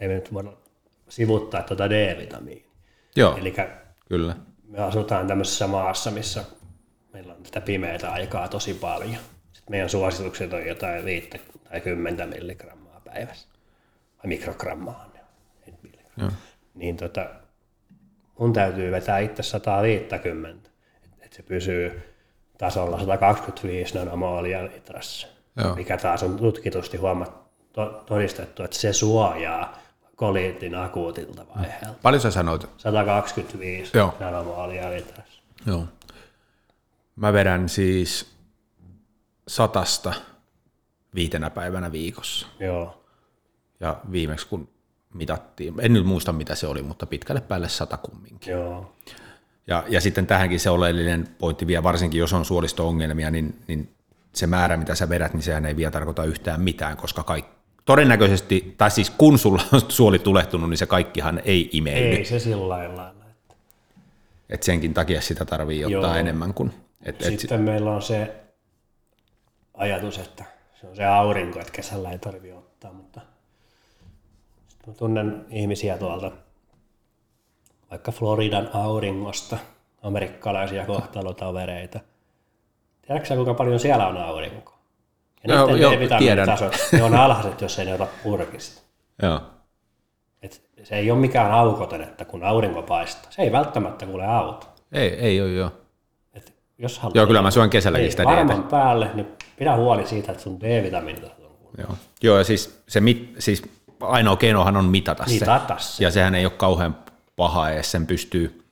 ei 0.00 0.08
me 0.08 0.14
nyt 0.14 0.34
voida 0.34 0.52
sivuttaa 1.08 1.62
tuota 1.62 1.90
D-vitamiinia. 1.90 2.70
Joo, 3.16 3.36
Eli 3.36 3.54
kyllä. 4.08 4.36
me 4.68 4.78
asutaan 4.78 5.26
tämmöisessä 5.26 5.66
maassa, 5.66 6.10
missä 6.10 6.44
meillä 7.12 7.34
on 7.34 7.46
sitä 7.46 7.60
pimeää 7.60 8.10
aikaa 8.12 8.48
tosi 8.48 8.74
paljon. 8.74 9.16
Sitten 9.52 9.70
meidän 9.70 9.88
suositukset 9.88 10.52
on 10.52 10.66
jotain 10.66 11.04
5 11.04 11.30
tai 11.70 11.80
10 11.80 12.28
milligrammaa 12.28 13.00
päivässä. 13.04 13.48
Vai 14.18 14.28
mikrogrammaa. 14.28 15.12
Joo. 16.16 16.30
Niin 16.74 16.96
tota, 16.96 17.30
mun 18.38 18.52
täytyy 18.52 18.92
vetää 18.92 19.18
itse 19.18 19.42
150, 19.42 20.70
että 21.04 21.26
et 21.26 21.32
se 21.32 21.42
pysyy 21.42 22.11
tasolla 22.62 22.98
125 22.98 23.98
nanomolia 23.98 24.64
litrassa. 24.64 25.26
Joo. 25.56 25.74
Mikä 25.74 25.96
taas 25.96 26.22
on 26.22 26.36
tutkitusti 26.36 26.96
huomat, 26.96 27.32
to, 27.72 28.02
todistettu, 28.06 28.62
että 28.62 28.76
se 28.76 28.92
suojaa 28.92 29.78
koliitin 30.16 30.74
akuutilta 30.74 31.46
vaiheelta. 31.56 31.98
Paljon 32.02 32.22
sä 32.22 32.30
sanoit? 32.30 32.68
125 32.76 33.98
Joo. 33.98 34.14
nanomolia 34.20 34.90
litrassa. 34.90 35.42
Joo. 35.66 35.84
Mä 37.16 37.32
vedän 37.32 37.68
siis 37.68 38.32
satasta 39.48 40.12
viitenä 41.14 41.50
päivänä 41.50 41.92
viikossa. 41.92 42.46
Joo. 42.60 43.04
Ja 43.80 43.96
viimeksi 44.12 44.46
kun 44.46 44.68
mitattiin, 45.14 45.74
en 45.80 45.92
nyt 45.92 46.06
muista 46.06 46.32
mitä 46.32 46.54
se 46.54 46.66
oli, 46.66 46.82
mutta 46.82 47.06
pitkälle 47.06 47.40
päälle 47.40 47.68
sata 47.68 47.96
kumminkin. 47.96 48.52
Joo. 48.52 48.92
Ja, 49.66 49.84
ja 49.88 50.00
sitten 50.00 50.26
tähänkin 50.26 50.60
se 50.60 50.70
oleellinen 50.70 51.28
pointti 51.38 51.66
vielä, 51.66 51.82
varsinkin 51.82 52.18
jos 52.18 52.32
on 52.32 52.44
suolisto-ongelmia, 52.44 53.30
niin, 53.30 53.58
niin 53.68 53.88
se 54.32 54.46
määrä, 54.46 54.76
mitä 54.76 54.94
sä 54.94 55.08
vedät, 55.08 55.32
niin 55.34 55.42
sehän 55.42 55.66
ei 55.66 55.76
vielä 55.76 55.90
tarkoita 55.90 56.24
yhtään 56.24 56.60
mitään, 56.60 56.96
koska 56.96 57.22
kaikki, 57.22 57.50
todennäköisesti, 57.84 58.74
tai 58.78 58.90
siis 58.90 59.10
kun 59.10 59.38
sulla 59.38 59.62
on 59.72 59.80
suoli 59.88 60.18
tulehtunut, 60.18 60.70
niin 60.70 60.78
se 60.78 60.86
kaikkihan 60.86 61.40
ei 61.44 61.70
imeydy. 61.72 62.16
Ei 62.16 62.24
se 62.24 62.38
sillä 62.38 62.68
lailla. 62.68 63.08
että- 63.08 63.22
Et 64.50 64.62
senkin 64.62 64.94
takia 64.94 65.20
sitä 65.20 65.44
tarvii 65.44 65.84
ottaa 65.84 66.00
Joo. 66.00 66.14
enemmän 66.14 66.54
kuin... 66.54 66.72
Et, 67.02 67.22
et, 67.26 67.40
Sitten 67.40 67.60
meillä 67.60 67.90
on 67.90 68.02
se 68.02 68.34
ajatus, 69.74 70.18
että 70.18 70.44
se 70.80 70.86
on 70.86 70.96
se 70.96 71.04
aurinko, 71.04 71.60
että 71.60 71.72
kesällä 71.72 72.10
ei 72.12 72.18
tarvitse 72.18 72.54
ottaa, 72.56 72.92
mutta 72.92 73.20
sitten 74.68 74.92
mä 74.94 74.98
tunnen 74.98 75.46
ihmisiä 75.50 75.98
tuolta 75.98 76.32
vaikka 77.92 78.12
Floridan 78.12 78.70
auringosta, 78.72 79.58
amerikkalaisia 80.02 80.86
kohtalotovereita. 80.86 82.00
Tiedätkö 83.06 83.28
sä, 83.28 83.34
kuinka 83.34 83.54
paljon 83.54 83.80
siellä 83.80 84.06
on 84.06 84.16
aurinkoa? 84.16 84.78
Ja 85.48 85.54
Joo, 85.54 85.66
niiden 85.66 85.82
joo, 85.82 85.92
D-vitamiinitasot, 85.92 86.72
ne 86.92 87.02
on 87.02 87.14
alhaiset, 87.14 87.60
jos 87.60 87.78
ei 87.78 87.84
ne 87.86 87.94
ota 87.94 88.06
purkista. 88.22 88.82
joo, 89.22 89.40
Et 90.42 90.62
se 90.82 90.96
ei 90.96 91.10
ole 91.10 91.18
mikään 91.18 91.52
aukoton, 91.52 92.02
että 92.02 92.24
kun 92.24 92.44
aurinko 92.44 92.82
paistaa. 92.82 93.32
Se 93.32 93.42
ei 93.42 93.52
välttämättä 93.52 94.06
kuule 94.06 94.26
auta. 94.26 94.66
ei, 94.92 95.08
ei 95.08 95.40
ole 95.40 95.50
joo. 95.50 95.70
Et 96.34 96.54
jos 96.78 96.98
haluat 96.98 97.14
Joo, 97.16 97.26
kyllä 97.26 97.42
mä 97.42 97.50
syön 97.50 97.70
kesälläkin 97.70 98.04
ei, 98.04 98.10
sitä 98.10 98.24
dietä. 98.24 98.62
päälle, 98.70 99.10
niin 99.14 99.26
pidä 99.58 99.76
huoli 99.76 100.06
siitä, 100.06 100.32
että 100.32 100.44
sun 100.44 100.60
D-vitamiinitasot 100.60 101.44
on. 101.44 101.70
Joo. 101.78 101.96
joo, 102.22 102.38
ja 102.38 102.44
siis, 102.44 102.82
se 102.88 103.00
mit, 103.00 103.34
siis 103.38 103.62
ainoa 104.00 104.36
keinohan 104.36 104.76
on 104.76 104.84
mitata 104.84 105.24
se. 105.26 105.32
Mitata 105.32 105.78
se. 105.78 106.04
Ja 106.04 106.10
sehän 106.10 106.34
ei 106.34 106.44
ole 106.46 106.52
kauhean 106.56 106.96
paha 107.36 107.70
edes, 107.70 107.90
sen 107.90 108.06
pystyy, 108.06 108.62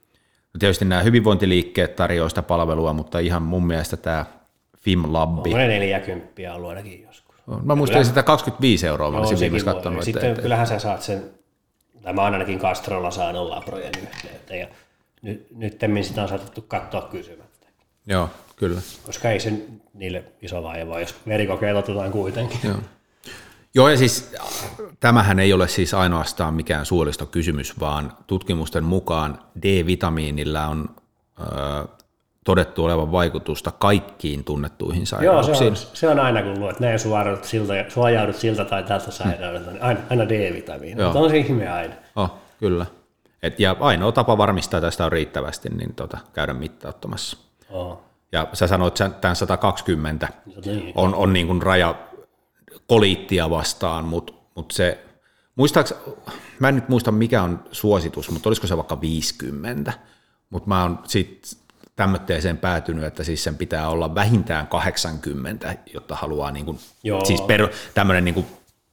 no 0.54 0.58
tietysti 0.58 0.84
nämä 0.84 1.02
hyvinvointiliikkeet 1.02 1.96
tarjoaa 1.96 2.28
sitä 2.28 2.42
palvelua, 2.42 2.92
mutta 2.92 3.18
ihan 3.18 3.42
mun 3.42 3.66
mielestä 3.66 3.96
tämä 3.96 4.24
FimLabbi, 4.80 5.48
Onko 5.48 5.58
ne 5.58 5.68
40 5.68 6.54
ollut 6.54 6.68
ainakin 6.68 7.02
joskus? 7.02 7.34
Mä 7.62 7.74
muistelin 7.74 8.06
sitä 8.06 8.22
25 8.22 8.86
euroa, 8.86 9.10
mä 9.10 9.18
olisin 9.18 9.40
viimeksi 9.40 9.64
katsonut. 9.64 9.98
Että, 9.98 10.04
Sitten 10.04 10.30
että, 10.30 10.42
kyllähän 10.42 10.66
sä 10.66 10.78
saat 10.78 11.02
sen, 11.02 11.22
tai 12.02 12.12
mä 12.12 12.22
ainakin 12.22 12.58
Castrolla 12.58 13.10
saanut 13.10 13.48
Labrojen 13.48 13.92
yhteyteen, 14.02 14.60
ja 14.60 14.66
nyt, 15.22 15.46
nyttemmin 15.56 16.04
sitä 16.04 16.22
on 16.22 16.28
saatettu 16.28 16.62
katsoa 16.62 17.02
kysymättä. 17.02 17.66
joo, 18.06 18.28
kyllä. 18.56 18.80
Koska 19.06 19.30
ei 19.30 19.40
se 19.40 19.52
niille 19.94 20.24
iso 20.42 20.62
vaiva, 20.62 21.00
jos 21.00 21.14
verikokeet 21.26 21.76
otetaan 21.76 22.12
kuitenkin. 22.12 22.60
Joo. 22.64 22.76
Joo, 23.74 23.88
ja 23.88 23.96
siis 23.96 24.32
tämähän 25.00 25.38
ei 25.38 25.52
ole 25.52 25.68
siis 25.68 25.94
ainoastaan 25.94 26.54
mikään 26.54 26.86
suolistokysymys, 26.86 27.80
vaan 27.80 28.12
tutkimusten 28.26 28.84
mukaan 28.84 29.38
D-vitamiinilla 29.62 30.66
on 30.66 30.88
ö, 31.40 31.88
todettu 32.44 32.84
olevan 32.84 33.12
vaikutusta 33.12 33.70
kaikkiin 33.70 34.44
tunnettuihin 34.44 35.00
Joo, 35.00 35.06
sairauksiin. 35.42 35.56
se 35.56 35.64
on, 35.66 35.76
se 35.96 36.08
on 36.08 36.20
aina 36.20 36.42
kun 36.42 36.60
luet, 36.60 36.80
näin 36.80 36.98
suojaudut 36.98 37.44
siltä, 37.44 37.84
suojaudut 37.88 38.36
siltä 38.36 38.64
tai 38.64 38.82
tältä 38.82 39.10
sairaudelta, 39.10 39.70
niin 39.70 39.82
aina, 39.82 40.00
aina 40.10 40.28
D-vitamiini. 40.28 41.00
Joo. 41.00 41.08
Mutta 41.08 41.18
on 41.24 41.30
se 41.30 41.36
ihme 41.38 41.68
aina. 41.68 41.94
Oh, 42.16 42.30
kyllä. 42.58 42.86
Et, 43.42 43.60
ja 43.60 43.76
ainoa 43.80 44.12
tapa 44.12 44.38
varmistaa, 44.38 44.78
että 44.78 44.90
sitä 44.90 45.04
on 45.04 45.12
riittävästi, 45.12 45.68
niin 45.68 45.94
tota, 45.94 46.18
käydä 46.32 46.54
mittauttamassa. 46.54 47.36
Oh. 47.70 48.00
Ja 48.32 48.46
sä 48.52 48.66
sanoit, 48.66 49.00
että 49.00 49.20
tämän 49.20 49.36
120 49.36 50.28
Niin. 50.66 50.92
on, 50.94 51.14
on 51.14 51.32
niin 51.32 51.46
kuin 51.46 51.62
raja 51.62 51.94
koliittia 52.86 53.50
vastaan, 53.50 54.04
mutta 54.04 54.32
mut 54.54 54.70
se, 54.70 55.04
muistaaks, 55.56 55.94
mä 56.58 56.68
en 56.68 56.74
nyt 56.74 56.88
muista 56.88 57.12
mikä 57.12 57.42
on 57.42 57.64
suositus, 57.72 58.30
mutta 58.30 58.48
olisiko 58.48 58.66
se 58.66 58.76
vaikka 58.76 59.00
50, 59.00 59.92
mutta 60.50 60.68
mä 60.68 60.82
oon 60.82 60.98
sit 61.04 61.56
tämmötteeseen 61.96 62.58
päätynyt, 62.58 63.04
että 63.04 63.24
siis 63.24 63.44
sen 63.44 63.56
pitää 63.56 63.88
olla 63.88 64.14
vähintään 64.14 64.66
80, 64.66 65.76
jotta 65.94 66.14
haluaa 66.14 66.50
niin 66.50 66.64
kuin, 66.64 66.78
Joo. 67.02 67.24
siis 67.24 67.40
per, 67.40 67.68
tämmöinen 67.94 68.24
niin 68.24 68.34
kuin 68.34 68.46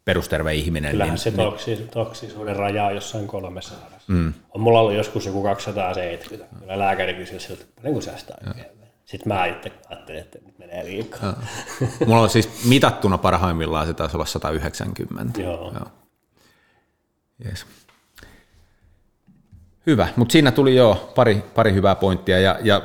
perusterve 0.05 0.53
ihminen. 0.53 0.91
Kyllähän 0.91 1.13
niin, 1.13 1.19
se 1.19 1.32
toksi, 1.32 1.88
toksisuuden 1.93 2.55
raja 2.55 2.86
on 2.86 2.95
jossain 2.95 3.28
300. 3.28 3.89
Mm. 4.07 4.34
On 4.49 4.61
mulla 4.61 4.80
ollut 4.80 4.93
joskus 4.93 5.25
joku 5.25 5.43
270. 5.43 6.55
Kyllä 6.59 6.80
lääkäri 6.80 7.13
kysyi 7.13 7.39
siltä, 7.39 7.65
paljonko 7.75 8.01
säästää 8.01 8.38
oikein. 8.47 8.76
Sitten 9.08 9.34
mä 9.34 9.45
itse 9.45 9.72
ajattelin, 9.89 10.22
että 10.22 10.39
nyt 10.45 10.60
menee 10.60 10.86
liikaa. 10.86 11.41
Mulla 12.08 12.22
on 12.22 12.30
siis 12.30 12.66
mitattuna 12.66 13.18
parhaimmillaan 13.18 13.88
se 13.88 13.93
taisi 13.93 14.18
olla 14.18 14.26
190. 14.26 15.41
Joo. 15.41 15.72
Joo. 15.74 15.88
Yes. 17.45 17.66
Hyvä, 19.86 20.08
mutta 20.16 20.32
siinä 20.32 20.51
tuli 20.51 20.76
jo 20.76 21.12
pari, 21.16 21.43
pari 21.55 21.74
hyvää 21.74 21.95
pointtia 21.95 22.39
ja, 22.39 22.60
ja 22.64 22.82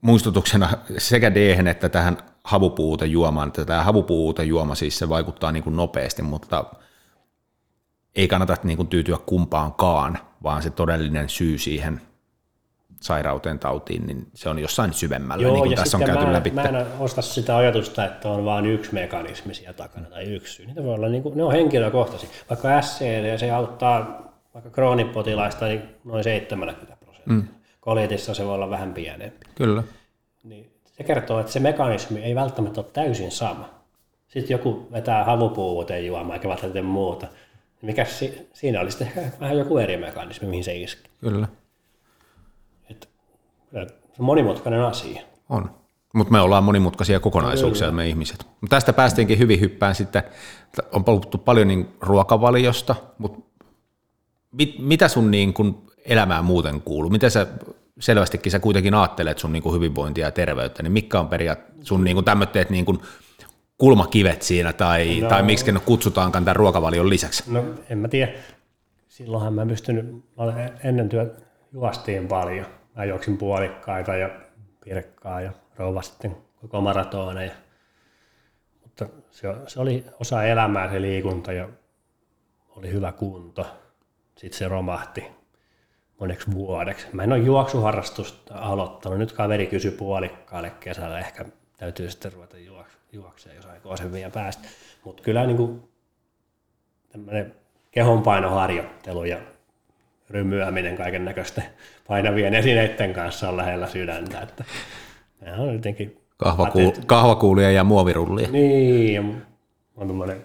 muistutuksena 0.00 0.68
sekä 0.98 1.34
d 1.34 1.66
että 1.66 1.88
tähän 1.88 2.18
havupuutejuomaan, 2.44 3.48
että 3.48 3.64
tämä 3.64 3.84
havupuutejuoma 3.84 4.74
siis 4.74 4.98
se 4.98 5.08
vaikuttaa 5.08 5.52
niin 5.52 5.62
kuin 5.62 5.76
nopeasti, 5.76 6.22
mutta 6.22 6.64
ei 8.14 8.28
kannata 8.28 8.56
niin 8.62 8.76
kuin 8.76 8.88
tyytyä 8.88 9.18
kumpaankaan, 9.26 10.18
vaan 10.42 10.62
se 10.62 10.70
todellinen 10.70 11.28
syy 11.28 11.58
siihen 11.58 12.00
sairauteen, 13.02 13.58
tautiin, 13.58 14.06
niin 14.06 14.26
se 14.34 14.48
on 14.48 14.58
jossain 14.58 14.92
syvemmällä, 14.92 15.48
niin 15.48 15.58
kuin 15.58 15.76
tässä 15.76 15.96
on 15.96 16.04
käyty 16.04 16.24
mä, 16.24 16.32
läpi. 16.32 16.50
Mä 16.50 16.62
en 16.62 16.86
osta 16.98 17.22
sitä 17.22 17.56
ajatusta, 17.56 18.04
että 18.04 18.28
on 18.28 18.44
vain 18.44 18.66
yksi 18.66 18.94
mekanismi 18.94 19.54
siellä 19.54 19.72
takana 19.72 20.06
tai 20.10 20.24
yksi 20.24 20.54
syy. 20.54 20.66
Niitä 20.66 20.84
voi 20.84 20.94
olla, 20.94 21.08
niin 21.08 21.22
kuin, 21.22 21.36
ne 21.36 21.42
on 21.42 21.52
henkilökohtaisia. 21.52 22.28
Vaikka 22.50 22.82
SCD, 22.82 23.38
se 23.38 23.50
auttaa 23.50 24.22
vaikka 24.54 24.70
kroonipotilaista 24.70 25.66
niin 25.66 25.82
noin 26.04 26.24
70 26.24 26.96
prosenttia. 26.96 27.34
Mm. 27.34 27.48
Kolitissa 27.80 28.34
se 28.34 28.44
voi 28.44 28.54
olla 28.54 28.70
vähän 28.70 28.94
pienempi. 28.94 29.46
Kyllä. 29.54 29.82
Niin 30.44 30.70
se 30.96 31.04
kertoo, 31.04 31.40
että 31.40 31.52
se 31.52 31.60
mekanismi 31.60 32.22
ei 32.22 32.34
välttämättä 32.34 32.80
ole 32.80 32.88
täysin 32.92 33.30
sama. 33.30 33.68
Sitten 34.28 34.54
joku 34.54 34.88
vetää 34.92 35.24
havupuuteen 35.24 36.06
juomaan 36.06 36.32
eikä 36.36 36.48
välttämättä 36.48 36.82
muuta. 36.82 37.26
Mikä 37.82 38.04
si- 38.04 38.48
siinä 38.52 38.80
olisi 38.80 39.04
ehkä 39.04 39.20
vähän 39.40 39.58
joku 39.58 39.78
eri 39.78 39.96
mekanismi, 39.96 40.48
mihin 40.48 40.64
se 40.64 40.76
iski. 40.76 41.10
Kyllä. 41.20 41.48
Kyllä 43.72 43.86
se 43.86 44.16
on 44.18 44.24
monimutkainen 44.26 44.80
asia. 44.80 45.22
On. 45.48 45.70
Mutta 46.14 46.32
me 46.32 46.40
ollaan 46.40 46.64
monimutkaisia 46.64 47.20
kokonaisuuksia 47.20 47.92
me 47.92 48.08
ihmiset. 48.08 48.46
Mut 48.60 48.70
tästä 48.70 48.92
päästiinkin 48.92 49.38
hyvin 49.38 49.60
hyppään 49.60 49.94
sitten, 49.94 50.22
on 50.92 51.04
puhuttu 51.04 51.38
paljon 51.38 51.68
niin 51.68 51.88
ruokavaliosta, 52.00 52.94
mutta 53.18 53.38
mit, 54.52 54.74
mitä 54.78 55.08
sun 55.08 55.30
niin 55.30 55.54
kun 55.54 55.82
elämään 56.04 56.44
muuten 56.44 56.80
kuuluu? 56.80 57.10
Miten 57.10 57.30
sä 57.30 57.46
selvästikin 58.00 58.52
sä 58.52 58.58
kuitenkin 58.58 58.94
ajattelet 58.94 59.38
sun 59.38 59.52
niin 59.52 59.62
kun 59.62 59.74
hyvinvointia 59.74 60.26
ja 60.26 60.30
terveyttä, 60.30 60.82
niin 60.82 60.92
mitkä 60.92 61.20
on 61.20 61.28
periaatteessa 61.28 61.84
sun 61.84 62.04
niin 62.04 62.24
tämmöitteet 62.24 62.70
niin 62.70 62.84
kun 62.84 63.02
kulmakivet 63.78 64.42
siinä, 64.42 64.72
tai, 64.72 65.20
no. 65.20 65.28
tai 65.28 65.42
miksi 65.42 65.72
ne 65.72 65.80
kutsutaankaan 65.80 66.44
tämän 66.44 66.56
ruokavalion 66.56 67.10
lisäksi? 67.10 67.52
No 67.52 67.64
en 67.90 67.98
mä 67.98 68.08
tiedä. 68.08 68.32
Silloinhan 69.08 69.54
mä 69.54 69.66
pystynyt, 69.66 70.12
mä 70.12 70.20
olen 70.36 70.70
ennen 70.84 71.08
työ 71.08 71.34
juostiin 71.72 72.28
paljon. 72.28 72.66
Mä 72.96 73.04
juoksin 73.04 73.38
puolikkaita 73.38 74.16
ja 74.16 74.30
pirkkaa 74.84 75.40
ja 75.40 75.52
rouva 75.76 76.02
sitten 76.02 76.36
koko 76.60 76.80
maratoneja. 76.80 77.52
Mutta 78.82 79.06
se, 79.30 79.48
se 79.66 79.80
oli 79.80 80.04
osa 80.20 80.44
elämää 80.44 80.90
se 80.90 81.00
liikunta 81.00 81.52
ja 81.52 81.68
oli 82.76 82.92
hyvä 82.92 83.12
kunto. 83.12 83.66
Sitten 84.36 84.58
se 84.58 84.68
romahti 84.68 85.24
moneksi 86.20 86.50
vuodeksi. 86.54 87.06
Mä 87.12 87.22
en 87.22 87.32
ole 87.32 87.40
juoksuharrastusta 87.40 88.54
aloittanut. 88.54 89.18
Nyt 89.18 89.32
kaveri 89.32 89.66
kysyi 89.66 89.90
puolikkaalle 89.90 90.70
kesällä. 90.70 91.18
Ehkä 91.18 91.44
täytyy 91.76 92.10
sitten 92.10 92.32
ruveta 92.32 92.56
juoksemaan, 93.12 93.56
jos 93.56 93.66
aikoo 93.66 93.96
sen 93.96 94.12
vielä 94.12 94.30
päästä. 94.30 94.68
Mutta 95.04 95.22
kyllä 95.22 95.46
niin 95.46 95.82
tämmöinen 97.08 97.54
kehonpainoharjoittelu 97.90 99.24
ja 99.24 99.38
rymyäminen 100.30 100.96
kaiken 100.96 101.24
näköisten 101.24 101.64
painavien 102.12 102.54
esineiden 102.54 103.12
kanssa 103.12 103.48
on 103.48 103.56
lähellä 103.56 103.86
sydäntä. 103.86 104.40
Että 104.40 104.64
nämä 105.40 105.56
on 105.56 105.72
jotenkin... 105.72 106.20
Kahvakuul- 106.44 107.04
kahvakuulia 107.06 107.70
ja 107.70 107.84
muovirullia. 107.84 108.50
Niin, 108.50 109.14
ja 109.14 109.22
on 109.96 110.06
tommonen, 110.06 110.44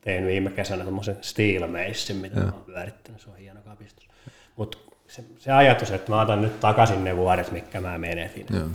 tein 0.00 0.26
viime 0.26 0.50
kesänä 0.50 0.82
tuommoisen 0.82 1.16
steelmeissin, 1.20 2.16
mitä 2.16 2.40
mä 2.40 2.50
oon 2.52 2.64
pyörittänyt, 2.64 3.20
se 3.20 3.30
on 3.30 3.36
hieno 3.36 3.60
kapistus. 3.60 4.08
Mutta 4.56 4.78
se, 5.08 5.24
se, 5.38 5.52
ajatus, 5.52 5.90
että 5.90 6.12
mä 6.12 6.20
otan 6.20 6.42
nyt 6.42 6.60
takaisin 6.60 7.04
ne 7.04 7.16
vuodet, 7.16 7.52
mitkä 7.52 7.80
mä 7.80 7.98
menetin. 7.98 8.46
Joo. 8.50 8.68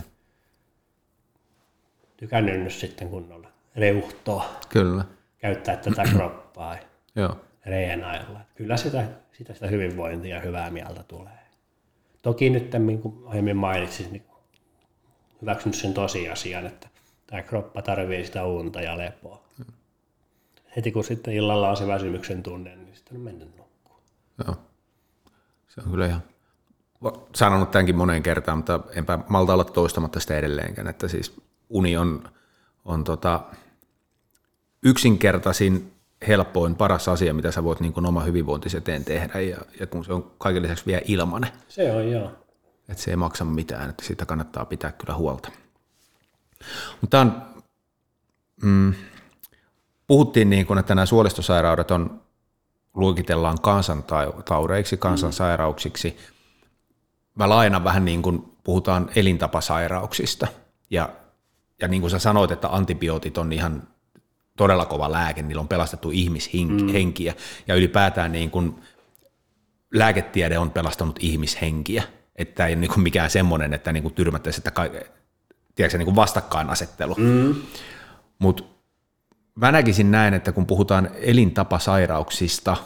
Tykännyt 2.16 2.60
nyt 2.60 2.72
sitten 2.72 3.08
kunnolla 3.08 3.48
reuhtoa, 3.76 4.50
Kyllä. 4.68 5.04
käyttää 5.38 5.76
tätä 5.76 6.02
kroppaa. 6.02 6.76
Joo. 7.16 7.36
reenailla. 7.66 8.40
Kyllä 8.54 8.76
sitä, 8.76 9.04
sitä, 9.32 9.54
sitä 9.54 9.66
hyvinvointia 9.66 10.36
ja 10.36 10.42
hyvää 10.42 10.70
mieltä 10.70 11.02
tulee. 11.02 11.45
Toki 12.26 12.50
nyt, 12.50 12.72
niin 12.72 13.02
kuin 13.02 13.14
aiemmin 13.26 13.56
mainitsin, 13.56 14.12
niin 14.12 14.24
hyväksynyt 15.42 15.76
sen 15.76 15.94
tosiasian, 15.94 16.66
että 16.66 16.88
tämä 17.26 17.42
kroppa 17.42 17.82
tarvii 17.82 18.26
sitä 18.26 18.44
unta 18.44 18.80
ja 18.80 18.98
lepoa. 18.98 19.42
Heti 20.76 20.92
kun 20.92 21.04
sitten 21.04 21.34
illalla 21.34 21.70
on 21.70 21.76
se 21.76 21.86
väsymyksen 21.86 22.42
tunne, 22.42 22.76
niin 22.76 22.96
sitten 22.96 23.16
on 23.16 23.22
mennyt 23.22 23.56
nukkuun. 23.56 24.00
Joo. 24.46 24.56
Se 25.68 25.80
on 25.80 25.90
kyllä 25.90 26.06
ihan 26.06 26.22
sanonut 27.34 27.70
tämänkin 27.70 27.96
moneen 27.96 28.22
kertaan, 28.22 28.58
mutta 28.58 28.80
enpä 28.94 29.18
malta 29.28 29.52
olla 29.52 29.64
toistamatta 29.64 30.20
sitä 30.20 30.38
edelleenkään, 30.38 30.88
että 30.88 31.08
siis 31.08 31.40
uni 31.68 31.96
on, 31.96 32.28
on 32.84 33.04
tota, 33.04 33.40
yksinkertaisin, 34.82 35.92
helpoin, 36.28 36.74
paras 36.74 37.08
asia, 37.08 37.34
mitä 37.34 37.50
sä 37.50 37.64
voit 37.64 37.80
niin 37.80 37.92
kuin 37.92 38.06
oma 38.06 38.20
hyvinvointisi 38.20 38.76
eteen 38.76 39.04
tehdä, 39.04 39.40
ja, 39.40 39.56
ja 39.80 39.86
kun 39.86 40.04
se 40.04 40.12
on 40.12 40.32
kaiken 40.38 40.62
lisäksi 40.62 40.86
vielä 40.86 41.02
ilmanen, 41.04 41.50
Se 41.68 41.92
on 41.92 42.10
joo. 42.10 42.32
että 42.88 43.02
se 43.02 43.10
ei 43.10 43.16
maksa 43.16 43.44
mitään, 43.44 43.90
että 43.90 44.04
siitä 44.04 44.26
kannattaa 44.26 44.64
pitää 44.64 44.92
kyllä 44.92 45.14
huolta. 45.14 45.50
Mutta 47.00 47.20
on, 47.20 47.42
mm, 48.62 48.94
puhuttiin 50.06 50.50
niin 50.50 50.66
kuin, 50.66 50.78
että 50.78 50.94
nämä 50.94 51.06
suolistosairaudet 51.06 51.90
on, 51.90 52.20
luokitellaan 52.94 53.60
kansantaudeiksi, 53.60 54.96
kansansairauksiksi. 54.96 56.16
Mä 57.34 57.48
lainan 57.48 57.84
vähän 57.84 58.04
niin 58.04 58.22
kuin 58.22 58.56
puhutaan 58.64 59.10
elintapasairauksista, 59.16 60.46
ja, 60.90 61.08
ja 61.80 61.88
niin 61.88 62.00
kuin 62.00 62.10
sä 62.10 62.18
sanoit, 62.18 62.50
että 62.50 62.68
antibiootit 62.68 63.38
on 63.38 63.52
ihan 63.52 63.88
todella 64.56 64.86
kova 64.86 65.12
lääke, 65.12 65.42
niillä 65.42 65.60
on 65.60 65.68
pelastettu 65.68 66.10
ihmishenkiä, 66.10 67.32
mm. 67.32 67.38
ja 67.66 67.74
ylipäätään 67.74 68.32
niin 68.32 68.50
kuin 68.50 68.74
lääketiede 69.94 70.58
on 70.58 70.70
pelastanut 70.70 71.18
ihmishenkiä, 71.20 72.02
että 72.36 72.66
ei 72.66 72.76
niin 72.76 72.90
kuin 72.90 73.02
mikään 73.02 73.30
semmoinen, 73.30 73.74
että 73.74 73.92
niin 73.92 74.02
kuin 74.02 74.14
tyrmättäisiin, 74.14 74.60
että 74.60 74.70
ka- 74.70 74.90
tiedätkö, 75.74 75.98
niin 75.98 76.06
kuin 76.06 76.16
vastakkainasettelu. 76.16 77.14
Mm. 77.14 77.54
Mutta 78.38 78.64
mä 79.54 79.72
näkisin 79.72 80.10
näin, 80.10 80.34
että 80.34 80.52
kun 80.52 80.66
puhutaan 80.66 81.10
elintapasairauksista, 81.14 82.76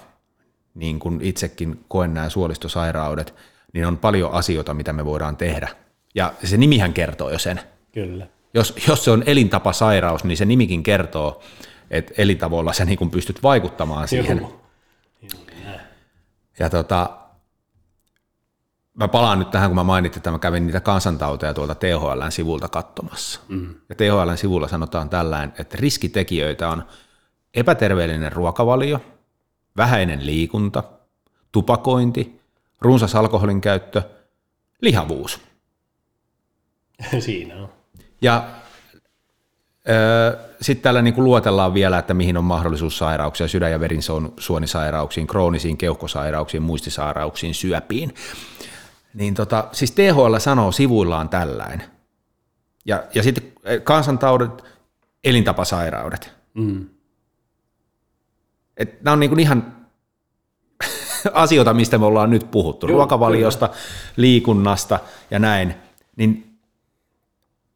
niin 0.74 0.98
kuin 0.98 1.20
itsekin 1.22 1.84
koen 1.88 2.14
nämä 2.14 2.28
suolistosairaudet, 2.28 3.34
niin 3.72 3.86
on 3.86 3.98
paljon 3.98 4.32
asioita, 4.32 4.74
mitä 4.74 4.92
me 4.92 5.04
voidaan 5.04 5.36
tehdä. 5.36 5.68
Ja 6.14 6.32
se 6.44 6.56
nimihän 6.56 6.92
kertoo 6.92 7.30
jo 7.30 7.38
sen. 7.38 7.60
Kyllä. 7.92 8.26
Jos, 8.54 8.74
jos 8.88 9.04
se 9.04 9.10
on 9.10 9.22
elintapasairaus, 9.26 10.24
niin 10.24 10.36
se 10.36 10.44
nimikin 10.44 10.82
kertoo, 10.82 11.42
että 11.90 12.14
elintavoilla 12.18 12.72
sä 12.72 12.84
niin 12.84 13.10
pystyt 13.10 13.42
vaikuttamaan 13.42 14.08
siihen. 14.08 14.38
Joo. 14.38 14.60
Ja 16.58 16.70
tota, 16.70 17.10
mä 18.94 19.08
palaan 19.08 19.38
nyt 19.38 19.50
tähän, 19.50 19.70
kun 19.70 19.74
mä 19.74 19.84
mainitsin, 19.84 20.18
että 20.18 20.30
mä 20.30 20.38
kävin 20.38 20.66
niitä 20.66 20.80
kansantauteja 20.80 21.54
tuolta 21.54 21.74
THLn 21.74 22.32
sivulta 22.32 22.68
katsomassa. 22.68 23.40
Mm. 23.48 23.74
Ja 23.88 23.94
THLn 23.94 24.38
sivulla 24.38 24.68
sanotaan 24.68 25.08
tällainen, 25.08 25.52
että 25.58 25.76
riskitekijöitä 25.80 26.68
on 26.68 26.84
epäterveellinen 27.54 28.32
ruokavalio, 28.32 29.00
vähäinen 29.76 30.26
liikunta, 30.26 30.82
tupakointi, 31.52 32.40
runsas 32.80 33.14
alkoholin 33.14 33.60
käyttö, 33.60 34.02
lihavuus. 34.80 35.40
Siinä 37.18 37.56
on. 37.56 37.79
Ja 38.22 38.44
sitten 40.60 40.82
täällä 40.82 41.02
niin 41.02 41.24
luotellaan 41.24 41.74
vielä, 41.74 41.98
että 41.98 42.14
mihin 42.14 42.36
on 42.36 42.44
mahdollisuus 42.44 42.98
sairauksia, 42.98 43.48
sydän- 43.48 43.70
ja 43.70 43.80
verisuonisairauksiin, 43.80 45.26
kroonisiin 45.26 45.76
keuhkosairauksiin, 45.76 46.62
muistisairauksiin, 46.62 47.54
syöpiin. 47.54 48.14
Niin 49.14 49.34
tota, 49.34 49.68
siis 49.72 49.90
THL 49.92 50.38
sanoo 50.38 50.72
sivuillaan 50.72 51.28
tällainen. 51.28 51.82
Ja, 52.84 53.02
ja 53.14 53.22
sitten 53.22 53.52
kansantaudet, 53.84 54.64
elintapasairaudet. 55.24 56.32
Mm. 56.54 56.86
Et 58.76 59.02
nämä 59.02 59.12
on 59.12 59.20
niin 59.20 59.30
kuin 59.30 59.40
ihan 59.40 59.76
asioita, 61.32 61.74
mistä 61.74 61.98
me 61.98 62.06
ollaan 62.06 62.30
nyt 62.30 62.50
puhuttu, 62.50 62.86
Joo, 62.86 62.96
ruokavaliosta, 62.96 63.68
kyllä. 63.68 63.80
liikunnasta 64.16 64.98
ja 65.30 65.38
näin. 65.38 65.74
Niin 66.16 66.49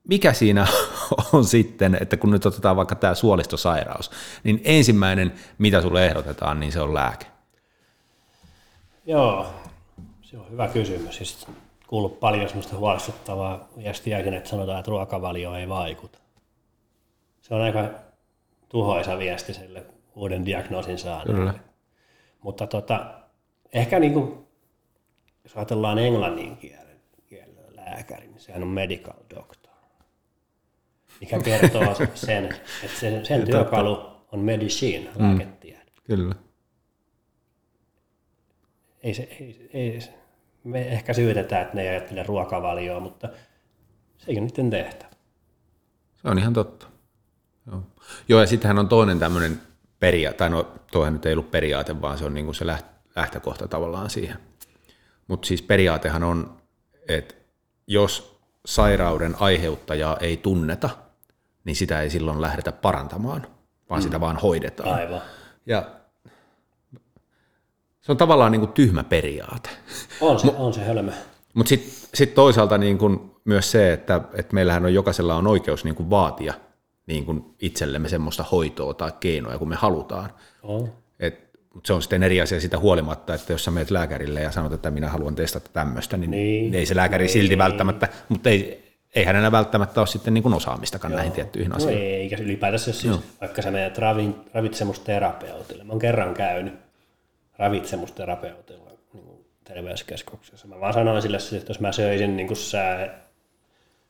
mikä 0.08 0.32
siinä 0.32 0.66
on 1.32 1.44
sitten, 1.44 1.98
että 2.00 2.16
kun 2.16 2.30
nyt 2.30 2.46
otetaan 2.46 2.76
vaikka 2.76 2.94
tämä 2.94 3.14
suolistosairaus, 3.14 4.10
niin 4.44 4.60
ensimmäinen, 4.64 5.32
mitä 5.58 5.82
sulle 5.82 6.06
ehdotetaan, 6.06 6.60
niin 6.60 6.72
se 6.72 6.80
on 6.80 6.94
lääke. 6.94 7.26
Joo, 9.06 9.46
se 10.22 10.38
on 10.38 10.50
hyvä 10.50 10.68
kysymys. 10.68 11.16
Siis 11.16 11.46
kuullut 11.86 12.20
paljon 12.20 12.48
sellaista 12.48 12.76
huolestuttavaa 12.76 13.68
viestiäkin, 13.76 14.34
että 14.34 14.50
sanotaan, 14.50 14.78
että 14.78 14.90
ruokavalio 14.90 15.54
ei 15.54 15.68
vaikuta. 15.68 16.18
Se 17.40 17.54
on 17.54 17.60
aika 17.60 17.90
tuhoisa 18.68 19.18
viesti 19.18 19.54
sille 19.54 19.86
uuden 20.14 20.46
diagnoosin 20.46 20.98
saaneelle. 20.98 21.54
Mutta 22.42 22.66
tota, 22.66 23.06
ehkä 23.72 23.98
niin 23.98 24.12
kuin, 24.12 24.46
jos 25.44 25.56
ajatellaan 25.56 25.98
englannin 25.98 26.56
kielen, 26.56 27.00
kielen 27.26 27.76
lääkäri, 27.76 28.26
niin 28.26 28.40
sehän 28.40 28.62
on 28.62 28.68
medical 28.68 29.14
doctor, 29.34 29.63
mikä 31.24 31.38
kertoo 31.38 31.94
sen, 32.14 32.44
että 32.84 33.00
sen, 33.00 33.26
sen 33.26 33.44
työkalu 33.44 33.98
on 34.32 34.40
medicine, 34.40 35.10
mm. 35.18 35.24
lääketiede. 35.24 35.92
Kyllä. 36.06 36.34
Ei 39.02 39.14
se, 39.14 39.22
ei, 39.22 39.68
ei, 39.72 39.98
me 40.64 40.88
ehkä 40.88 41.12
syytetään, 41.12 41.62
että 41.62 41.74
ne 41.74 41.82
ei 41.82 41.88
ajattele 41.88 42.22
ruokavalioa, 42.22 43.00
mutta 43.00 43.28
se 44.18 44.30
ei 44.30 44.38
ole 44.38 44.46
niiden 44.46 44.70
tehtävä. 44.70 45.10
Se 46.22 46.28
on 46.28 46.38
ihan 46.38 46.52
totta. 46.52 46.86
Joo, 47.66 47.82
Joo 48.28 48.40
ja 48.40 48.46
sittenhän 48.46 48.78
on 48.78 48.88
toinen 48.88 49.18
tämmöinen 49.18 49.60
periaate, 50.00 50.38
tai 50.38 50.50
no 50.50 50.72
toihan 50.92 51.12
nyt 51.12 51.26
ei 51.26 51.32
ollut 51.32 51.50
periaate, 51.50 52.00
vaan 52.00 52.18
se 52.18 52.24
on 52.24 52.34
niin 52.34 52.44
kuin 52.44 52.54
se 52.54 52.66
lähtökohta 53.16 53.68
tavallaan 53.68 54.10
siihen. 54.10 54.36
Mutta 55.28 55.46
siis 55.46 55.62
periaatehan 55.62 56.22
on, 56.22 56.56
että 57.08 57.34
jos 57.86 58.40
sairauden 58.66 59.36
aiheuttajaa 59.40 60.16
ei 60.16 60.36
tunneta, 60.36 61.03
niin 61.64 61.76
sitä 61.76 62.00
ei 62.00 62.10
silloin 62.10 62.40
lähdetä 62.40 62.72
parantamaan, 62.72 63.46
vaan 63.90 64.00
mm. 64.00 64.04
sitä 64.04 64.20
vaan 64.20 64.36
hoidetaan. 64.36 64.94
Aivan. 64.94 65.20
Ja 65.66 65.90
se 68.00 68.12
on 68.12 68.18
tavallaan 68.18 68.52
niin 68.52 68.60
kuin 68.60 68.72
tyhmä 68.72 69.04
periaate. 69.04 69.70
On 70.20 70.38
se, 70.38 70.54
on 70.58 70.74
se 70.74 70.84
hölmö. 70.84 71.12
Mutta 71.54 71.68
sitten 71.68 71.92
sit 72.14 72.34
toisaalta 72.34 72.78
niin 72.78 72.98
kuin 72.98 73.30
myös 73.44 73.70
se, 73.70 73.92
että, 73.92 74.20
että 74.34 74.54
meillähän 74.54 74.84
on 74.84 74.94
jokaisella 74.94 75.34
on 75.34 75.46
oikeus 75.46 75.84
niin 75.84 75.94
kuin 75.94 76.10
vaatia 76.10 76.54
niin 77.06 77.24
kuin 77.24 77.44
itsellemme 77.60 78.08
semmoista 78.08 78.42
hoitoa 78.42 78.94
tai 78.94 79.12
keinoja, 79.20 79.58
kun 79.58 79.68
me 79.68 79.76
halutaan. 79.76 80.30
On. 80.62 80.92
Et, 81.20 81.50
mutta 81.74 81.86
se 81.86 81.92
on 81.92 82.02
sitten 82.02 82.22
eri 82.22 82.40
asia 82.40 82.60
sitä 82.60 82.78
huolimatta, 82.78 83.34
että 83.34 83.52
jos 83.52 83.64
sä 83.64 83.70
menet 83.70 83.90
lääkärille 83.90 84.40
ja 84.40 84.50
sanot, 84.50 84.72
että 84.72 84.90
minä 84.90 85.08
haluan 85.08 85.34
testata 85.34 85.70
tämmöistä, 85.72 86.16
niin, 86.16 86.30
niin 86.30 86.74
ei 86.74 86.86
se 86.86 86.96
lääkäri 86.96 87.24
niin, 87.24 87.32
silti 87.32 87.58
välttämättä, 87.58 88.08
mutta 88.28 88.50
ei, 88.50 88.83
ei 89.14 89.24
hänellä 89.24 89.52
välttämättä 89.52 90.00
ole 90.00 90.06
sitten 90.06 90.34
niin 90.34 90.42
kuin 90.42 90.54
osaamistakaan 90.54 91.12
Joo. 91.12 91.16
näihin 91.16 91.32
tiettyihin 91.32 91.70
no 91.70 91.76
asioihin. 91.76 92.02
Ei, 92.02 92.14
eikä 92.14 92.36
ylipäätänsä 92.36 92.92
siis, 92.92 93.20
vaikka 93.40 93.62
sä 93.62 93.70
menet 93.70 93.98
ravin, 93.98 94.34
ravitsemusterapeutille. 94.54 95.84
Mä 95.84 95.92
oon 95.92 96.00
kerran 96.00 96.34
käynyt 96.34 96.74
ravitsemusterapeutilla 97.58 98.90
niin 99.12 99.46
terveyskeskuksessa. 99.64 100.68
Mä 100.68 100.80
vaan 100.80 100.94
sanoin 100.94 101.22
sille, 101.22 101.36
että 101.36 101.70
jos 101.70 101.80
mä 101.80 101.92
söisin 101.92 102.36
niin 102.36 102.46
kuin 102.46 102.56
sä 102.56 103.10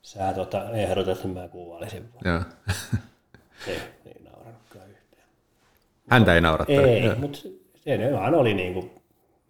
sä 0.04 0.32
tota, 0.34 0.70
ehdotat, 0.70 1.24
niin 1.24 1.34
mä 1.34 1.48
kuulisin 1.48 2.08
Joo. 2.24 2.42
ei, 3.66 3.80
ei 4.06 4.22
nauranutkaan 4.24 4.90
yhtään. 4.90 5.28
Häntä 6.10 6.34
ei 6.34 6.40
naurattanut. 6.40 6.84
Ei, 6.84 7.14
mutta 7.14 7.38
se 7.84 7.96
ne 7.96 8.12
vaan 8.12 8.34
oli 8.34 8.54
niin 8.54 8.74
kuin 8.74 8.90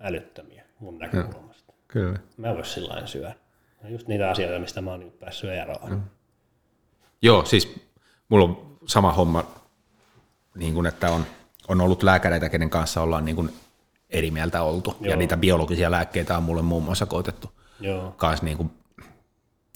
älyttömiä 0.00 0.64
mun 0.78 0.98
näkökulmasta. 0.98 1.72
Joo, 1.72 1.84
kyllä. 1.88 2.18
Mä 2.36 2.54
vois 2.54 2.74
sillä 2.74 3.06
syödä. 3.06 3.34
Just 3.88 4.08
niitä 4.08 4.30
asioita, 4.30 4.58
mistä 4.58 4.80
mä 4.80 4.90
oon 4.90 5.00
nyt 5.00 5.18
päässyt 5.18 5.50
eroon. 5.50 5.90
Mm. 5.90 6.02
Joo, 7.22 7.44
siis 7.44 7.80
mulla 8.28 8.44
on 8.44 8.76
sama 8.86 9.12
homma, 9.12 9.44
niin 10.54 10.74
kuin, 10.74 10.86
että 10.86 11.10
on, 11.10 11.24
on 11.68 11.80
ollut 11.80 12.02
lääkäreitä, 12.02 12.48
kenen 12.48 12.70
kanssa 12.70 13.02
ollaan 13.02 13.24
niin 13.24 13.36
kuin 13.36 13.52
eri 14.10 14.30
mieltä 14.30 14.62
oltu. 14.62 14.96
Joo. 15.00 15.10
Ja 15.10 15.16
niitä 15.16 15.36
biologisia 15.36 15.90
lääkkeitä 15.90 16.36
on 16.36 16.42
mulle 16.42 16.62
muun 16.62 16.84
muassa 16.84 17.06
koitettu 17.06 17.50
Joo. 17.80 18.14
Kans 18.16 18.42
niin 18.42 18.56
kuin 18.56 18.70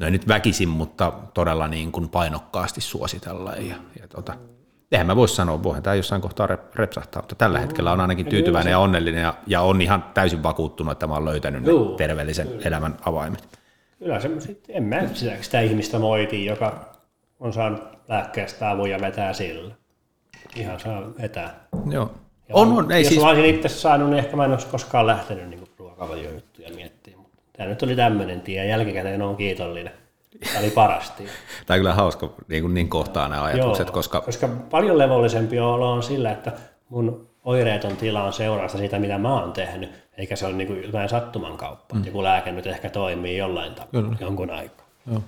no 0.00 0.06
ei 0.06 0.10
nyt 0.10 0.28
väkisin, 0.28 0.68
mutta 0.68 1.12
todella 1.34 1.68
niin 1.68 1.92
kuin 1.92 2.08
painokkaasti 2.08 2.80
suositella. 2.80 3.52
Ja, 3.52 3.76
ja 4.00 4.08
tota, 4.08 4.34
eihän 4.92 5.06
mä 5.06 5.16
voisi 5.16 5.34
sanoa, 5.34 5.62
voihan 5.62 5.82
tämä 5.82 5.94
jossain 5.94 6.22
kohtaa 6.22 6.48
repsahtaa, 6.74 7.22
mutta 7.22 7.34
tällä 7.34 7.58
hetkellä 7.58 7.92
on 7.92 8.00
ainakin 8.00 8.26
tyytyväinen 8.26 8.70
ja 8.70 8.78
onnellinen 8.78 9.22
ja, 9.22 9.34
ja 9.46 9.60
on 9.60 9.82
ihan 9.82 10.04
täysin 10.14 10.42
vakuuttunut, 10.42 10.92
että 10.92 11.06
mä 11.06 11.14
oon 11.14 11.24
löytänyt 11.24 11.62
ne 11.62 11.72
terveellisen 11.96 12.48
elämän 12.64 12.96
avaimet. 13.04 13.58
Kyllä 13.98 14.20
se, 14.20 14.30
en 14.68 14.82
mä 14.82 15.08
sitä, 15.14 15.32
sitä 15.40 15.60
ihmistä 15.60 15.98
moiti, 15.98 16.44
joka 16.44 16.94
on 17.40 17.52
saanut 17.52 17.82
lääkkeestä 18.08 18.70
avun 18.70 18.90
ja 18.90 19.00
vetää 19.00 19.32
sillä. 19.32 19.74
Ihan 20.56 20.80
saa 20.80 21.02
vetää. 21.22 21.68
Joo. 21.90 22.10
Ja 22.48 22.54
on, 22.54 22.72
on, 22.72 22.92
ei 22.92 23.02
jos 23.02 23.08
siis... 23.08 23.22
olisin 23.22 23.44
itse 23.44 23.68
saanut, 23.68 24.10
niin 24.10 24.18
ehkä 24.18 24.36
mä 24.36 24.44
en 24.44 24.50
olisi 24.50 24.66
koskaan 24.66 25.06
lähtenyt 25.06 25.48
niin 25.48 25.68
ruokavalio-juttuja 25.78 26.74
miettimään. 26.74 27.26
Tämä 27.52 27.68
nyt 27.68 27.82
oli 27.82 27.96
tämmöinen 27.96 28.40
tie, 28.40 28.66
jälkikäteen 28.66 29.22
on 29.22 29.36
kiitollinen. 29.36 29.92
Tämä 30.44 30.60
oli 30.60 30.70
parasti. 30.70 31.24
Tämä 31.66 31.76
on 31.76 31.80
kyllä 31.80 31.94
hauska 31.94 32.34
niin, 32.48 32.62
kuin 32.62 32.74
niin 32.74 32.88
kohtaa 32.88 33.28
nämä 33.28 33.42
ajatukset, 33.42 33.86
Joo, 33.86 33.94
koska... 33.94 34.20
koska 34.20 34.48
paljon 34.70 34.98
levollisempi 34.98 35.58
olo 35.58 35.92
on 35.92 36.02
sillä, 36.02 36.32
että 36.32 36.52
mun 36.88 37.27
oireeton 37.44 37.96
tila 37.96 38.24
on 38.24 38.32
seurausta 38.32 38.78
siitä, 38.78 38.98
mitä 38.98 39.18
mä 39.18 39.34
oon 39.40 39.52
tehnyt, 39.52 39.90
eikä 40.16 40.36
se 40.36 40.46
ole 40.46 40.54
niin 40.54 40.66
kuin 40.66 40.82
jotain 40.82 41.08
sattuman 41.08 41.56
kauppa. 41.56 41.94
Mm. 41.94 42.04
Joku 42.04 42.22
lääke 42.22 42.52
nyt 42.52 42.66
ehkä 42.66 42.90
toimii 42.90 43.36
jollain 43.36 43.74
tavalla 43.74 44.16
jonkun 44.20 44.50
aikaa. 44.50 44.86
Joo. 45.10 45.22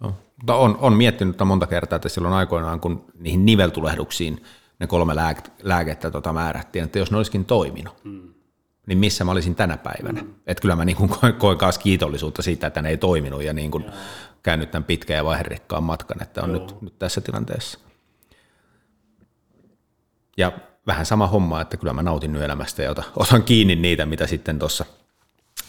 Joo. 0.00 0.12
Mutta 0.36 0.54
on, 0.54 0.78
on 0.80 0.92
miettinyt 0.92 1.36
monta 1.44 1.66
kertaa, 1.66 1.96
että 1.96 2.08
silloin 2.08 2.34
aikoinaan, 2.34 2.80
kun 2.80 3.04
niihin 3.18 3.46
niveltulehduksiin 3.46 4.42
ne 4.78 4.86
kolme 4.86 5.14
lääkettä 5.62 6.10
tota 6.10 6.32
määrättiin, 6.32 6.84
että 6.84 6.98
jos 6.98 7.10
ne 7.10 7.16
olisikin 7.16 7.44
toiminut, 7.44 8.04
mm 8.04 8.34
niin 8.86 8.98
missä 8.98 9.24
mä 9.24 9.30
olisin 9.30 9.54
tänä 9.54 9.76
päivänä. 9.76 10.22
Mm. 10.22 10.34
Että 10.46 10.62
kyllä 10.62 10.76
mä 10.76 10.84
niin 10.94 10.96
kuin 10.96 11.08
koin, 11.08 11.34
koin 11.34 11.58
kanssa 11.58 11.80
kiitollisuutta 11.80 12.42
siitä, 12.42 12.66
että 12.66 12.82
ne 12.82 12.88
ei 12.88 12.96
toiminut 12.96 13.42
ja 13.42 13.52
niin 13.52 13.70
kuin 13.70 13.84
käynyt 14.42 14.70
tämän 14.70 14.84
pitkän 14.84 15.16
ja 15.16 15.24
vaiherikkaan 15.24 15.82
matkan, 15.82 16.22
että 16.22 16.42
on 16.42 16.52
nyt, 16.52 16.80
nyt 16.80 16.98
tässä 16.98 17.20
tilanteessa. 17.20 17.78
Ja 20.36 20.52
vähän 20.86 21.06
sama 21.06 21.26
homma, 21.26 21.60
että 21.60 21.76
kyllä 21.76 21.92
mä 21.92 22.02
nautin 22.02 22.32
nyt 22.32 22.42
elämästä 22.42 22.82
ja 22.82 22.94
otan 23.16 23.42
kiinni 23.42 23.76
niitä, 23.76 24.06
mitä 24.06 24.26
sitten 24.26 24.58
tuossa 24.58 24.84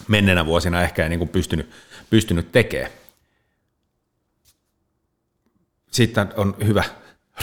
menneenä 0.08 0.46
vuosina 0.46 0.82
ehkä 0.82 1.02
ei 1.02 1.08
niin 1.08 1.18
kuin 1.18 1.28
pystynyt, 1.28 1.70
pystynyt 2.10 2.52
tekemään. 2.52 2.90
Sitten 5.90 6.28
on 6.36 6.56
hyvä 6.66 6.84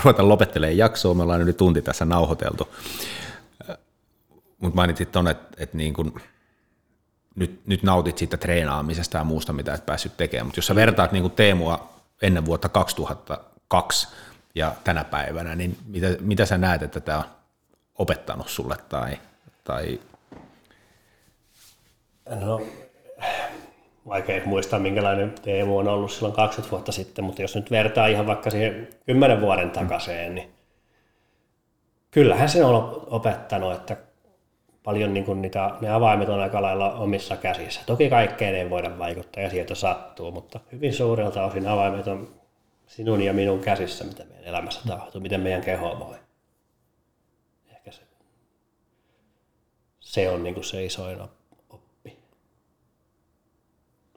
ruveta 0.04 0.28
lopettelemaan 0.28 0.78
jaksoa, 0.78 1.14
me 1.14 1.24
ollaan 1.24 1.46
nyt 1.46 1.58
tunti 1.58 1.82
tässä 1.82 2.06
nauhoiteltu 2.06 2.70
mutta 4.64 4.76
mainitsit 4.76 5.12
tuonne, 5.12 5.32
että, 5.32 5.48
että 5.58 5.78
niin 5.78 5.94
kun, 5.94 6.22
nyt, 7.36 7.62
nyt 7.66 7.84
nautit 7.84 8.18
siitä 8.18 8.38
treenaamisesta 8.38 9.18
ja 9.18 9.24
muusta, 9.24 9.54
mitä 9.54 9.74
et 9.74 9.86
päässyt 9.86 10.18
tekemään. 10.18 10.46
Mutta 10.46 10.58
jos 10.58 10.68
sä 10.68 10.76
vertaat 10.76 11.12
niin 11.12 11.32
Teemua 11.32 11.94
ennen 12.22 12.46
vuotta 12.46 12.70
2002 12.70 14.08
ja 14.56 14.76
tänä 14.84 15.04
päivänä, 15.04 15.56
niin 15.56 15.78
mitä, 15.86 16.08
mitä 16.20 16.46
sä 16.46 16.58
näet, 16.58 16.84
että 16.84 17.00
tämä 17.00 17.18
on 17.18 17.24
opettanut 17.98 18.50
sulle 18.50 18.76
tai, 18.90 19.20
tai... 19.64 20.00
No, 22.42 22.62
vaikea 24.08 24.42
muistaa, 24.46 24.80
minkälainen 24.80 25.36
Teemu 25.42 25.78
on 25.78 25.88
ollut 25.88 26.12
silloin 26.12 26.36
20 26.36 26.72
vuotta 26.72 26.92
sitten, 26.92 27.26
mutta 27.26 27.42
jos 27.42 27.56
nyt 27.56 27.72
vertaa 27.72 28.08
ihan 28.08 28.28
vaikka 28.28 28.50
siihen 28.50 28.88
10 29.06 29.42
vuoden 29.42 29.72
takaisin, 29.72 30.36
niin 30.36 30.54
kyllähän 32.12 32.50
se 32.50 32.64
on 32.64 33.06
opettanut, 33.08 33.74
että 33.74 33.98
paljon 34.84 35.14
niin 35.14 35.26
kuin 35.26 35.42
niitä, 35.42 35.72
ne 35.82 35.90
avaimet 35.90 36.30
on 36.30 36.40
aika 36.40 36.62
lailla 36.62 36.94
omissa 36.94 37.38
käsissä. 37.38 37.82
Toki 37.86 38.10
kaikkeen 38.10 38.56
ei 38.56 38.70
voida 38.70 39.00
vaikuttaa 39.00 39.44
ja 39.44 39.50
sieltä 39.50 39.76
sattuu, 39.76 40.32
mutta 40.32 40.60
hyvin 40.72 40.94
suurelta 40.94 41.46
osin 41.46 41.68
avaimet 41.68 42.08
on 42.08 42.36
sinun 42.88 43.22
ja 43.22 43.34
minun 43.34 43.60
käsissä, 43.60 44.04
mitä 44.04 44.24
meidän 44.24 44.46
elämässä 44.46 44.82
tapahtuu, 44.88 45.22
miten 45.22 45.42
meidän 45.42 45.62
keho 45.62 46.00
voi. 46.00 46.16
Ehkä 47.70 47.92
se, 47.92 48.02
se 50.14 50.30
on 50.30 50.44
niin 50.44 50.54
kuin 50.54 50.64
se 50.64 50.86
isoin 50.86 51.22
oppi. 51.70 52.18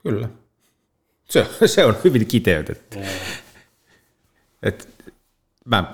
Kyllä. 0.03 0.29
Se, 1.29 1.47
se 1.65 1.85
on 1.85 1.95
hyvin 2.03 2.27
kiteytetty. 2.27 2.99
Et 4.63 4.89
mä 5.65 5.93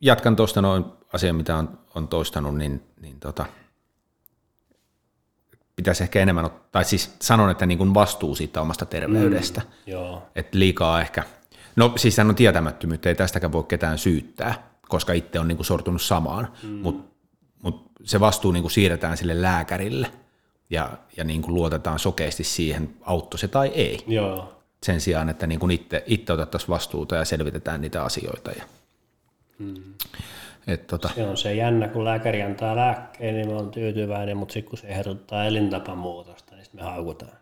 jatkan 0.00 0.36
tuosta 0.36 0.62
noin 0.62 0.84
asian, 1.12 1.36
mitä 1.36 1.56
on, 1.56 1.78
on 1.94 2.08
toistanut, 2.08 2.56
niin, 2.56 2.82
niin 3.00 3.20
tota, 3.20 3.46
pitäisi 5.76 6.02
ehkä 6.02 6.20
enemmän 6.20 6.44
ottaa, 6.44 6.68
tai 6.72 6.84
siis 6.84 7.16
sanon, 7.20 7.50
että 7.50 7.66
niin 7.66 7.78
kuin 7.78 7.94
vastuu 7.94 8.34
siitä 8.34 8.60
omasta 8.60 8.86
terveydestä. 8.86 9.60
Mm, 9.60 9.66
joo. 9.86 10.22
Että 10.34 10.58
liikaa 10.58 11.00
ehkä, 11.00 11.22
no 11.76 11.92
siis 11.96 12.18
on 12.18 12.34
tietämättömyyttä, 12.34 13.08
ei 13.08 13.14
tästäkään 13.14 13.52
voi 13.52 13.64
ketään 13.64 13.98
syyttää, 13.98 14.70
koska 14.88 15.12
itse 15.12 15.40
on 15.40 15.48
niin 15.48 15.56
kuin 15.56 15.66
sortunut 15.66 16.02
samaan, 16.02 16.52
mm. 16.62 16.68
mutta 16.68 17.17
mut 17.62 17.90
se 18.04 18.20
vastuu 18.20 18.52
niin 18.52 18.62
kuin 18.62 18.72
siirretään 18.72 19.16
sille 19.16 19.42
lääkärille 19.42 20.10
ja, 20.70 20.90
ja 21.16 21.24
niin 21.24 21.42
kuin 21.42 21.54
luotetaan 21.54 21.98
sokeasti 21.98 22.44
siihen, 22.44 22.90
autto 23.02 23.36
se 23.36 23.48
tai 23.48 23.68
ei. 23.68 24.04
Joo. 24.06 24.54
Sen 24.82 25.00
sijaan, 25.00 25.28
että 25.28 25.46
niin 25.46 25.60
kuin 25.60 25.70
itse, 25.70 26.04
itse 26.06 26.32
otettaisiin 26.32 26.68
vastuuta 26.68 27.16
ja 27.16 27.24
selvitetään 27.24 27.80
niitä 27.80 28.04
asioita. 28.04 28.50
Ja, 28.50 28.64
Mm. 29.58 29.74
et 30.66 30.86
tota, 30.86 31.10
Se 31.14 31.26
on 31.26 31.36
se 31.36 31.54
jännä, 31.54 31.88
kun 31.88 32.04
lääkäri 32.04 32.42
antaa 32.42 32.76
lääkkeen, 32.76 33.34
niin 33.34 33.48
me 33.48 33.54
on 33.54 33.70
tyytyväinen, 33.70 34.36
mutta 34.36 34.52
sitten 34.52 34.70
kun 34.70 34.78
se 34.78 34.86
ehdottaa 34.86 35.44
elintapamuutosta, 35.44 36.54
niin 36.54 36.64
sitten 36.64 36.80
me 36.84 36.90
haukutaan. 36.90 37.32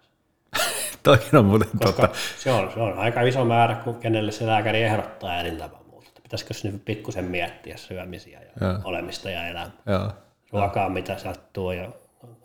toikin 1.02 1.36
on 1.38 1.44
muuten 1.44 1.68
Koska 1.82 2.02
totta. 2.02 2.18
se 2.38 2.52
on, 2.52 2.70
se 2.74 2.80
on 2.80 2.98
aika 2.98 3.22
iso 3.22 3.44
määrä, 3.44 3.74
kun 3.74 3.94
kenelle 3.94 4.32
se 4.32 4.46
lääkäri 4.46 4.82
ehdottaa 4.82 5.40
elintapamuutosta. 5.40 5.85
Pitäisikö 6.26 6.54
nyt 6.64 6.84
pikkusen 6.84 7.24
miettiä 7.24 7.76
syömisiä 7.76 8.40
ja 8.40 8.68
Joo. 8.68 8.80
olemista 8.84 9.30
ja 9.30 9.46
elämää. 9.48 9.70
Joo, 9.86 10.12
Ruokaa, 10.52 10.88
mitä 10.88 11.18
sattuu 11.18 11.72
ja 11.72 11.88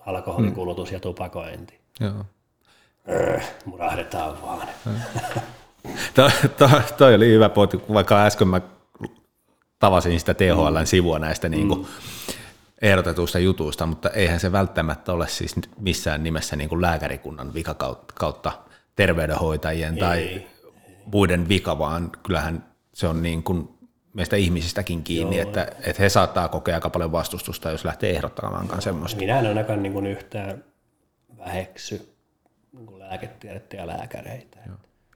alkoholikulutus 0.05 0.91
ja 0.91 0.99
tupakointi. 0.99 1.79
joo. 1.99 2.25
Öö, 3.09 3.39
murahdetaan 3.65 4.41
vaan. 4.41 4.67
To, 6.15 6.31
to, 6.57 6.69
toi 6.97 7.15
oli 7.15 7.29
hyvä 7.29 7.49
pointti, 7.49 7.81
vaikka 7.93 8.25
äsken 8.25 8.47
mä 8.47 8.61
tavasin 9.79 10.19
sitä 10.19 10.33
THLn 10.33 10.87
sivua 10.87 11.19
näistä 11.19 11.49
niin 11.49 11.67
kuin 11.67 11.87
ehdotetuista 12.81 13.39
jutuista, 13.39 13.85
mutta 13.85 14.09
eihän 14.09 14.39
se 14.39 14.51
välttämättä 14.51 15.13
ole 15.13 15.27
siis 15.27 15.55
missään 15.79 16.23
nimessä 16.23 16.55
niin 16.55 16.69
kuin 16.69 16.81
lääkärikunnan 16.81 17.53
vika 17.53 17.75
kautta, 18.13 18.51
terveydenhoitajien 18.95 19.97
tai 19.97 20.17
Ei. 20.17 20.47
muiden 21.05 21.49
vika, 21.49 21.79
vaan 21.79 22.11
kyllähän 22.23 22.70
se 22.93 23.07
on 23.07 23.23
niin 23.23 23.43
kuin 23.43 23.69
meistä 24.13 24.35
ihmisistäkin 24.35 25.03
kiinni, 25.03 25.39
että, 25.39 25.61
että 25.61 26.01
he 26.03 26.09
saattaa 26.09 26.47
kokea 26.47 26.75
aika 26.75 26.89
paljon 26.89 27.11
vastustusta, 27.11 27.71
jos 27.71 27.85
lähtee 27.85 28.09
ehdottamaan 28.09 28.81
semmoista. 28.81 29.19
Minä 29.19 29.39
en 29.39 29.45
ainakaan 29.45 29.83
niin 29.83 29.93
kuin 29.93 30.07
yhtään 30.07 30.63
väheksy 31.37 32.15
niin 32.71 32.85
kuin 32.85 32.99
lääketiedettä 32.99 33.77
ja 33.77 33.87
lääkäreitä. 33.87 34.57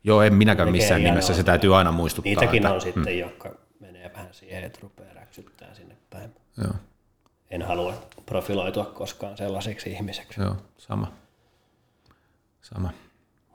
Joo, 0.03 0.21
en 0.21 0.33
minäkään 0.33 0.71
missään 0.71 1.03
nimessä, 1.03 1.33
se 1.33 1.43
täytyy 1.43 1.75
aina 1.75 1.91
muistuttaa. 1.91 2.29
Niitäkin 2.29 2.57
että, 2.57 2.73
on 2.73 2.81
sitten, 2.81 3.19
jotka 3.19 3.55
menee 3.79 4.11
vähän 4.13 4.33
siihen, 4.33 4.63
että 4.63 4.79
rupeaa 4.81 5.13
räksyttää 5.13 5.73
sinne 5.73 5.95
päin. 6.09 6.35
Joo, 6.57 6.73
En 7.49 7.61
halua 7.61 7.93
profiloitua 8.25 8.85
koskaan 8.85 9.37
sellaisiksi 9.37 9.91
ihmiseksi, 9.91 10.41
joo, 10.41 10.55
sama. 10.77 11.11
Sama. 12.61 12.89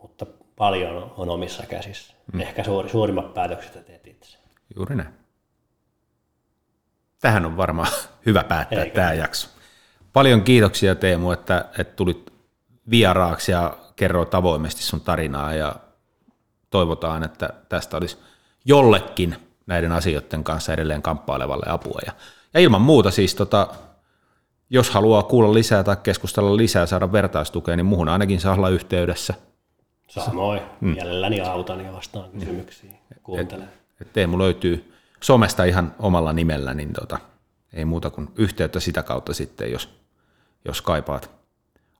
mutta 0.02 0.26
paljon 0.56 1.12
on 1.16 1.28
omissa 1.28 1.66
käsissä. 1.66 2.14
Mm. 2.32 2.40
Ehkä 2.40 2.64
suuri, 2.64 2.88
suurimmat 2.88 3.34
päätökset 3.34 3.72
teet 3.72 3.88
itse. 3.88 3.99
Juuri 4.76 4.96
näin. 4.96 5.14
Tähän 7.20 7.46
on 7.46 7.56
varmaan 7.56 7.88
hyvä 8.26 8.44
päättää 8.44 8.82
Eikö? 8.82 8.94
tämä 8.94 9.12
jakso. 9.12 9.48
Paljon 10.12 10.42
kiitoksia 10.42 10.94
Teemu, 10.94 11.30
että, 11.30 11.64
että 11.78 11.96
tulit 11.96 12.32
vieraaksi 12.90 13.52
ja 13.52 13.76
kerroit 13.96 14.34
avoimesti 14.34 14.82
sun 14.82 15.00
tarinaa 15.00 15.54
ja 15.54 15.76
toivotaan, 16.70 17.22
että 17.22 17.50
tästä 17.68 17.96
olisi 17.96 18.18
jollekin 18.64 19.36
näiden 19.66 19.92
asioiden 19.92 20.44
kanssa 20.44 20.72
edelleen 20.72 21.02
kamppailevalle 21.02 21.66
apua. 21.68 21.98
Ja, 22.06 22.12
ja 22.54 22.60
ilman 22.60 22.80
muuta 22.80 23.10
siis, 23.10 23.34
tota, 23.34 23.68
jos 24.70 24.90
haluaa 24.90 25.22
kuulla 25.22 25.54
lisää 25.54 25.84
tai 25.84 25.96
keskustella 26.02 26.56
lisää, 26.56 26.86
saada 26.86 27.12
vertaistukea, 27.12 27.76
niin 27.76 27.86
muuhun 27.86 28.08
ainakin 28.08 28.40
saa 28.40 28.54
olla 28.54 28.68
yhteydessä. 28.68 29.34
Samoin, 30.08 30.60
mm. 30.80 30.88
mielelläni 30.88 31.40
autan 31.40 31.84
ja 31.84 31.92
vastaan 31.92 32.30
kysymyksiin. 32.30 32.98
Kuuntelen. 33.22 33.79
Teemu 34.12 34.38
löytyy 34.38 34.94
somesta 35.20 35.64
ihan 35.64 35.94
omalla 35.98 36.32
nimellä, 36.32 36.74
niin 36.74 36.92
tota, 36.92 37.18
ei 37.72 37.84
muuta 37.84 38.10
kuin 38.10 38.28
yhteyttä 38.36 38.80
sitä 38.80 39.02
kautta 39.02 39.34
sitten, 39.34 39.72
jos, 39.72 39.88
jos 40.64 40.82
kaipaat 40.82 41.30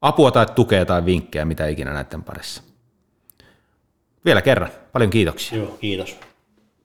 apua 0.02 0.30
tai 0.30 0.46
tukea 0.54 0.86
tai 0.86 1.04
vinkkejä, 1.04 1.44
mitä 1.44 1.66
ikinä 1.66 1.92
näiden 1.92 2.22
parissa. 2.22 2.62
Vielä 4.24 4.42
kerran, 4.42 4.70
paljon 4.92 5.10
kiitoksia. 5.10 5.58
Joo, 5.58 5.76
kiitos. 5.80 6.16